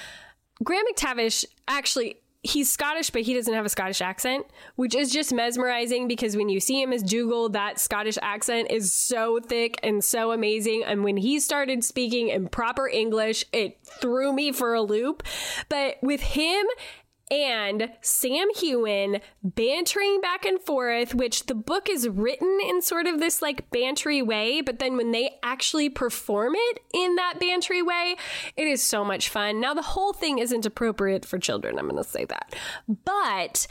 Graham 0.63 0.83
McTavish 0.93 1.45
actually 1.67 2.17
he's 2.41 2.71
Scottish, 2.71 3.09
but 3.09 3.23
he 3.23 3.33
doesn't 3.33 3.53
have 3.53 3.65
a 3.65 3.69
Scottish 3.69 4.01
accent, 4.01 4.45
which 4.75 4.95
is 4.95 5.11
just 5.11 5.33
mesmerizing 5.33 6.07
because 6.07 6.37
when 6.37 6.47
you 6.47 6.59
see 6.59 6.81
him 6.81 6.93
as 6.93 7.03
Dougal, 7.03 7.49
that 7.49 7.79
Scottish 7.79 8.17
accent 8.21 8.71
is 8.71 8.93
so 8.93 9.39
thick 9.39 9.79
and 9.83 10.03
so 10.03 10.31
amazing. 10.31 10.83
And 10.85 11.03
when 11.03 11.17
he 11.17 11.39
started 11.39 11.83
speaking 11.83 12.29
in 12.29 12.47
proper 12.47 12.87
English, 12.87 13.45
it 13.51 13.77
threw 13.83 14.31
me 14.31 14.51
for 14.51 14.73
a 14.73 14.81
loop. 14.81 15.23
But 15.67 15.97
with 16.01 16.21
him 16.21 16.65
and 17.31 17.91
Sam 18.01 18.47
Heughan 18.55 19.21
bantering 19.43 20.21
back 20.21 20.45
and 20.45 20.59
forth, 20.59 21.13
which 21.13 21.45
the 21.45 21.55
book 21.55 21.89
is 21.89 22.07
written 22.07 22.59
in 22.67 22.81
sort 22.81 23.07
of 23.07 23.19
this 23.19 23.41
like 23.41 23.69
bantery 23.71 24.25
way, 24.25 24.61
but 24.61 24.79
then 24.79 24.97
when 24.97 25.11
they 25.11 25.37
actually 25.43 25.89
perform 25.89 26.53
it 26.55 26.79
in 26.93 27.15
that 27.15 27.39
bantery 27.39 27.85
way, 27.85 28.15
it 28.55 28.67
is 28.67 28.81
so 28.81 29.03
much 29.03 29.29
fun. 29.29 29.59
Now, 29.61 29.73
the 29.73 29.81
whole 29.81 30.13
thing 30.13 30.39
isn't 30.39 30.65
appropriate 30.65 31.25
for 31.25 31.37
children, 31.37 31.77
I'm 31.77 31.87
going 31.87 32.01
to 32.01 32.09
say 32.09 32.25
that. 32.25 32.55
But 32.87 33.67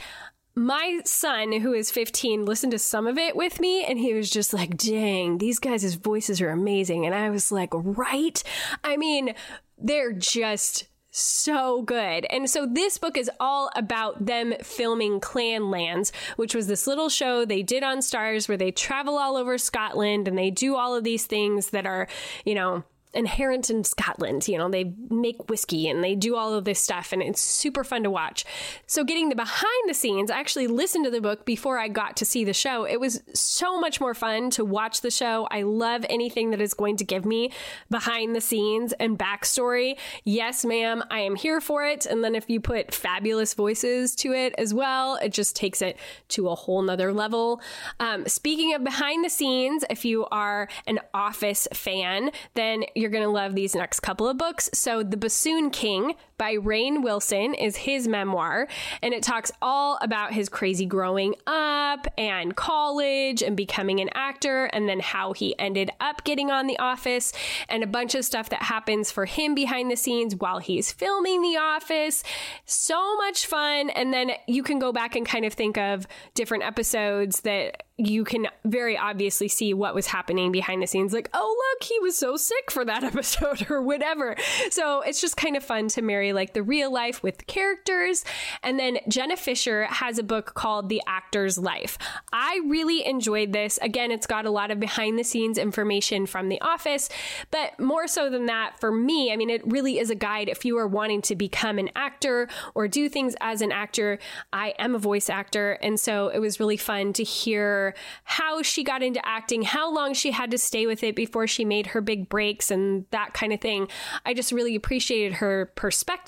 my 0.55 0.99
son, 1.05 1.51
who 1.51 1.73
is 1.73 1.91
15, 1.91 2.45
listened 2.45 2.71
to 2.71 2.79
some 2.79 3.07
of 3.07 3.17
it 3.17 3.35
with 3.35 3.59
me 3.59 3.85
and 3.85 3.97
he 3.99 4.13
was 4.13 4.29
just 4.29 4.53
like, 4.53 4.77
dang, 4.77 5.37
these 5.37 5.59
guys' 5.59 5.95
voices 5.95 6.41
are 6.41 6.49
amazing. 6.49 7.05
And 7.05 7.15
I 7.15 7.29
was 7.29 7.51
like, 7.51 7.69
right? 7.73 8.41
I 8.83 8.97
mean, 8.97 9.33
they're 9.77 10.13
just 10.13 10.87
so 11.11 11.81
good. 11.81 12.25
And 12.29 12.49
so 12.49 12.65
this 12.65 12.97
book 12.97 13.17
is 13.17 13.29
all 13.39 13.69
about 13.75 14.25
them 14.25 14.53
filming 14.61 15.19
Clanlands, 15.19 16.11
which 16.35 16.53
was 16.53 16.67
this 16.67 16.87
little 16.87 17.09
show 17.09 17.45
they 17.45 17.63
did 17.63 17.83
on 17.83 17.99
Starz 17.99 18.47
where 18.47 18.57
they 18.57 18.71
travel 18.71 19.17
all 19.17 19.35
over 19.35 19.57
Scotland 19.57 20.27
and 20.27 20.37
they 20.37 20.51
do 20.51 20.75
all 20.75 20.95
of 20.95 21.03
these 21.03 21.25
things 21.25 21.71
that 21.71 21.85
are, 21.85 22.07
you 22.45 22.55
know, 22.55 22.83
inherent 23.13 23.69
in 23.69 23.83
Scotland. 23.83 24.47
You 24.47 24.57
know, 24.57 24.69
they 24.69 24.93
make 25.09 25.49
whiskey 25.49 25.87
and 25.87 26.03
they 26.03 26.15
do 26.15 26.35
all 26.35 26.53
of 26.53 26.65
this 26.65 26.79
stuff, 26.79 27.11
and 27.11 27.21
it's 27.21 27.41
super 27.41 27.83
fun 27.83 28.03
to 28.03 28.09
watch. 28.09 28.45
So, 28.87 29.03
getting 29.03 29.29
the 29.29 29.35
behind 29.35 29.89
the 29.89 29.93
scenes, 29.93 30.29
I 30.29 30.39
actually 30.39 30.67
listened 30.67 31.05
to 31.05 31.11
the 31.11 31.21
book 31.21 31.45
before 31.45 31.79
I 31.79 31.87
got 31.87 32.17
to 32.17 32.25
see 32.25 32.43
the 32.43 32.53
show. 32.53 32.85
It 32.85 32.99
was 32.99 33.21
so 33.33 33.79
much 33.79 33.99
more 33.99 34.13
fun 34.13 34.49
to 34.51 34.65
watch 34.65 35.01
the 35.01 35.11
show. 35.11 35.47
I 35.51 35.63
love 35.63 36.05
anything 36.09 36.51
that 36.51 36.61
is 36.61 36.73
going 36.73 36.97
to 36.97 37.03
give 37.03 37.25
me 37.25 37.51
behind 37.89 38.35
the 38.35 38.41
scenes 38.41 38.93
and 38.93 39.17
backstory. 39.17 39.97
Yes, 40.23 40.63
ma'am, 40.63 41.03
I 41.09 41.19
am 41.19 41.35
here 41.35 41.61
for 41.61 41.85
it. 41.85 42.05
And 42.05 42.23
then 42.23 42.35
if 42.35 42.49
you 42.49 42.59
put 42.59 42.93
fabulous 42.93 43.53
voices 43.53 44.15
to 44.17 44.33
it 44.33 44.53
as 44.57 44.73
well, 44.73 45.15
it 45.15 45.33
just 45.33 45.55
takes 45.55 45.81
it 45.81 45.97
to 46.29 46.49
a 46.49 46.55
whole 46.55 46.81
nother 46.81 47.13
level. 47.13 47.61
Um, 47.99 48.27
speaking 48.27 48.73
of 48.73 48.83
behind 48.83 49.25
the 49.25 49.29
scenes, 49.29 49.83
if 49.89 50.05
you 50.05 50.25
are 50.31 50.67
an 50.87 50.99
Office 51.13 51.67
fan, 51.73 52.31
then 52.53 52.83
you're 52.99 53.09
going 53.09 53.23
to 53.23 53.29
love 53.29 53.55
these 53.55 53.75
next 53.75 54.01
couple 54.01 54.27
of 54.27 54.37
books. 54.37 54.69
So, 54.73 55.03
The 55.03 55.17
Bassoon 55.17 55.69
King 55.69 56.15
by 56.39 56.55
Rainn 56.55 57.03
Wilson 57.03 57.53
is 57.53 57.75
his 57.75 58.07
memoir, 58.07 58.67
and 59.03 59.13
it 59.13 59.21
talks 59.21 59.51
all 59.61 59.99
about 60.01 60.33
his 60.33 60.49
crazy 60.49 60.87
growing 60.87 61.35
up 61.45 62.07
and 62.17 62.55
college 62.55 63.43
and 63.43 63.55
becoming 63.55 63.99
an 63.99 64.09
actor, 64.15 64.65
and 64.65 64.89
then 64.89 64.99
how 64.99 65.33
he 65.33 65.53
ended 65.59 65.91
up 65.99 66.23
getting 66.23 66.49
on 66.49 66.65
The 66.65 66.79
Office, 66.79 67.31
and 67.67 67.83
a 67.83 67.87
bunch 67.87 68.15
of 68.15 68.25
stuff 68.25 68.49
that 68.49 68.63
happens 68.63 69.11
for 69.11 69.25
him 69.25 69.53
behind 69.53 69.91
the 69.91 69.95
scenes 69.95 70.35
while 70.35 70.57
he's 70.57 70.91
filming 70.91 71.43
The 71.43 71.57
Office. 71.57 72.23
So 72.65 73.17
much 73.17 73.45
fun. 73.45 73.89
And 73.91 74.13
then 74.13 74.31
you 74.47 74.63
can 74.63 74.79
go 74.79 74.91
back 74.91 75.15
and 75.15 75.25
kind 75.25 75.45
of 75.45 75.53
think 75.53 75.77
of 75.77 76.07
different 76.33 76.63
episodes 76.63 77.41
that 77.41 77.83
you 77.99 78.23
can 78.23 78.47
very 78.63 78.97
obviously 78.97 79.49
see 79.49 79.73
what 79.73 79.93
was 79.93 80.07
happening 80.07 80.53
behind 80.53 80.81
the 80.81 80.87
scenes. 80.87 81.11
Like, 81.11 81.29
oh, 81.33 81.73
look, 81.73 81.83
he 81.83 81.99
was 81.99 82.17
so 82.17 82.37
sick 82.37 82.71
for 82.71 82.85
that 82.85 83.03
episode 83.13 83.69
or 83.69 83.81
whatever. 83.81 84.37
So 84.69 85.01
it's 85.01 85.19
just 85.19 85.35
kind 85.35 85.57
of 85.57 85.63
fun 85.63 85.89
to 85.89 86.01
marry 86.01 86.28
like 86.33 86.53
the 86.53 86.63
real 86.63 86.91
life 86.91 87.23
with 87.23 87.47
characters. 87.47 88.23
And 88.63 88.79
then 88.79 88.99
Jenna 89.07 89.37
Fischer 89.37 89.85
has 89.85 90.17
a 90.17 90.23
book 90.23 90.53
called 90.53 90.89
The 90.89 91.01
Actor's 91.07 91.57
Life. 91.57 91.97
I 92.31 92.61
really 92.67 93.05
enjoyed 93.05 93.53
this. 93.53 93.79
Again, 93.81 94.11
it's 94.11 94.27
got 94.27 94.45
a 94.45 94.51
lot 94.51 94.71
of 94.71 94.79
behind 94.79 95.17
the 95.17 95.23
scenes 95.23 95.57
information 95.57 96.25
from 96.25 96.49
The 96.49 96.61
Office, 96.61 97.09
but 97.51 97.79
more 97.79 98.07
so 98.07 98.29
than 98.29 98.45
that, 98.47 98.79
for 98.79 98.91
me, 98.91 99.31
I 99.31 99.35
mean, 99.35 99.49
it 99.49 99.65
really 99.65 99.99
is 99.99 100.09
a 100.09 100.15
guide 100.15 100.49
if 100.49 100.65
you 100.65 100.77
are 100.77 100.87
wanting 100.87 101.21
to 101.23 101.35
become 101.35 101.79
an 101.79 101.89
actor 101.95 102.47
or 102.75 102.87
do 102.87 103.09
things 103.09 103.35
as 103.41 103.61
an 103.61 103.71
actor. 103.71 104.19
I 104.53 104.73
am 104.77 104.95
a 104.95 104.99
voice 104.99 105.29
actor. 105.29 105.73
And 105.81 105.99
so 105.99 106.29
it 106.29 106.39
was 106.39 106.59
really 106.59 106.77
fun 106.77 107.13
to 107.13 107.23
hear 107.23 107.95
how 108.23 108.61
she 108.61 108.83
got 108.83 109.01
into 109.01 109.25
acting, 109.25 109.63
how 109.63 109.93
long 109.93 110.13
she 110.13 110.31
had 110.31 110.51
to 110.51 110.57
stay 110.57 110.85
with 110.85 111.03
it 111.03 111.15
before 111.15 111.47
she 111.47 111.65
made 111.65 111.87
her 111.87 112.01
big 112.01 112.29
breaks 112.29 112.71
and 112.71 113.05
that 113.11 113.33
kind 113.33 113.53
of 113.53 113.61
thing. 113.61 113.87
I 114.25 114.33
just 114.33 114.51
really 114.51 114.75
appreciated 114.75 115.33
her 115.33 115.71
perspective 115.75 116.18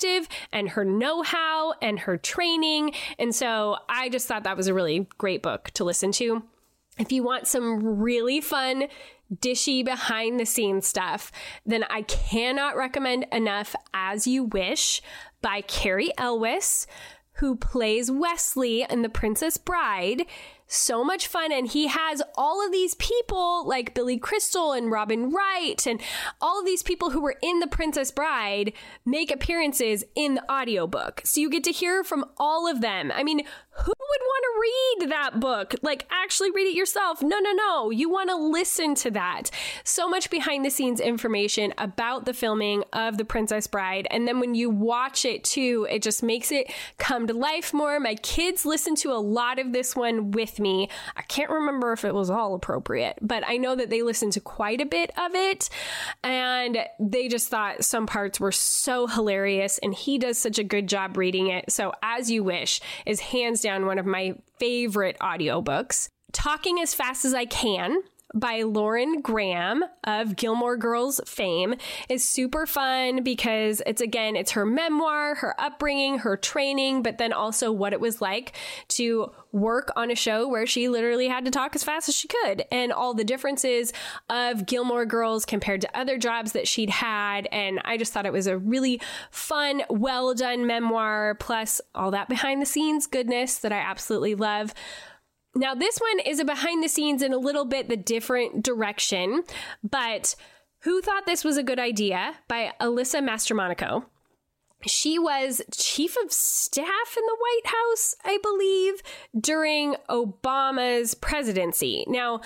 and 0.52 0.70
her 0.70 0.84
know 0.84 1.22
how 1.22 1.74
and 1.82 2.00
her 2.00 2.16
training. 2.16 2.94
And 3.18 3.34
so 3.34 3.76
I 3.88 4.08
just 4.08 4.26
thought 4.26 4.44
that 4.44 4.56
was 4.56 4.66
a 4.66 4.74
really 4.74 5.08
great 5.18 5.42
book 5.42 5.70
to 5.74 5.84
listen 5.84 6.12
to. 6.12 6.42
If 6.98 7.10
you 7.12 7.22
want 7.22 7.46
some 7.46 8.00
really 8.00 8.40
fun, 8.40 8.84
dishy 9.34 9.84
behind 9.84 10.38
the 10.38 10.46
scenes 10.46 10.86
stuff, 10.86 11.32
then 11.64 11.84
I 11.88 12.02
cannot 12.02 12.76
recommend 12.76 13.26
enough 13.32 13.74
As 13.94 14.26
You 14.26 14.44
Wish 14.44 15.00
by 15.40 15.62
Cary 15.62 16.12
Elwes, 16.18 16.86
who 17.34 17.56
plays 17.56 18.10
Westley 18.10 18.84
in 18.88 19.02
The 19.02 19.08
Princess 19.08 19.56
Bride 19.56 20.26
so 20.72 21.04
much 21.04 21.26
fun. 21.26 21.52
And 21.52 21.68
he 21.68 21.88
has 21.88 22.22
all 22.36 22.64
of 22.64 22.72
these 22.72 22.94
people 22.94 23.66
like 23.66 23.94
Billy 23.94 24.18
Crystal 24.18 24.72
and 24.72 24.90
Robin 24.90 25.30
Wright 25.30 25.86
and 25.86 26.00
all 26.40 26.58
of 26.58 26.66
these 26.66 26.82
people 26.82 27.10
who 27.10 27.20
were 27.20 27.36
in 27.42 27.60
The 27.60 27.66
Princess 27.66 28.10
Bride 28.10 28.72
make 29.04 29.30
appearances 29.30 30.04
in 30.14 30.34
the 30.34 30.52
audiobook. 30.52 31.22
So 31.24 31.40
you 31.40 31.50
get 31.50 31.64
to 31.64 31.72
hear 31.72 32.02
from 32.04 32.24
all 32.38 32.66
of 32.68 32.80
them. 32.80 33.12
I 33.14 33.22
mean, 33.22 33.42
who 33.74 33.92
would 33.98 34.20
want 34.20 34.44
to 34.44 34.60
read 34.60 35.10
that 35.10 35.40
book? 35.40 35.74
Like, 35.80 36.06
actually 36.10 36.50
read 36.50 36.66
it 36.66 36.76
yourself. 36.76 37.22
No, 37.22 37.38
no, 37.38 37.52
no. 37.52 37.90
You 37.90 38.10
want 38.10 38.28
to 38.28 38.36
listen 38.36 38.94
to 38.96 39.10
that. 39.12 39.50
So 39.82 40.08
much 40.08 40.28
behind 40.28 40.64
the 40.64 40.70
scenes 40.70 41.00
information 41.00 41.72
about 41.78 42.26
the 42.26 42.34
filming 42.34 42.84
of 42.92 43.16
The 43.16 43.24
Princess 43.24 43.66
Bride. 43.66 44.06
And 44.10 44.28
then 44.28 44.40
when 44.40 44.54
you 44.54 44.68
watch 44.68 45.24
it 45.24 45.42
too, 45.42 45.86
it 45.90 46.02
just 46.02 46.22
makes 46.22 46.52
it 46.52 46.70
come 46.98 47.26
to 47.28 47.32
life 47.32 47.72
more. 47.72 47.98
My 47.98 48.14
kids 48.16 48.66
listen 48.66 48.94
to 48.96 49.12
a 49.12 49.16
lot 49.16 49.58
of 49.58 49.72
this 49.72 49.96
one 49.96 50.32
with 50.32 50.60
me. 50.60 50.90
I 51.16 51.22
can't 51.22 51.50
remember 51.50 51.94
if 51.94 52.04
it 52.04 52.14
was 52.14 52.28
all 52.28 52.54
appropriate, 52.54 53.18
but 53.22 53.42
I 53.46 53.56
know 53.56 53.74
that 53.74 53.88
they 53.88 54.02
listened 54.02 54.34
to 54.34 54.40
quite 54.40 54.82
a 54.82 54.86
bit 54.86 55.10
of 55.18 55.34
it. 55.34 55.70
And 56.22 56.76
they 57.00 57.28
just 57.28 57.48
thought 57.48 57.84
some 57.84 58.04
parts 58.04 58.38
were 58.38 58.52
so 58.52 59.06
hilarious. 59.06 59.78
And 59.78 59.94
he 59.94 60.18
does 60.18 60.36
such 60.36 60.58
a 60.58 60.64
good 60.64 60.90
job 60.90 61.16
reading 61.16 61.46
it. 61.46 61.72
So, 61.72 61.94
As 62.02 62.30
You 62.30 62.44
Wish 62.44 62.82
is 63.06 63.20
hands 63.20 63.61
down 63.62 63.86
one 63.86 63.98
of 63.98 64.06
my 64.06 64.34
favorite 64.58 65.16
audiobooks. 65.20 66.08
Talking 66.32 66.80
as 66.80 66.94
fast 66.94 67.24
as 67.24 67.34
I 67.34 67.44
can 67.44 68.02
by 68.34 68.62
Lauren 68.62 69.20
Graham 69.20 69.84
of 70.04 70.36
Gilmore 70.36 70.76
Girls 70.76 71.20
fame 71.26 71.74
is 72.08 72.28
super 72.28 72.66
fun 72.66 73.22
because 73.22 73.82
it's 73.86 74.00
again, 74.00 74.36
it's 74.36 74.52
her 74.52 74.66
memoir, 74.66 75.34
her 75.36 75.60
upbringing, 75.60 76.18
her 76.18 76.36
training, 76.36 77.02
but 77.02 77.18
then 77.18 77.32
also 77.32 77.70
what 77.70 77.92
it 77.92 78.00
was 78.00 78.20
like 78.20 78.52
to 78.88 79.30
work 79.52 79.90
on 79.96 80.10
a 80.10 80.14
show 80.14 80.48
where 80.48 80.66
she 80.66 80.88
literally 80.88 81.28
had 81.28 81.44
to 81.44 81.50
talk 81.50 81.74
as 81.74 81.84
fast 81.84 82.08
as 82.08 82.16
she 82.16 82.26
could 82.26 82.64
and 82.72 82.92
all 82.92 83.12
the 83.12 83.24
differences 83.24 83.92
of 84.30 84.66
Gilmore 84.66 85.04
Girls 85.04 85.44
compared 85.44 85.82
to 85.82 85.98
other 85.98 86.16
jobs 86.16 86.52
that 86.52 86.66
she'd 86.66 86.90
had. 86.90 87.46
And 87.52 87.80
I 87.84 87.98
just 87.98 88.12
thought 88.12 88.26
it 88.26 88.32
was 88.32 88.46
a 88.46 88.56
really 88.56 89.00
fun, 89.30 89.82
well 89.90 90.34
done 90.34 90.66
memoir, 90.66 91.36
plus 91.38 91.80
all 91.94 92.10
that 92.12 92.28
behind 92.28 92.62
the 92.62 92.66
scenes 92.66 93.06
goodness 93.06 93.58
that 93.58 93.72
I 93.72 93.78
absolutely 93.78 94.34
love. 94.34 94.72
Now, 95.54 95.74
this 95.74 95.98
one 95.98 96.20
is 96.20 96.40
a 96.40 96.44
behind 96.44 96.82
the 96.82 96.88
scenes 96.88 97.22
in 97.22 97.32
a 97.32 97.38
little 97.38 97.64
bit 97.64 97.88
the 97.88 97.96
different 97.96 98.64
direction, 98.64 99.44
but 99.82 100.34
Who 100.80 101.02
Thought 101.02 101.26
This 101.26 101.44
Was 101.44 101.56
a 101.56 101.62
Good 101.62 101.78
Idea 101.78 102.36
by 102.48 102.72
Alyssa 102.80 103.22
Mastromonaco 103.22 104.04
she 104.86 105.18
was 105.18 105.62
chief 105.72 106.16
of 106.22 106.32
staff 106.32 107.16
in 107.16 107.24
the 107.24 107.36
White 107.38 107.74
House, 107.74 108.14
I 108.24 108.38
believe, 108.42 109.02
during 109.38 109.96
Obama's 110.08 111.14
presidency. 111.14 112.04
Now, 112.08 112.40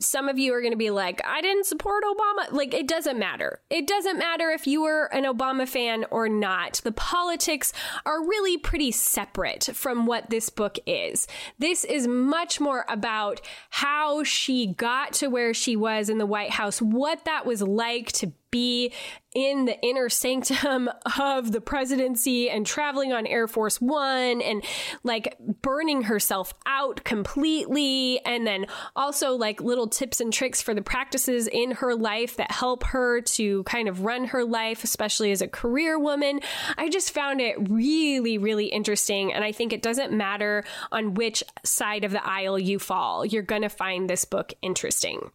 some 0.00 0.28
of 0.28 0.38
you 0.38 0.52
are 0.52 0.60
going 0.60 0.72
to 0.72 0.76
be 0.76 0.90
like, 0.90 1.20
I 1.24 1.40
didn't 1.40 1.66
support 1.66 2.04
Obama. 2.04 2.52
Like, 2.52 2.74
it 2.74 2.86
doesn't 2.86 3.18
matter. 3.18 3.60
It 3.70 3.86
doesn't 3.86 4.18
matter 4.18 4.50
if 4.50 4.66
you 4.66 4.82
were 4.82 5.06
an 5.06 5.24
Obama 5.24 5.66
fan 5.66 6.04
or 6.10 6.28
not. 6.28 6.80
The 6.84 6.92
politics 6.92 7.72
are 8.04 8.20
really 8.20 8.58
pretty 8.58 8.90
separate 8.90 9.70
from 9.72 10.06
what 10.06 10.28
this 10.28 10.50
book 10.50 10.78
is. 10.86 11.26
This 11.58 11.84
is 11.84 12.06
much 12.06 12.60
more 12.60 12.84
about 12.88 13.40
how 13.70 14.22
she 14.22 14.66
got 14.66 15.14
to 15.14 15.28
where 15.28 15.54
she 15.54 15.76
was 15.76 16.08
in 16.08 16.18
the 16.18 16.26
White 16.26 16.50
House, 16.50 16.82
what 16.82 17.24
that 17.24 17.46
was 17.46 17.62
like 17.62 18.12
to 18.12 18.32
be 18.50 18.92
in 19.34 19.66
the 19.66 19.78
inner 19.82 20.08
sanctum 20.08 20.88
of 21.20 21.52
the 21.52 21.60
presidency 21.60 22.48
and 22.48 22.66
traveling 22.66 23.12
on 23.12 23.26
Air 23.26 23.46
Force 23.46 23.80
One 23.80 24.40
and 24.40 24.64
like 25.04 25.36
burning 25.62 26.02
herself 26.02 26.54
out 26.64 27.04
completely. 27.04 28.18
And 28.24 28.46
then 28.46 28.66
also 28.94 29.34
like 29.34 29.60
little 29.60 29.88
tips 29.88 30.20
and 30.20 30.32
tricks 30.32 30.62
for 30.62 30.72
the 30.72 30.82
practices 30.82 31.48
in 31.48 31.72
her 31.72 31.94
life 31.94 32.36
that 32.36 32.50
help 32.50 32.84
her 32.84 33.20
to 33.20 33.62
kind 33.64 33.88
of 33.88 34.04
run 34.04 34.24
her 34.26 34.44
life, 34.44 34.84
especially 34.84 35.32
as 35.32 35.42
a 35.42 35.48
career 35.48 35.98
woman. 35.98 36.40
I 36.78 36.88
just 36.88 37.12
found 37.12 37.40
it 37.40 37.56
really, 37.68 38.38
really 38.38 38.66
interesting. 38.66 39.32
And 39.32 39.44
I 39.44 39.52
think 39.52 39.72
it 39.72 39.82
doesn't 39.82 40.12
matter 40.12 40.64
on 40.90 41.14
which 41.14 41.42
side 41.62 42.04
of 42.04 42.12
the 42.12 42.26
aisle 42.26 42.58
you 42.58 42.78
fall, 42.78 43.26
you're 43.26 43.42
going 43.42 43.62
to 43.62 43.68
find 43.68 44.08
this 44.08 44.24
book 44.24 44.54
interesting. 44.62 45.30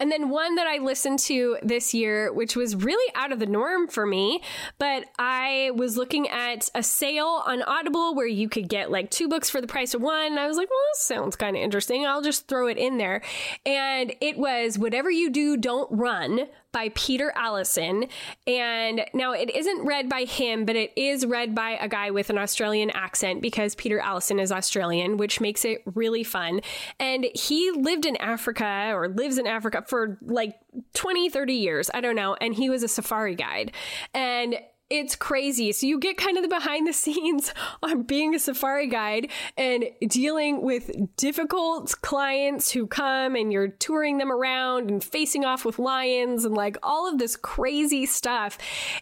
And 0.00 0.12
then 0.12 0.28
one 0.28 0.54
that 0.56 0.66
I 0.66 0.78
listened 0.78 1.18
to 1.20 1.58
this 1.62 1.92
year, 1.92 2.32
which 2.32 2.56
was 2.56 2.76
really 2.76 3.12
out 3.14 3.32
of 3.32 3.38
the 3.38 3.46
norm 3.46 3.88
for 3.88 4.06
me, 4.06 4.42
but 4.78 5.04
I 5.18 5.72
was 5.74 5.96
looking 5.96 6.28
at 6.28 6.68
a 6.74 6.82
sale 6.82 7.42
on 7.46 7.62
Audible 7.62 8.14
where 8.14 8.26
you 8.26 8.48
could 8.48 8.68
get 8.68 8.90
like 8.90 9.10
two 9.10 9.28
books 9.28 9.50
for 9.50 9.60
the 9.60 9.66
price 9.66 9.94
of 9.94 10.02
one. 10.02 10.26
And 10.26 10.40
I 10.40 10.46
was 10.46 10.56
like, 10.56 10.70
well, 10.70 10.78
this 10.92 11.02
sounds 11.02 11.36
kind 11.36 11.56
of 11.56 11.62
interesting. 11.62 12.06
I'll 12.06 12.22
just 12.22 12.48
throw 12.48 12.68
it 12.68 12.78
in 12.78 12.98
there. 12.98 13.22
And 13.66 14.14
it 14.20 14.38
was 14.38 14.78
Whatever 14.78 15.10
You 15.10 15.30
Do, 15.30 15.56
Don't 15.56 15.90
Run 15.90 16.46
by 16.72 16.90
Peter 16.94 17.32
Allison. 17.34 18.06
And 18.46 19.06
now 19.14 19.32
it 19.32 19.50
isn't 19.50 19.86
read 19.86 20.08
by 20.08 20.24
him, 20.24 20.64
but 20.64 20.76
it 20.76 20.92
is 20.96 21.24
read 21.24 21.54
by 21.54 21.78
a 21.80 21.88
guy 21.88 22.10
with 22.10 22.30
an 22.30 22.38
Australian 22.38 22.90
accent 22.90 23.40
because 23.42 23.74
Peter 23.74 23.98
Allison 23.98 24.38
is 24.38 24.52
Australian, 24.52 25.16
which 25.16 25.40
makes 25.40 25.64
it 25.64 25.82
really 25.94 26.24
fun. 26.24 26.60
And 27.00 27.26
he 27.34 27.70
lived 27.70 28.04
in 28.06 28.16
Africa 28.16 28.92
or 28.94 29.08
lives 29.08 29.38
in 29.38 29.46
Africa 29.46 29.84
for 29.86 30.18
like 30.22 30.56
20, 30.94 31.30
30 31.30 31.54
years. 31.54 31.90
I 31.92 32.00
don't 32.00 32.16
know. 32.16 32.36
And 32.40 32.54
he 32.54 32.68
was 32.70 32.82
a 32.82 32.88
safari 32.88 33.34
guide. 33.34 33.72
And 34.12 34.58
it's 34.90 35.14
crazy. 35.14 35.72
So 35.72 35.86
you 35.86 35.98
get 35.98 36.16
kind 36.16 36.36
of 36.38 36.42
the 36.42 36.48
behind 36.48 36.86
the 36.86 36.92
scenes 36.92 37.52
on 37.82 38.02
being 38.02 38.34
a 38.34 38.38
safari 38.38 38.86
guide 38.86 39.30
and 39.56 39.84
dealing 40.06 40.62
with 40.62 40.90
difficult 41.16 41.94
clients 42.00 42.70
who 42.70 42.86
come 42.86 43.36
and 43.36 43.52
you're 43.52 43.68
touring 43.68 44.18
them 44.18 44.32
around 44.32 44.90
and 44.90 45.04
facing 45.04 45.44
off 45.44 45.64
with 45.64 45.78
lions 45.78 46.44
and 46.44 46.54
like 46.54 46.78
all 46.82 47.08
of 47.08 47.18
this 47.18 47.36
crazy 47.36 48.06
stuff. 48.06 48.56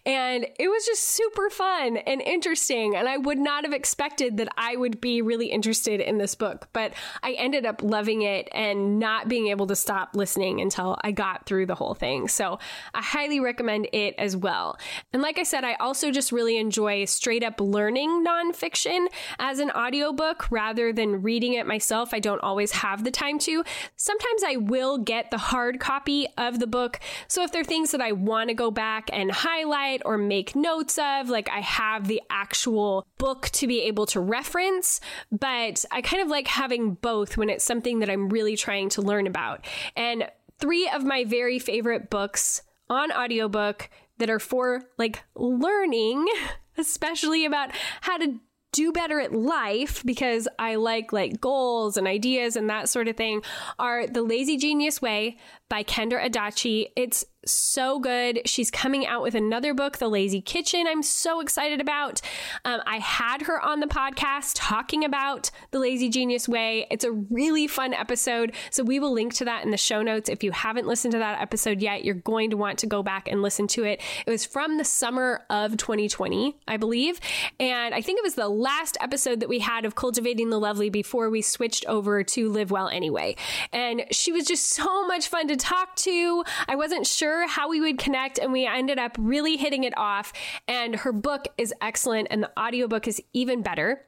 And 0.04 0.46
it 0.58 0.68
was 0.68 0.84
just 0.86 1.02
super 1.02 1.50
fun 1.50 1.98
and 1.98 2.20
interesting. 2.20 2.96
And 2.96 3.08
I 3.08 3.18
would 3.18 3.38
not 3.38 3.64
have 3.64 3.72
expected 3.72 4.38
that 4.38 4.48
I 4.56 4.76
would 4.76 5.00
be 5.00 5.22
really 5.22 5.46
interested 5.46 6.00
in 6.00 6.18
this 6.18 6.34
book, 6.34 6.68
but 6.72 6.94
I 7.22 7.32
ended 7.32 7.64
up 7.64 7.82
loving 7.82 8.22
it 8.22 8.48
and 8.52 8.98
not 8.98 9.28
being 9.28 9.48
able 9.48 9.68
to 9.68 9.76
stop 9.76 10.16
listening 10.16 10.60
until 10.60 10.98
I 11.02 11.12
got 11.12 11.46
through 11.46 11.66
the 11.66 11.74
whole 11.76 11.94
thing. 11.94 12.26
So 12.26 12.58
I 12.92 13.02
highly 13.02 13.38
recommend 13.38 13.88
it 13.92 14.16
as 14.18 14.36
well. 14.36 14.78
And 15.12 15.22
like 15.22 15.38
I 15.38 15.44
said, 15.44 15.62
I 15.62 15.75
also 15.80 16.10
just 16.10 16.32
really 16.32 16.56
enjoy 16.58 17.04
straight 17.04 17.42
up 17.42 17.60
learning 17.60 18.24
nonfiction 18.24 19.06
as 19.38 19.58
an 19.58 19.70
audiobook 19.70 20.50
rather 20.50 20.92
than 20.92 21.22
reading 21.22 21.54
it 21.54 21.66
myself. 21.66 22.12
I 22.12 22.20
don't 22.20 22.42
always 22.42 22.72
have 22.72 23.04
the 23.04 23.10
time 23.10 23.38
to. 23.40 23.64
Sometimes 23.96 24.42
I 24.44 24.56
will 24.56 24.98
get 24.98 25.30
the 25.30 25.38
hard 25.38 25.80
copy 25.80 26.26
of 26.36 26.58
the 26.58 26.66
book. 26.66 27.00
So 27.28 27.42
if 27.42 27.52
there 27.52 27.60
are 27.60 27.64
things 27.64 27.90
that 27.92 28.00
I 28.00 28.12
want 28.12 28.48
to 28.48 28.54
go 28.54 28.70
back 28.70 29.10
and 29.12 29.30
highlight 29.30 30.02
or 30.04 30.18
make 30.18 30.56
notes 30.56 30.98
of, 30.98 31.28
like 31.28 31.48
I 31.50 31.60
have 31.60 32.08
the 32.08 32.22
actual 32.30 33.06
book 33.18 33.48
to 33.50 33.66
be 33.66 33.82
able 33.82 34.06
to 34.06 34.20
reference, 34.20 35.00
but 35.30 35.84
I 35.90 36.02
kind 36.02 36.22
of 36.22 36.28
like 36.28 36.48
having 36.48 36.94
both 36.94 37.36
when 37.36 37.50
it's 37.50 37.64
something 37.64 38.00
that 38.00 38.10
I'm 38.10 38.28
really 38.28 38.56
trying 38.56 38.88
to 38.90 39.02
learn 39.02 39.26
about. 39.26 39.64
And 39.96 40.30
three 40.58 40.88
of 40.88 41.04
my 41.04 41.24
very 41.24 41.58
favorite 41.58 42.10
books 42.10 42.62
on 42.88 43.12
audiobook 43.12 43.90
that 44.18 44.30
are 44.30 44.38
for 44.38 44.82
like 44.98 45.22
learning, 45.34 46.26
especially 46.78 47.44
about 47.44 47.70
how 48.00 48.18
to 48.18 48.40
do 48.72 48.92
better 48.92 49.18
at 49.20 49.32
life 49.32 50.02
because 50.04 50.46
I 50.58 50.74
like 50.74 51.10
like 51.10 51.40
goals 51.40 51.96
and 51.96 52.06
ideas 52.06 52.56
and 52.56 52.68
that 52.68 52.90
sort 52.90 53.08
of 53.08 53.16
thing 53.16 53.42
are 53.78 54.06
The 54.06 54.22
Lazy 54.22 54.58
Genius 54.58 55.00
Way 55.00 55.38
by 55.70 55.82
Kendra 55.82 56.28
Adachi. 56.28 56.88
It's 56.94 57.24
so 57.46 57.98
good. 57.98 58.40
She's 58.46 58.70
coming 58.70 59.06
out 59.06 59.22
with 59.22 59.34
another 59.34 59.74
book, 59.74 59.98
The 59.98 60.08
Lazy 60.08 60.40
Kitchen, 60.40 60.86
I'm 60.86 61.02
so 61.02 61.40
excited 61.40 61.80
about. 61.80 62.20
Um, 62.64 62.80
I 62.86 62.98
had 62.98 63.42
her 63.42 63.60
on 63.60 63.80
the 63.80 63.86
podcast 63.86 64.52
talking 64.54 65.04
about 65.04 65.50
The 65.70 65.78
Lazy 65.78 66.08
Genius 66.08 66.48
Way. 66.48 66.86
It's 66.90 67.04
a 67.04 67.12
really 67.12 67.66
fun 67.66 67.94
episode. 67.94 68.52
So 68.70 68.82
we 68.82 69.00
will 69.00 69.12
link 69.12 69.34
to 69.34 69.44
that 69.44 69.64
in 69.64 69.70
the 69.70 69.76
show 69.76 70.02
notes. 70.02 70.28
If 70.28 70.42
you 70.42 70.52
haven't 70.52 70.86
listened 70.86 71.12
to 71.12 71.18
that 71.18 71.40
episode 71.40 71.80
yet, 71.80 72.04
you're 72.04 72.14
going 72.14 72.50
to 72.50 72.56
want 72.56 72.78
to 72.80 72.86
go 72.86 73.02
back 73.02 73.28
and 73.28 73.42
listen 73.42 73.66
to 73.68 73.84
it. 73.84 74.00
It 74.26 74.30
was 74.30 74.44
from 74.44 74.78
the 74.78 74.84
summer 74.84 75.44
of 75.50 75.76
2020, 75.76 76.56
I 76.66 76.76
believe. 76.76 77.20
And 77.60 77.94
I 77.94 78.00
think 78.00 78.18
it 78.18 78.24
was 78.24 78.34
the 78.34 78.48
last 78.48 78.96
episode 79.00 79.40
that 79.40 79.48
we 79.48 79.58
had 79.58 79.84
of 79.84 79.94
Cultivating 79.94 80.50
the 80.50 80.58
Lovely 80.58 80.90
before 80.90 81.30
we 81.30 81.42
switched 81.42 81.84
over 81.86 82.22
to 82.24 82.48
Live 82.48 82.70
Well 82.70 82.88
Anyway. 82.88 83.36
And 83.72 84.04
she 84.10 84.32
was 84.32 84.46
just 84.46 84.70
so 84.70 85.06
much 85.06 85.28
fun 85.28 85.48
to 85.48 85.56
talk 85.56 85.96
to. 85.96 86.44
I 86.68 86.76
wasn't 86.76 87.06
sure 87.06 87.35
sure 87.36 87.48
how 87.48 87.68
we 87.68 87.80
would 87.80 87.98
connect, 87.98 88.38
and 88.38 88.52
we 88.52 88.66
ended 88.66 88.98
up 88.98 89.16
really 89.18 89.56
hitting 89.56 89.84
it 89.84 89.96
off. 89.96 90.32
And 90.68 90.96
her 90.96 91.12
book 91.12 91.48
is 91.58 91.72
excellent, 91.80 92.28
and 92.30 92.42
the 92.42 92.60
audiobook 92.60 93.06
is 93.06 93.22
even 93.32 93.62
better. 93.62 94.04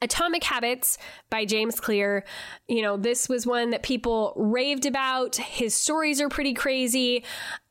Atomic 0.00 0.44
Habits 0.44 0.96
by 1.28 1.44
James 1.44 1.80
Clear. 1.80 2.24
You 2.68 2.82
know, 2.82 2.96
this 2.96 3.28
was 3.28 3.46
one 3.46 3.70
that 3.70 3.82
people 3.82 4.32
raved 4.36 4.86
about. 4.86 5.34
His 5.34 5.74
stories 5.74 6.20
are 6.20 6.28
pretty 6.28 6.54
crazy. 6.54 7.24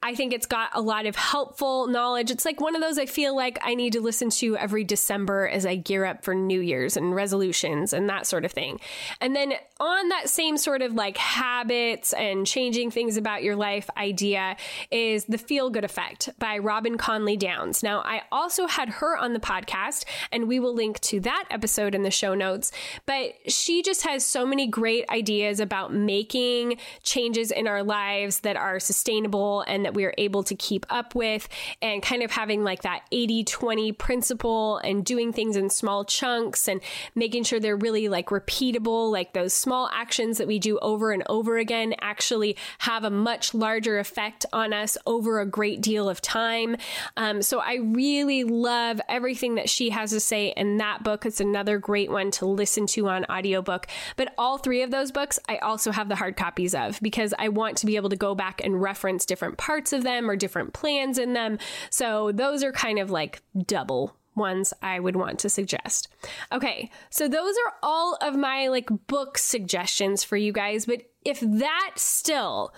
I 0.03 0.13
think 0.13 0.33
it's 0.33 0.45
got 0.45 0.71
a 0.73 0.81
lot 0.81 1.05
of 1.05 1.15
helpful 1.15 1.87
knowledge. 1.87 2.29
It's 2.29 2.43
like 2.43 2.59
one 2.59 2.75
of 2.75 2.81
those 2.81 2.97
I 2.97 3.05
feel 3.05 3.33
like 3.33 3.57
I 3.61 3.75
need 3.75 3.93
to 3.93 4.01
listen 4.01 4.29
to 4.31 4.57
every 4.57 4.83
December 4.83 5.47
as 5.47 5.65
I 5.65 5.77
gear 5.77 6.03
up 6.03 6.25
for 6.25 6.35
New 6.35 6.59
Year's 6.59 6.97
and 6.97 7.15
resolutions 7.15 7.93
and 7.93 8.09
that 8.09 8.27
sort 8.27 8.43
of 8.43 8.51
thing. 8.51 8.81
And 9.21 9.33
then 9.33 9.53
on 9.79 10.09
that 10.09 10.29
same 10.29 10.57
sort 10.57 10.81
of 10.81 10.93
like 10.93 11.17
habits 11.17 12.13
and 12.13 12.45
changing 12.45 12.91
things 12.91 13.17
about 13.17 13.43
your 13.43 13.55
life 13.55 13.89
idea 13.97 14.55
is 14.91 15.25
The 15.25 15.37
Feel 15.37 15.69
Good 15.69 15.83
Effect 15.83 16.29
by 16.39 16.57
Robin 16.57 16.97
Conley 16.97 17.37
Downs. 17.37 17.83
Now, 17.83 17.99
I 17.99 18.23
also 18.31 18.67
had 18.67 18.89
her 18.89 19.17
on 19.17 19.33
the 19.33 19.39
podcast, 19.39 20.05
and 20.31 20.47
we 20.47 20.59
will 20.59 20.73
link 20.73 20.99
to 21.01 21.19
that 21.21 21.45
episode 21.49 21.93
in 21.93 22.03
the 22.03 22.11
show 22.11 22.33
notes. 22.33 22.71
But 23.05 23.33
she 23.51 23.81
just 23.81 24.03
has 24.03 24.25
so 24.25 24.45
many 24.45 24.67
great 24.67 25.07
ideas 25.09 25.59
about 25.59 25.93
making 25.93 26.77
changes 27.03 27.51
in 27.51 27.67
our 27.67 27.83
lives 27.83 28.41
that 28.41 28.57
are 28.57 28.79
sustainable 28.79 29.61
and 29.67 29.85
that 29.85 29.93
we 29.93 30.05
are 30.05 30.13
able 30.17 30.43
to 30.43 30.55
keep 30.55 30.85
up 30.89 31.15
with 31.15 31.47
and 31.81 32.01
kind 32.01 32.23
of 32.23 32.31
having 32.31 32.63
like 32.63 32.81
that 32.81 33.03
80 33.11 33.43
20 33.43 33.91
principle 33.93 34.77
and 34.77 35.05
doing 35.05 35.31
things 35.31 35.55
in 35.55 35.69
small 35.69 36.03
chunks 36.03 36.67
and 36.67 36.81
making 37.15 37.43
sure 37.43 37.59
they're 37.59 37.77
really 37.77 38.09
like 38.09 38.27
repeatable, 38.27 39.11
like 39.11 39.33
those 39.33 39.53
small 39.67 39.89
actions 39.91 40.37
that 40.37 40.47
we 40.47 40.59
do 40.59 40.79
over 40.79 41.11
and 41.11 41.23
over 41.27 41.57
again 41.57 41.93
actually 41.99 42.55
have 42.77 43.03
a 43.03 43.09
much 43.09 43.53
larger 43.53 43.99
effect 43.99 44.45
on 44.53 44.71
us 44.71 44.97
over 45.05 45.41
a 45.41 45.45
great 45.45 45.81
deal 45.81 46.07
of 46.07 46.21
time. 46.21 46.77
Um, 47.17 47.41
so 47.41 47.59
I 47.59 47.79
really 47.83 48.45
love 48.45 49.01
everything 49.09 49.55
that 49.55 49.69
she 49.69 49.89
has 49.89 50.11
to 50.11 50.21
say 50.21 50.53
in 50.55 50.77
that 50.77 51.03
book. 51.03 51.25
It's 51.25 51.41
another 51.41 51.79
great 51.79 52.09
one 52.09 52.31
to 52.31 52.45
listen 52.45 52.87
to 52.87 53.09
on 53.09 53.25
audiobook. 53.25 53.87
But 54.15 54.33
all 54.37 54.57
three 54.57 54.83
of 54.83 54.91
those 54.91 55.11
books, 55.11 55.37
I 55.49 55.57
also 55.57 55.91
have 55.91 56.07
the 56.07 56.15
hard 56.15 56.37
copies 56.37 56.73
of 56.73 57.01
because 57.01 57.33
I 57.37 57.49
want 57.49 57.75
to 57.79 57.85
be 57.85 57.97
able 57.97 58.07
to 58.11 58.15
go 58.15 58.35
back 58.35 58.63
and 58.63 58.81
reference 58.81 59.25
different 59.25 59.57
parts 59.57 59.91
of 59.91 60.03
them 60.03 60.29
or 60.29 60.37
different 60.37 60.71
plans 60.71 61.17
in 61.17 61.33
them. 61.33 61.57
So 61.89 62.31
those 62.31 62.63
are 62.63 62.71
kind 62.71 62.99
of 62.99 63.11
like 63.11 63.41
double 63.65 64.16
ones 64.37 64.73
I 64.81 64.99
would 64.99 65.15
want 65.15 65.39
to 65.39 65.49
suggest. 65.49 66.07
Okay, 66.51 66.89
so 67.09 67.27
those 67.27 67.55
are 67.65 67.73
all 67.83 68.17
of 68.21 68.35
my 68.35 68.67
like 68.67 68.89
book 69.07 69.37
suggestions 69.37 70.23
for 70.23 70.37
you 70.37 70.53
guys, 70.53 70.85
but 70.85 71.01
if 71.25 71.39
that 71.41 71.91
still 71.95 72.73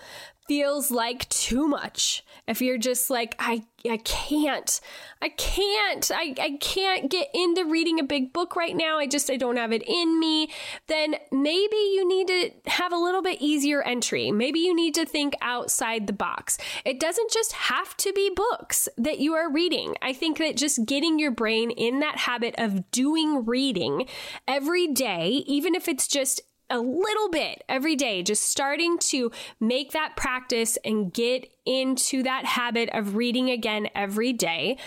feels 0.50 0.90
like 0.90 1.28
too 1.28 1.68
much, 1.68 2.24
if 2.48 2.60
you're 2.60 2.76
just 2.76 3.08
like, 3.08 3.36
I, 3.38 3.62
I 3.88 3.98
can't, 3.98 4.80
I 5.22 5.28
can't, 5.28 6.10
I, 6.12 6.34
I 6.40 6.58
can't 6.60 7.08
get 7.08 7.28
into 7.32 7.66
reading 7.66 8.00
a 8.00 8.02
big 8.02 8.32
book 8.32 8.56
right 8.56 8.74
now. 8.74 8.98
I 8.98 9.06
just, 9.06 9.30
I 9.30 9.36
don't 9.36 9.58
have 9.58 9.70
it 9.70 9.84
in 9.86 10.18
me. 10.18 10.50
Then 10.88 11.14
maybe 11.30 11.76
you 11.76 12.08
need 12.08 12.26
to 12.26 12.50
have 12.68 12.92
a 12.92 12.96
little 12.96 13.22
bit 13.22 13.40
easier 13.40 13.80
entry. 13.82 14.32
Maybe 14.32 14.58
you 14.58 14.74
need 14.74 14.96
to 14.96 15.06
think 15.06 15.36
outside 15.40 16.08
the 16.08 16.12
box. 16.12 16.58
It 16.84 16.98
doesn't 16.98 17.30
just 17.30 17.52
have 17.52 17.96
to 17.98 18.12
be 18.12 18.32
books 18.34 18.88
that 18.98 19.20
you 19.20 19.34
are 19.34 19.52
reading. 19.52 19.94
I 20.02 20.12
think 20.12 20.38
that 20.38 20.56
just 20.56 20.84
getting 20.84 21.20
your 21.20 21.30
brain 21.30 21.70
in 21.70 22.00
that 22.00 22.16
habit 22.16 22.56
of 22.58 22.90
doing 22.90 23.44
reading 23.46 24.08
every 24.48 24.88
day, 24.88 25.44
even 25.46 25.76
if 25.76 25.86
it's 25.86 26.08
just 26.08 26.40
a 26.70 26.78
little 26.78 27.28
bit 27.28 27.64
every 27.68 27.96
day, 27.96 28.22
just 28.22 28.44
starting 28.44 28.98
to 28.98 29.30
make 29.58 29.92
that 29.92 30.16
practice 30.16 30.78
and 30.84 31.12
get 31.12 31.50
into 31.66 32.22
that 32.22 32.44
habit 32.44 32.88
of 32.92 33.16
reading 33.16 33.50
again 33.50 33.88
every 33.94 34.32
day. 34.32 34.78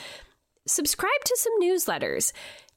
Subscribe 0.65 1.23
to 1.25 1.37
some 1.37 1.53
newsletters. 1.61 2.31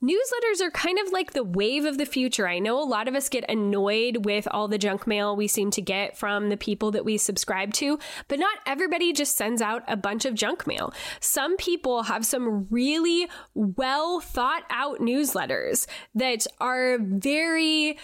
Newsletters 0.04 0.60
are 0.60 0.70
kind 0.70 0.98
of 0.98 1.10
like 1.10 1.32
the 1.32 1.42
wave 1.42 1.86
of 1.86 1.96
the 1.96 2.04
future. 2.04 2.46
I 2.46 2.58
know 2.58 2.78
a 2.78 2.84
lot 2.84 3.08
of 3.08 3.14
us 3.14 3.30
get 3.30 3.48
annoyed 3.48 4.26
with 4.26 4.46
all 4.50 4.68
the 4.68 4.76
junk 4.76 5.06
mail 5.06 5.34
we 5.34 5.48
seem 5.48 5.70
to 5.70 5.80
get 5.80 6.18
from 6.18 6.50
the 6.50 6.56
people 6.58 6.90
that 6.90 7.04
we 7.04 7.16
subscribe 7.16 7.72
to, 7.74 7.98
but 8.28 8.38
not 8.38 8.58
everybody 8.66 9.14
just 9.14 9.36
sends 9.36 9.62
out 9.62 9.82
a 9.88 9.96
bunch 9.96 10.26
of 10.26 10.34
junk 10.34 10.66
mail. 10.66 10.92
Some 11.20 11.56
people 11.56 12.02
have 12.04 12.26
some 12.26 12.66
really 12.70 13.26
well 13.54 14.20
thought 14.20 14.64
out 14.68 14.98
newsletters 14.98 15.86
that 16.14 16.46
are 16.60 16.98
very 17.00 17.96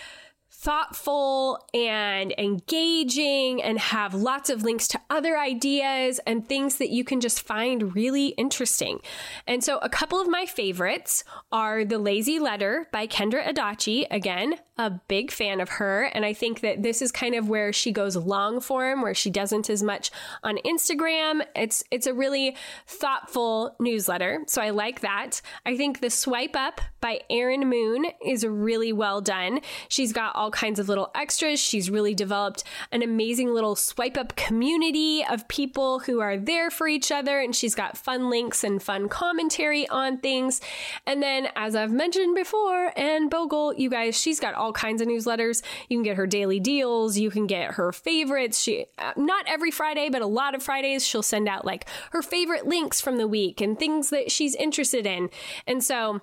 thoughtful 0.62 1.58
and 1.74 2.32
engaging 2.38 3.60
and 3.60 3.80
have 3.80 4.14
lots 4.14 4.48
of 4.48 4.62
links 4.62 4.86
to 4.86 5.00
other 5.10 5.36
ideas 5.36 6.20
and 6.24 6.48
things 6.48 6.76
that 6.76 6.90
you 6.90 7.02
can 7.02 7.20
just 7.20 7.42
find 7.42 7.96
really 7.96 8.28
interesting. 8.28 9.00
And 9.48 9.64
so, 9.64 9.78
a 9.78 9.88
couple 9.88 10.20
of 10.20 10.28
my 10.28 10.46
favorites 10.46 11.24
are 11.50 11.84
The 11.84 11.98
Lazy 11.98 12.38
Letter 12.38 12.86
by 12.92 13.08
Kendra 13.08 13.44
Adachi. 13.44 14.06
Again, 14.08 14.54
a 14.82 15.00
big 15.06 15.30
fan 15.30 15.60
of 15.60 15.68
her. 15.68 16.04
And 16.12 16.24
I 16.24 16.32
think 16.32 16.60
that 16.60 16.82
this 16.82 17.00
is 17.00 17.12
kind 17.12 17.36
of 17.36 17.48
where 17.48 17.72
she 17.72 17.92
goes 17.92 18.16
long 18.16 18.60
form, 18.60 19.00
where 19.00 19.14
she 19.14 19.30
doesn't 19.30 19.70
as 19.70 19.80
much 19.80 20.10
on 20.42 20.58
Instagram. 20.66 21.42
It's, 21.54 21.84
it's 21.92 22.08
a 22.08 22.12
really 22.12 22.56
thoughtful 22.86 23.76
newsletter. 23.78 24.42
So 24.48 24.60
I 24.60 24.70
like 24.70 25.00
that. 25.00 25.40
I 25.64 25.76
think 25.76 26.00
The 26.00 26.10
Swipe 26.10 26.56
Up 26.56 26.80
by 27.00 27.20
Erin 27.30 27.68
Moon 27.68 28.06
is 28.24 28.44
really 28.44 28.92
well 28.92 29.20
done. 29.20 29.60
She's 29.88 30.12
got 30.12 30.34
all 30.34 30.50
kinds 30.50 30.80
of 30.80 30.88
little 30.88 31.12
extras. 31.14 31.60
She's 31.60 31.88
really 31.88 32.14
developed 32.14 32.64
an 32.90 33.02
amazing 33.02 33.54
little 33.54 33.76
swipe 33.76 34.16
up 34.16 34.34
community 34.34 35.24
of 35.24 35.46
people 35.46 36.00
who 36.00 36.20
are 36.20 36.36
there 36.36 36.70
for 36.70 36.88
each 36.88 37.12
other. 37.12 37.38
And 37.38 37.54
she's 37.54 37.76
got 37.76 37.96
fun 37.96 38.30
links 38.30 38.64
and 38.64 38.82
fun 38.82 39.08
commentary 39.08 39.88
on 39.88 40.18
things. 40.18 40.60
And 41.06 41.22
then, 41.22 41.48
as 41.54 41.76
I've 41.76 41.92
mentioned 41.92 42.34
before, 42.34 42.92
Anne 42.98 43.28
Bogel, 43.28 43.74
you 43.74 43.90
guys, 43.90 44.18
she's 44.18 44.40
got 44.40 44.54
all 44.54 44.71
kinds 44.72 45.00
of 45.02 45.08
newsletters. 45.08 45.62
You 45.88 45.98
can 45.98 46.02
get 46.02 46.16
her 46.16 46.26
daily 46.26 46.60
deals. 46.60 47.18
You 47.18 47.30
can 47.30 47.46
get 47.46 47.72
her 47.72 47.92
favorites. 47.92 48.60
She, 48.60 48.86
uh, 48.98 49.12
not 49.16 49.46
every 49.48 49.70
Friday, 49.70 50.08
but 50.10 50.22
a 50.22 50.26
lot 50.26 50.54
of 50.54 50.62
Fridays, 50.62 51.06
she'll 51.06 51.22
send 51.22 51.48
out 51.48 51.64
like 51.64 51.88
her 52.10 52.22
favorite 52.22 52.66
links 52.66 53.00
from 53.00 53.18
the 53.18 53.28
week 53.28 53.60
and 53.60 53.78
things 53.78 54.10
that 54.10 54.30
she's 54.30 54.54
interested 54.54 55.06
in. 55.06 55.30
And 55.66 55.82
so, 55.82 56.20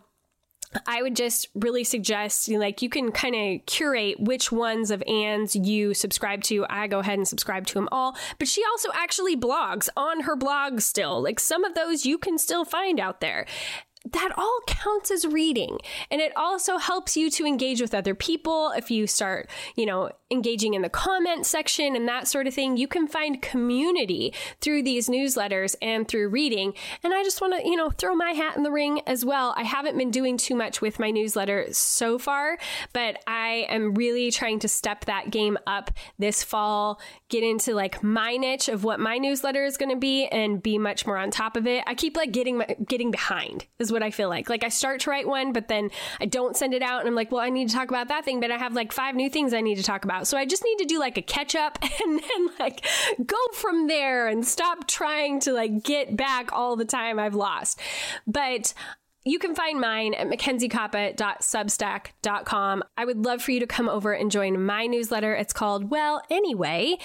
I 0.86 1.02
would 1.02 1.16
just 1.16 1.48
really 1.56 1.84
suggest 1.84 2.48
you 2.48 2.54
know, 2.56 2.60
like 2.60 2.82
you 2.82 2.90
can 2.90 3.12
kind 3.12 3.36
of 3.36 3.66
curate 3.66 4.20
which 4.20 4.52
ones 4.52 4.92
of 4.92 5.04
Anne's 5.08 5.56
you 5.56 5.94
subscribe 5.96 6.44
to. 6.44 6.66
I 6.70 6.88
go 6.88 7.00
ahead 7.00 7.18
and 7.18 7.28
subscribe 7.28 7.66
to 7.68 7.74
them 7.74 7.90
all, 7.92 8.16
but 8.38 8.48
she 8.48 8.64
also 8.64 8.90
actually 8.94 9.36
blogs 9.36 9.90
on 9.98 10.22
her 10.22 10.36
blog 10.36 10.82
still. 10.82 11.24
Like 11.24 11.40
some 11.40 11.64
of 11.64 11.74
those 11.74 12.06
you 12.06 12.20
can 12.20 12.38
still 12.38 12.66
find 12.66 13.00
out 13.00 13.20
there 13.20 13.48
that 14.06 14.32
all 14.38 14.60
counts 14.68 15.12
as 15.12 15.26
reading. 15.26 15.78
And 16.10 16.22
it 16.22 16.32
also 16.36 16.78
helps 16.78 17.18
you 17.18 17.30
to 17.32 17.46
engage 17.46 17.82
with 17.82 17.94
other 17.94 18.16
people. 18.16 18.72
If 18.72 18.90
you 18.90 19.08
start, 19.08 19.50
you 19.76 19.86
know, 19.86 20.12
engaging 20.32 20.74
in 20.74 20.82
the 20.82 20.90
comment 20.90 21.46
section 21.46 21.96
and 21.96 22.08
that 22.08 22.28
sort 22.28 22.48
of 22.48 22.54
thing, 22.54 22.78
you 22.78 22.88
can 22.88 23.08
find 23.08 23.42
community 23.42 24.34
through 24.62 24.84
these 24.84 25.10
newsletters 25.10 25.76
and 25.82 26.08
through 26.08 26.30
reading. 26.30 26.74
And 27.04 27.14
I 27.14 27.24
just 27.24 27.42
want 27.42 27.60
to, 27.60 27.68
you 27.68 27.76
know, 27.76 27.90
throw 27.90 28.16
my 28.16 28.32
hat 28.32 28.56
in 28.56 28.64
the 28.64 28.72
ring 28.72 29.02
as 29.08 29.26
well. 29.26 29.54
I 29.58 29.64
haven't 29.64 29.98
been 29.98 30.12
doing 30.12 30.38
too 30.38 30.56
much 30.56 30.82
with 30.82 31.00
my 31.00 31.12
newsletter 31.12 31.68
so 31.72 32.20
far, 32.20 32.58
but 32.94 33.22
I 33.26 33.66
am 33.70 33.94
really 33.94 34.32
trying 34.32 34.60
to 34.60 34.68
step 34.68 35.06
that 35.06 35.32
game 35.32 35.58
up 35.66 35.92
this 36.18 36.44
fall, 36.44 37.00
get 37.30 37.44
into 37.44 37.74
like 37.74 38.04
my 38.04 38.38
niche 38.38 38.70
of 38.70 38.84
what 38.84 39.00
my 39.00 39.18
newsletter 39.18 39.64
is 39.66 39.78
going 39.78 39.90
to 39.90 40.00
be 40.00 40.28
and 40.28 40.62
be 40.62 40.78
much 40.78 41.08
more 41.08 41.18
on 41.18 41.32
top 41.32 41.58
of 41.58 41.66
it. 41.66 41.84
I 41.88 41.96
keep 41.96 42.16
like 42.16 42.32
getting 42.32 42.62
getting 42.88 43.12
behind 43.12 43.66
is 43.80 43.92
what 43.92 44.04
I 44.04 44.12
feel 44.12 44.30
like. 44.30 44.50
Like 44.50 44.64
I 44.64 44.70
start 44.70 45.02
to 45.02 45.10
write 45.10 45.28
one, 45.28 45.54
but 45.54 45.68
then 45.68 45.90
I 46.20 46.26
don't 46.26 46.56
send 46.56 46.74
it 46.74 46.82
out 46.82 47.00
and 47.00 47.08
I'm 47.08 47.16
like, 47.16 47.32
well, 47.32 47.42
I 47.42 47.50
need 47.50 47.70
to 47.70 47.76
talk 47.76 47.90
about 47.90 48.10
that 48.10 48.26
thing, 48.26 48.40
but 48.40 48.52
I 48.52 48.58
have 48.58 48.74
like 48.74 48.92
five 48.92 49.16
new 49.16 49.30
things 49.30 49.54
I 49.54 49.62
need 49.62 49.76
to 49.76 49.84
talk 49.84 50.04
about. 50.04 50.19
So 50.24 50.38
I 50.38 50.46
just 50.46 50.64
need 50.64 50.78
to 50.80 50.86
do 50.86 51.00
like 51.00 51.18
a 51.18 51.22
catch 51.22 51.56
up 51.56 51.80
and 52.04 52.20
then 52.20 52.50
like 52.60 52.86
go 53.26 53.38
from 53.54 53.88
there 53.88 54.28
and 54.28 54.46
stop 54.46 54.88
trying 54.88 55.40
to 55.42 55.54
like 55.54 55.84
get 55.84 56.16
back 56.16 56.52
all 56.52 56.76
the 56.76 56.86
time 56.86 57.20
I've 57.20 57.36
lost. 57.36 57.80
But 58.28 58.74
you 59.30 59.38
can 59.38 59.54
find 59.54 59.80
mine 59.80 60.16
at 60.16 60.28
mackenziekoppa.substack.com. 60.28 62.84
I 62.98 63.06
would 63.06 63.24
love 63.24 63.44
for 63.44 63.52
you 63.52 63.60
to 63.60 63.68
come 63.68 63.88
over 63.88 64.12
and 64.12 64.32
join 64.32 64.66
my 64.66 64.88
newsletter. 64.88 65.36
It's 65.36 65.54
called 65.54 65.92
Well 65.92 66.24
Anyway. 66.32 66.98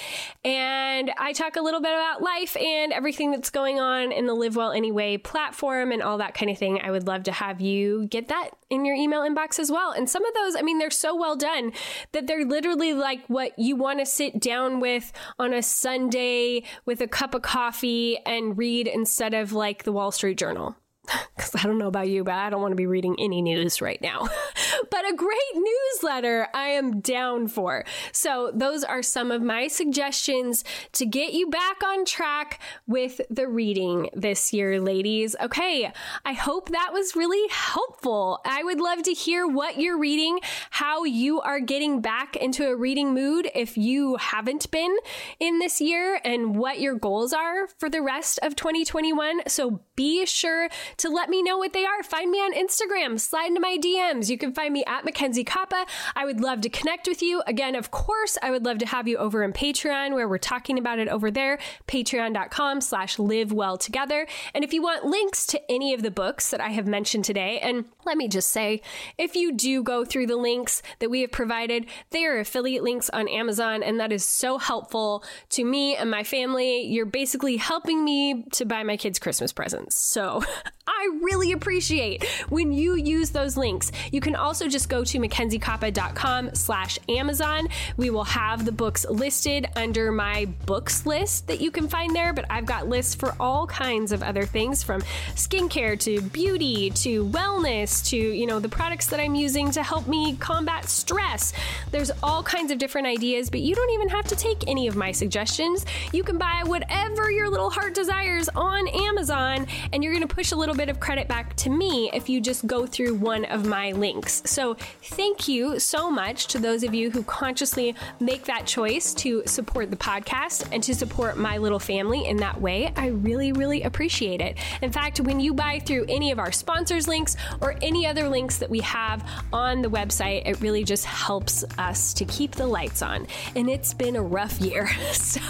And 0.43 1.13
I 1.19 1.35
talk 1.35 1.57
a 1.57 1.61
little 1.61 1.83
bit 1.83 1.93
about 1.93 2.23
life 2.23 2.57
and 2.57 2.95
everything 2.95 3.31
that's 3.31 3.51
going 3.51 3.79
on 3.79 4.11
in 4.11 4.25
the 4.25 4.33
Live 4.33 4.57
Well 4.57 4.73
Anyway 4.73 5.19
platform 5.19 5.93
and 5.93 6.03
all 6.03 6.17
that 6.19 6.33
kind 6.33 6.51
of 6.51 6.57
thing. 6.57 6.81
I 6.83 6.91
would 6.91 7.07
love 7.07 7.25
to 7.25 7.33
have 7.33 7.61
you 7.61 8.07
get 8.07 8.29
that 8.29 8.53
in 8.71 8.87
your 8.87 8.95
email 8.95 9.21
inbox 9.21 9.59
as 9.59 9.71
well. 9.71 9.93
And 9.93 10.09
some 10.09 10.25
of 10.25 10.33
those, 10.33 10.57
I 10.57 10.63
mean, 10.63 10.79
they're 10.79 10.91
so 10.91 11.15
well 11.15 11.37
done 11.37 11.73
that 12.13 12.27
they're 12.27 12.47
literally 12.47 12.95
like 12.95 13.23
what 13.27 13.53
you 13.59 13.77
want 13.77 13.99
to 13.99 14.07
sit 14.07 14.41
down 14.41 14.81
with 14.81 15.13
on 15.39 15.53
a 15.53 15.63
Sunday 15.63 16.63
with 16.87 17.03
a 17.03 17.07
cup 17.07 17.35
of 17.35 17.43
coffee 17.43 18.17
and 18.25 18.57
read 18.57 18.87
instead 18.87 19.35
of 19.35 19.53
like 19.53 19.85
the 19.85 19.93
Wall 19.93 20.11
Street 20.11 20.39
Journal 20.39 20.75
because 21.37 21.55
I 21.55 21.63
don't 21.63 21.79
know 21.79 21.89
about 21.89 22.09
you, 22.09 22.25
but 22.25 22.35
I 22.35 22.51
don't 22.51 22.61
want 22.61 22.73
to 22.73 22.77
be 22.77 22.87
reading 22.87 23.17
any 23.19 23.43
news 23.43 23.81
right 23.81 24.01
now. 24.01 24.27
but 24.91 25.09
a 25.09 25.15
great 25.15 25.39
newsletter 25.55 26.49
I 26.55 26.69
am 26.69 27.01
down 27.01 27.49
for. 27.49 27.85
So, 28.13 28.51
those 28.55 28.85
are 28.85 29.03
some 29.03 29.31
of 29.31 29.43
my 29.43 29.69
suggestions 29.69 30.65
to 30.93 31.07
get 31.07 31.33
you 31.33 31.49
back 31.49 31.83
on 31.85 32.05
track 32.05 32.61
with 32.87 33.21
the 33.31 33.49
reading 33.49 34.11
this 34.15 34.53
year, 34.53 34.81
ladies. 34.81 35.37
Okay, 35.41 35.93
I 36.25 36.33
hope 36.33 36.71
that 36.71 36.93
was 36.93 37.17
really 37.17 37.49
helpful. 37.51 38.41
I 38.45 38.63
would 38.63 38.81
love 38.81 39.03
to 39.05 39.13
hear 39.13 39.47
what 39.47 39.79
you're 39.79 39.99
reading, 39.99 40.41
how 40.71 41.05
you 41.05 41.41
are 41.41 41.61
getting 41.61 42.01
back 42.01 42.37
into 42.37 42.69
a 42.69 42.77
reading 42.77 43.15
mood 43.15 43.51
if 43.55 43.77
you 43.77 44.17
haven't 44.17 44.71
been 44.71 44.97
in 45.41 45.59
this 45.59 45.81
year, 45.81 46.21
and 46.25 46.57
what 46.57 46.81
your 46.81 46.95
goals 46.95 47.33
are 47.33 47.67
for 47.79 47.89
the 47.89 48.03
rest 48.03 48.39
of 48.43 48.57
2021. 48.57 49.41
So, 49.49 49.81
be 49.97 50.27
sure 50.27 50.69
to 50.99 51.04
let 51.09 51.29
me 51.29 51.43
know 51.43 51.59
what 51.59 51.73
they 51.73 51.85
are. 51.85 52.03
Find 52.03 52.31
me 52.31 52.39
on 52.39 52.55
Instagram, 52.55 53.19
slide 53.19 53.49
into 53.49 53.61
my 53.61 53.79
DMs. 53.79 54.29
You 54.29 54.39
can 54.39 54.53
find 54.53 54.73
me 54.73 54.85
at 54.87 55.05
Mackenzie 55.05 55.45
Koppa. 55.45 55.87
I 56.15 56.25
would 56.25 56.41
love 56.41 56.61
to 56.63 56.69
connect 56.69 57.07
with 57.07 57.23
you. 57.23 57.43
Again, 57.47 57.75
of 57.75 57.91
course, 57.91 58.39
I 58.43 58.51
would 58.51 58.65
love 58.65 58.79
to 58.79 58.87
have 58.87 59.09
you 59.09 59.17
over 59.17 59.43
in 59.43 59.53
Patreon 59.53 60.15
where 60.15 60.29
we're 60.29 60.39
talking 60.39 60.79
about 60.79 60.99
it 60.99 61.09
over 61.09 61.31
there, 61.31 61.59
patreon.com 61.87 62.81
slash 62.81 63.19
live 63.19 63.53
well 63.53 63.77
together. 63.77 64.27
And 64.55 64.65
if 64.65 64.73
you 64.73 64.83
want 64.83 65.05
links 65.05 65.47
to 65.47 65.61
any 65.71 65.95
of 65.95 66.03
the 66.03 66.11
books 66.11 66.51
that 66.51 66.61
I 66.61 66.71
have 66.71 66.87
mentioned 66.87 67.25
today, 67.25 67.59
and 67.61 67.85
let 68.05 68.17
me 68.17 68.29
just 68.29 68.51
say, 68.51 68.83
if 69.19 69.35
you 69.35 69.53
do 69.53 69.83
go 69.83 70.05
through 70.05 70.27
the 70.27 70.37
links 70.37 70.83
that 70.99 71.11
we 71.11 71.23
have 71.23 71.33
provided, 71.33 71.87
they 72.11 72.25
are 72.25 72.39
affiliate 72.39 72.83
links 72.83 73.11
on 73.11 73.29
Amazon, 73.29 73.83
and 73.83 74.01
that 74.01 74.13
is 74.13 74.25
so 74.25 74.59
helpful 74.59 75.25
to 75.51 75.65
me 75.65 75.97
and 75.97 76.11
my 76.11 76.25
family. 76.25 76.83
You're 76.83 77.07
basically 77.07 77.57
helping 77.57 78.05
me 78.05 78.45
to 78.53 78.65
buy 78.65 78.83
my 78.83 78.97
kids 78.97 79.19
Christmas 79.19 79.53
presents. 79.53 79.97
So 79.97 80.43
I 80.87 81.19
really 81.23 81.53
appreciate 81.53 82.25
when 82.51 82.71
you 82.71 82.97
use 82.97 83.31
those 83.31 83.57
links. 83.57 83.91
You 84.13 84.21
can 84.21 84.37
also 84.37 84.69
just 84.69 84.91
go 84.91 85.03
to 85.03 85.19
mackenziekoppa.com 85.19 86.55
slash 86.55 86.99
Amazon. 87.09 87.69
We 87.97 88.11
will 88.11 88.25
have 88.25 88.67
the 88.67 88.73
books 88.73 89.07
listed 89.09 89.67
under 89.77 90.13
my 90.13 90.45
books 90.67 91.07
list 91.07 91.47
that 91.47 91.63
you 91.63 91.71
can 91.71 91.89
find 91.89 92.15
there, 92.15 92.35
but 92.35 92.45
I've 92.51 92.67
got 92.67 92.87
lists 92.87 93.15
for 93.15 93.35
all 93.41 93.67
kinds 93.67 94.13
of 94.13 94.23
other 94.23 94.45
things 94.45 94.83
from 94.83 95.01
skincare 95.35 95.99
to 96.01 96.21
beauty 96.21 96.91
to 96.91 97.25
wellness 97.29 98.07
to, 98.11 98.17
you 98.19 98.47
know, 98.47 98.61
the 98.61 98.69
products 98.69 99.07
that 99.07 99.21
I'm 99.21 99.35
using 99.35 99.71
to 99.71 99.83
help 99.83 100.07
me 100.07 100.37
combat 100.37 100.91
stress. 100.91 101.55
There's 101.93 102.11
all 102.23 102.43
kinds 102.43 102.71
of 102.71 102.77
different 102.77 103.07
ideas, 103.07 103.49
but 103.49 103.61
you 103.61 103.75
don't 103.75 103.91
even 103.91 104.11
have 104.11 104.27
to 104.27 104.37
take 104.37 104.69
any 104.69 104.87
of 104.87 104.97
my 104.97 105.13
suggestions. 105.13 105.87
You 106.13 106.25
can 106.25 106.37
buy 106.37 106.61
whatever 106.65 107.31
your 107.31 107.49
little 107.49 107.71
heart 107.71 107.95
desires 107.95 108.51
on 108.55 108.87
Amazon 108.89 109.67
and 109.95 110.05
you're 110.05 110.13
going 110.13 110.27
to 110.27 110.35
push 110.35 110.53
a 110.53 110.57
little 110.57 110.74
little 110.75 110.87
bit 110.87 110.91
of 110.91 110.99
credit 110.99 111.29
back 111.29 111.55
to 111.55 111.71
me 111.71 112.11
if 112.13 112.29
you 112.29 112.41
just 112.41 112.67
go 112.67 112.85
through 112.85 113.15
one 113.15 113.45
of 113.45 113.65
my 113.65 113.93
links. 113.93 114.43
So, 114.45 114.75
thank 115.05 115.47
you 115.47 115.79
so 115.79 116.11
much 116.11 116.49
to 116.49 116.59
those 116.59 116.83
of 116.83 116.93
you 116.93 117.13
who 117.13 117.23
consciously 117.23 117.95
make 118.19 118.45
that 118.47 118.67
choice 118.67 119.15
to 119.15 119.45
support 119.47 119.93
the 119.93 119.97
podcast 119.97 120.67
and 120.73 120.83
to 120.83 120.93
support 120.93 121.37
my 121.37 121.59
little 121.59 121.79
family 121.79 122.27
in 122.27 122.39
that 122.39 122.61
way. 122.61 122.93
I 122.97 123.09
really, 123.09 123.53
really 123.53 123.83
appreciate 123.83 124.41
it. 124.41 124.59
In 124.83 124.91
fact, 124.91 125.21
when 125.21 125.39
you 125.39 125.55
buy 125.55 125.79
through 125.79 126.07
any 126.09 126.33
of 126.33 126.41
our 126.41 126.51
sponsors' 126.51 127.07
links 127.07 127.37
or 127.61 127.77
any 127.81 128.05
other 128.05 128.29
links 128.29 128.59
that 128.59 128.69
we 128.69 128.81
have 128.81 129.25
on 129.53 129.81
the 129.81 129.91
website, 129.91 130.43
it 130.45 130.61
really 130.61 130.83
just 130.83 131.05
helps 131.05 131.63
us 131.79 132.13
to 132.15 132.25
keep 132.25 132.53
the 132.53 132.67
lights 132.67 133.01
on. 133.01 133.29
And 133.55 133.71
it's 133.71 133.95
been 133.95 134.17
a 134.17 134.23
rough 134.23 134.61
year. 134.61 134.91
So, 135.15 135.41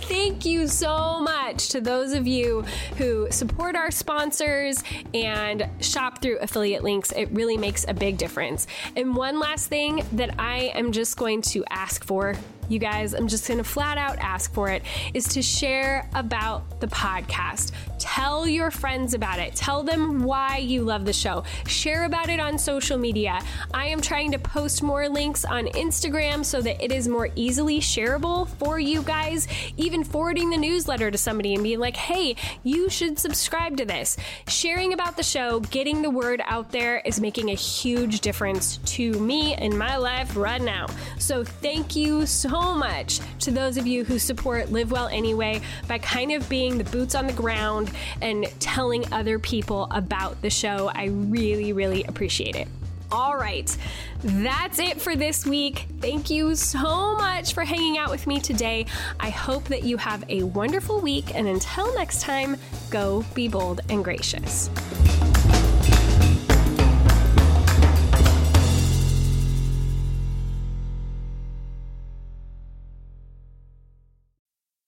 thank 0.00 0.44
you 0.44 0.66
so 0.66 1.20
much 1.20 1.68
to 1.68 1.80
those 1.80 2.12
of 2.12 2.26
you 2.26 2.62
who 2.96 3.30
support 3.30 3.76
our 3.76 3.90
sponsors 3.90 4.37
and 4.40 5.68
shop 5.80 6.20
through 6.22 6.38
affiliate 6.38 6.82
links. 6.82 7.12
It 7.12 7.30
really 7.32 7.56
makes 7.56 7.84
a 7.88 7.94
big 7.94 8.18
difference. 8.18 8.66
And 8.96 9.14
one 9.14 9.38
last 9.38 9.68
thing 9.68 10.04
that 10.12 10.34
I 10.38 10.72
am 10.74 10.92
just 10.92 11.16
going 11.16 11.42
to 11.42 11.64
ask 11.70 12.04
for 12.04 12.36
you 12.68 12.78
guys, 12.78 13.14
I'm 13.14 13.28
just 13.28 13.46
going 13.48 13.58
to 13.58 13.64
flat 13.64 13.98
out 13.98 14.18
ask 14.18 14.52
for 14.52 14.68
it, 14.68 14.82
is 15.14 15.24
to 15.28 15.42
share 15.42 16.08
about 16.14 16.80
the 16.80 16.86
podcast. 16.86 17.72
Tell 17.98 18.46
your 18.46 18.70
friends 18.70 19.14
about 19.14 19.38
it. 19.38 19.54
Tell 19.54 19.82
them 19.82 20.22
why 20.22 20.58
you 20.58 20.82
love 20.82 21.04
the 21.04 21.12
show. 21.12 21.44
Share 21.66 22.04
about 22.04 22.28
it 22.28 22.40
on 22.40 22.58
social 22.58 22.96
media. 22.96 23.40
I 23.74 23.86
am 23.86 24.00
trying 24.00 24.30
to 24.32 24.38
post 24.38 24.82
more 24.82 25.08
links 25.08 25.44
on 25.44 25.66
Instagram 25.66 26.44
so 26.44 26.60
that 26.60 26.82
it 26.82 26.92
is 26.92 27.08
more 27.08 27.28
easily 27.34 27.80
shareable 27.80 28.48
for 28.58 28.78
you 28.78 29.02
guys. 29.02 29.48
Even 29.76 30.04
forwarding 30.04 30.50
the 30.50 30.56
newsletter 30.56 31.10
to 31.10 31.18
somebody 31.18 31.54
and 31.54 31.62
being 31.62 31.80
like, 31.80 31.96
hey, 31.96 32.36
you 32.62 32.88
should 32.88 33.18
subscribe 33.18 33.76
to 33.78 33.84
this. 33.84 34.16
Sharing 34.46 34.92
about 34.92 35.16
the 35.16 35.22
show, 35.22 35.60
getting 35.60 36.02
the 36.02 36.10
word 36.10 36.40
out 36.44 36.70
there 36.70 37.02
is 37.04 37.20
making 37.20 37.50
a 37.50 37.54
huge 37.54 38.20
difference 38.20 38.78
to 38.78 39.12
me 39.12 39.56
in 39.56 39.76
my 39.76 39.96
life 39.96 40.36
right 40.36 40.62
now. 40.62 40.86
So 41.18 41.44
thank 41.44 41.96
you 41.96 42.26
so 42.60 42.74
much 42.74 43.20
to 43.40 43.50
those 43.50 43.76
of 43.76 43.86
you 43.86 44.04
who 44.04 44.18
support 44.18 44.70
Live 44.70 44.90
Well 44.90 45.08
Anyway 45.08 45.60
by 45.86 45.98
kind 45.98 46.32
of 46.32 46.48
being 46.48 46.78
the 46.78 46.84
boots 46.84 47.14
on 47.14 47.26
the 47.26 47.32
ground 47.32 47.90
and 48.20 48.46
telling 48.60 49.10
other 49.12 49.38
people 49.38 49.88
about 49.90 50.40
the 50.42 50.50
show. 50.50 50.90
I 50.94 51.06
really, 51.06 51.72
really 51.72 52.04
appreciate 52.04 52.56
it. 52.56 52.68
All 53.10 53.36
right, 53.36 53.74
that's 54.22 54.78
it 54.78 55.00
for 55.00 55.16
this 55.16 55.46
week. 55.46 55.86
Thank 56.00 56.28
you 56.28 56.54
so 56.54 57.16
much 57.16 57.54
for 57.54 57.64
hanging 57.64 57.96
out 57.96 58.10
with 58.10 58.26
me 58.26 58.38
today. 58.38 58.84
I 59.18 59.30
hope 59.30 59.64
that 59.64 59.82
you 59.82 59.96
have 59.96 60.24
a 60.28 60.42
wonderful 60.42 61.00
week, 61.00 61.34
and 61.34 61.48
until 61.48 61.94
next 61.94 62.20
time, 62.20 62.58
go 62.90 63.24
be 63.34 63.48
bold 63.48 63.80
and 63.88 64.04
gracious. 64.04 64.68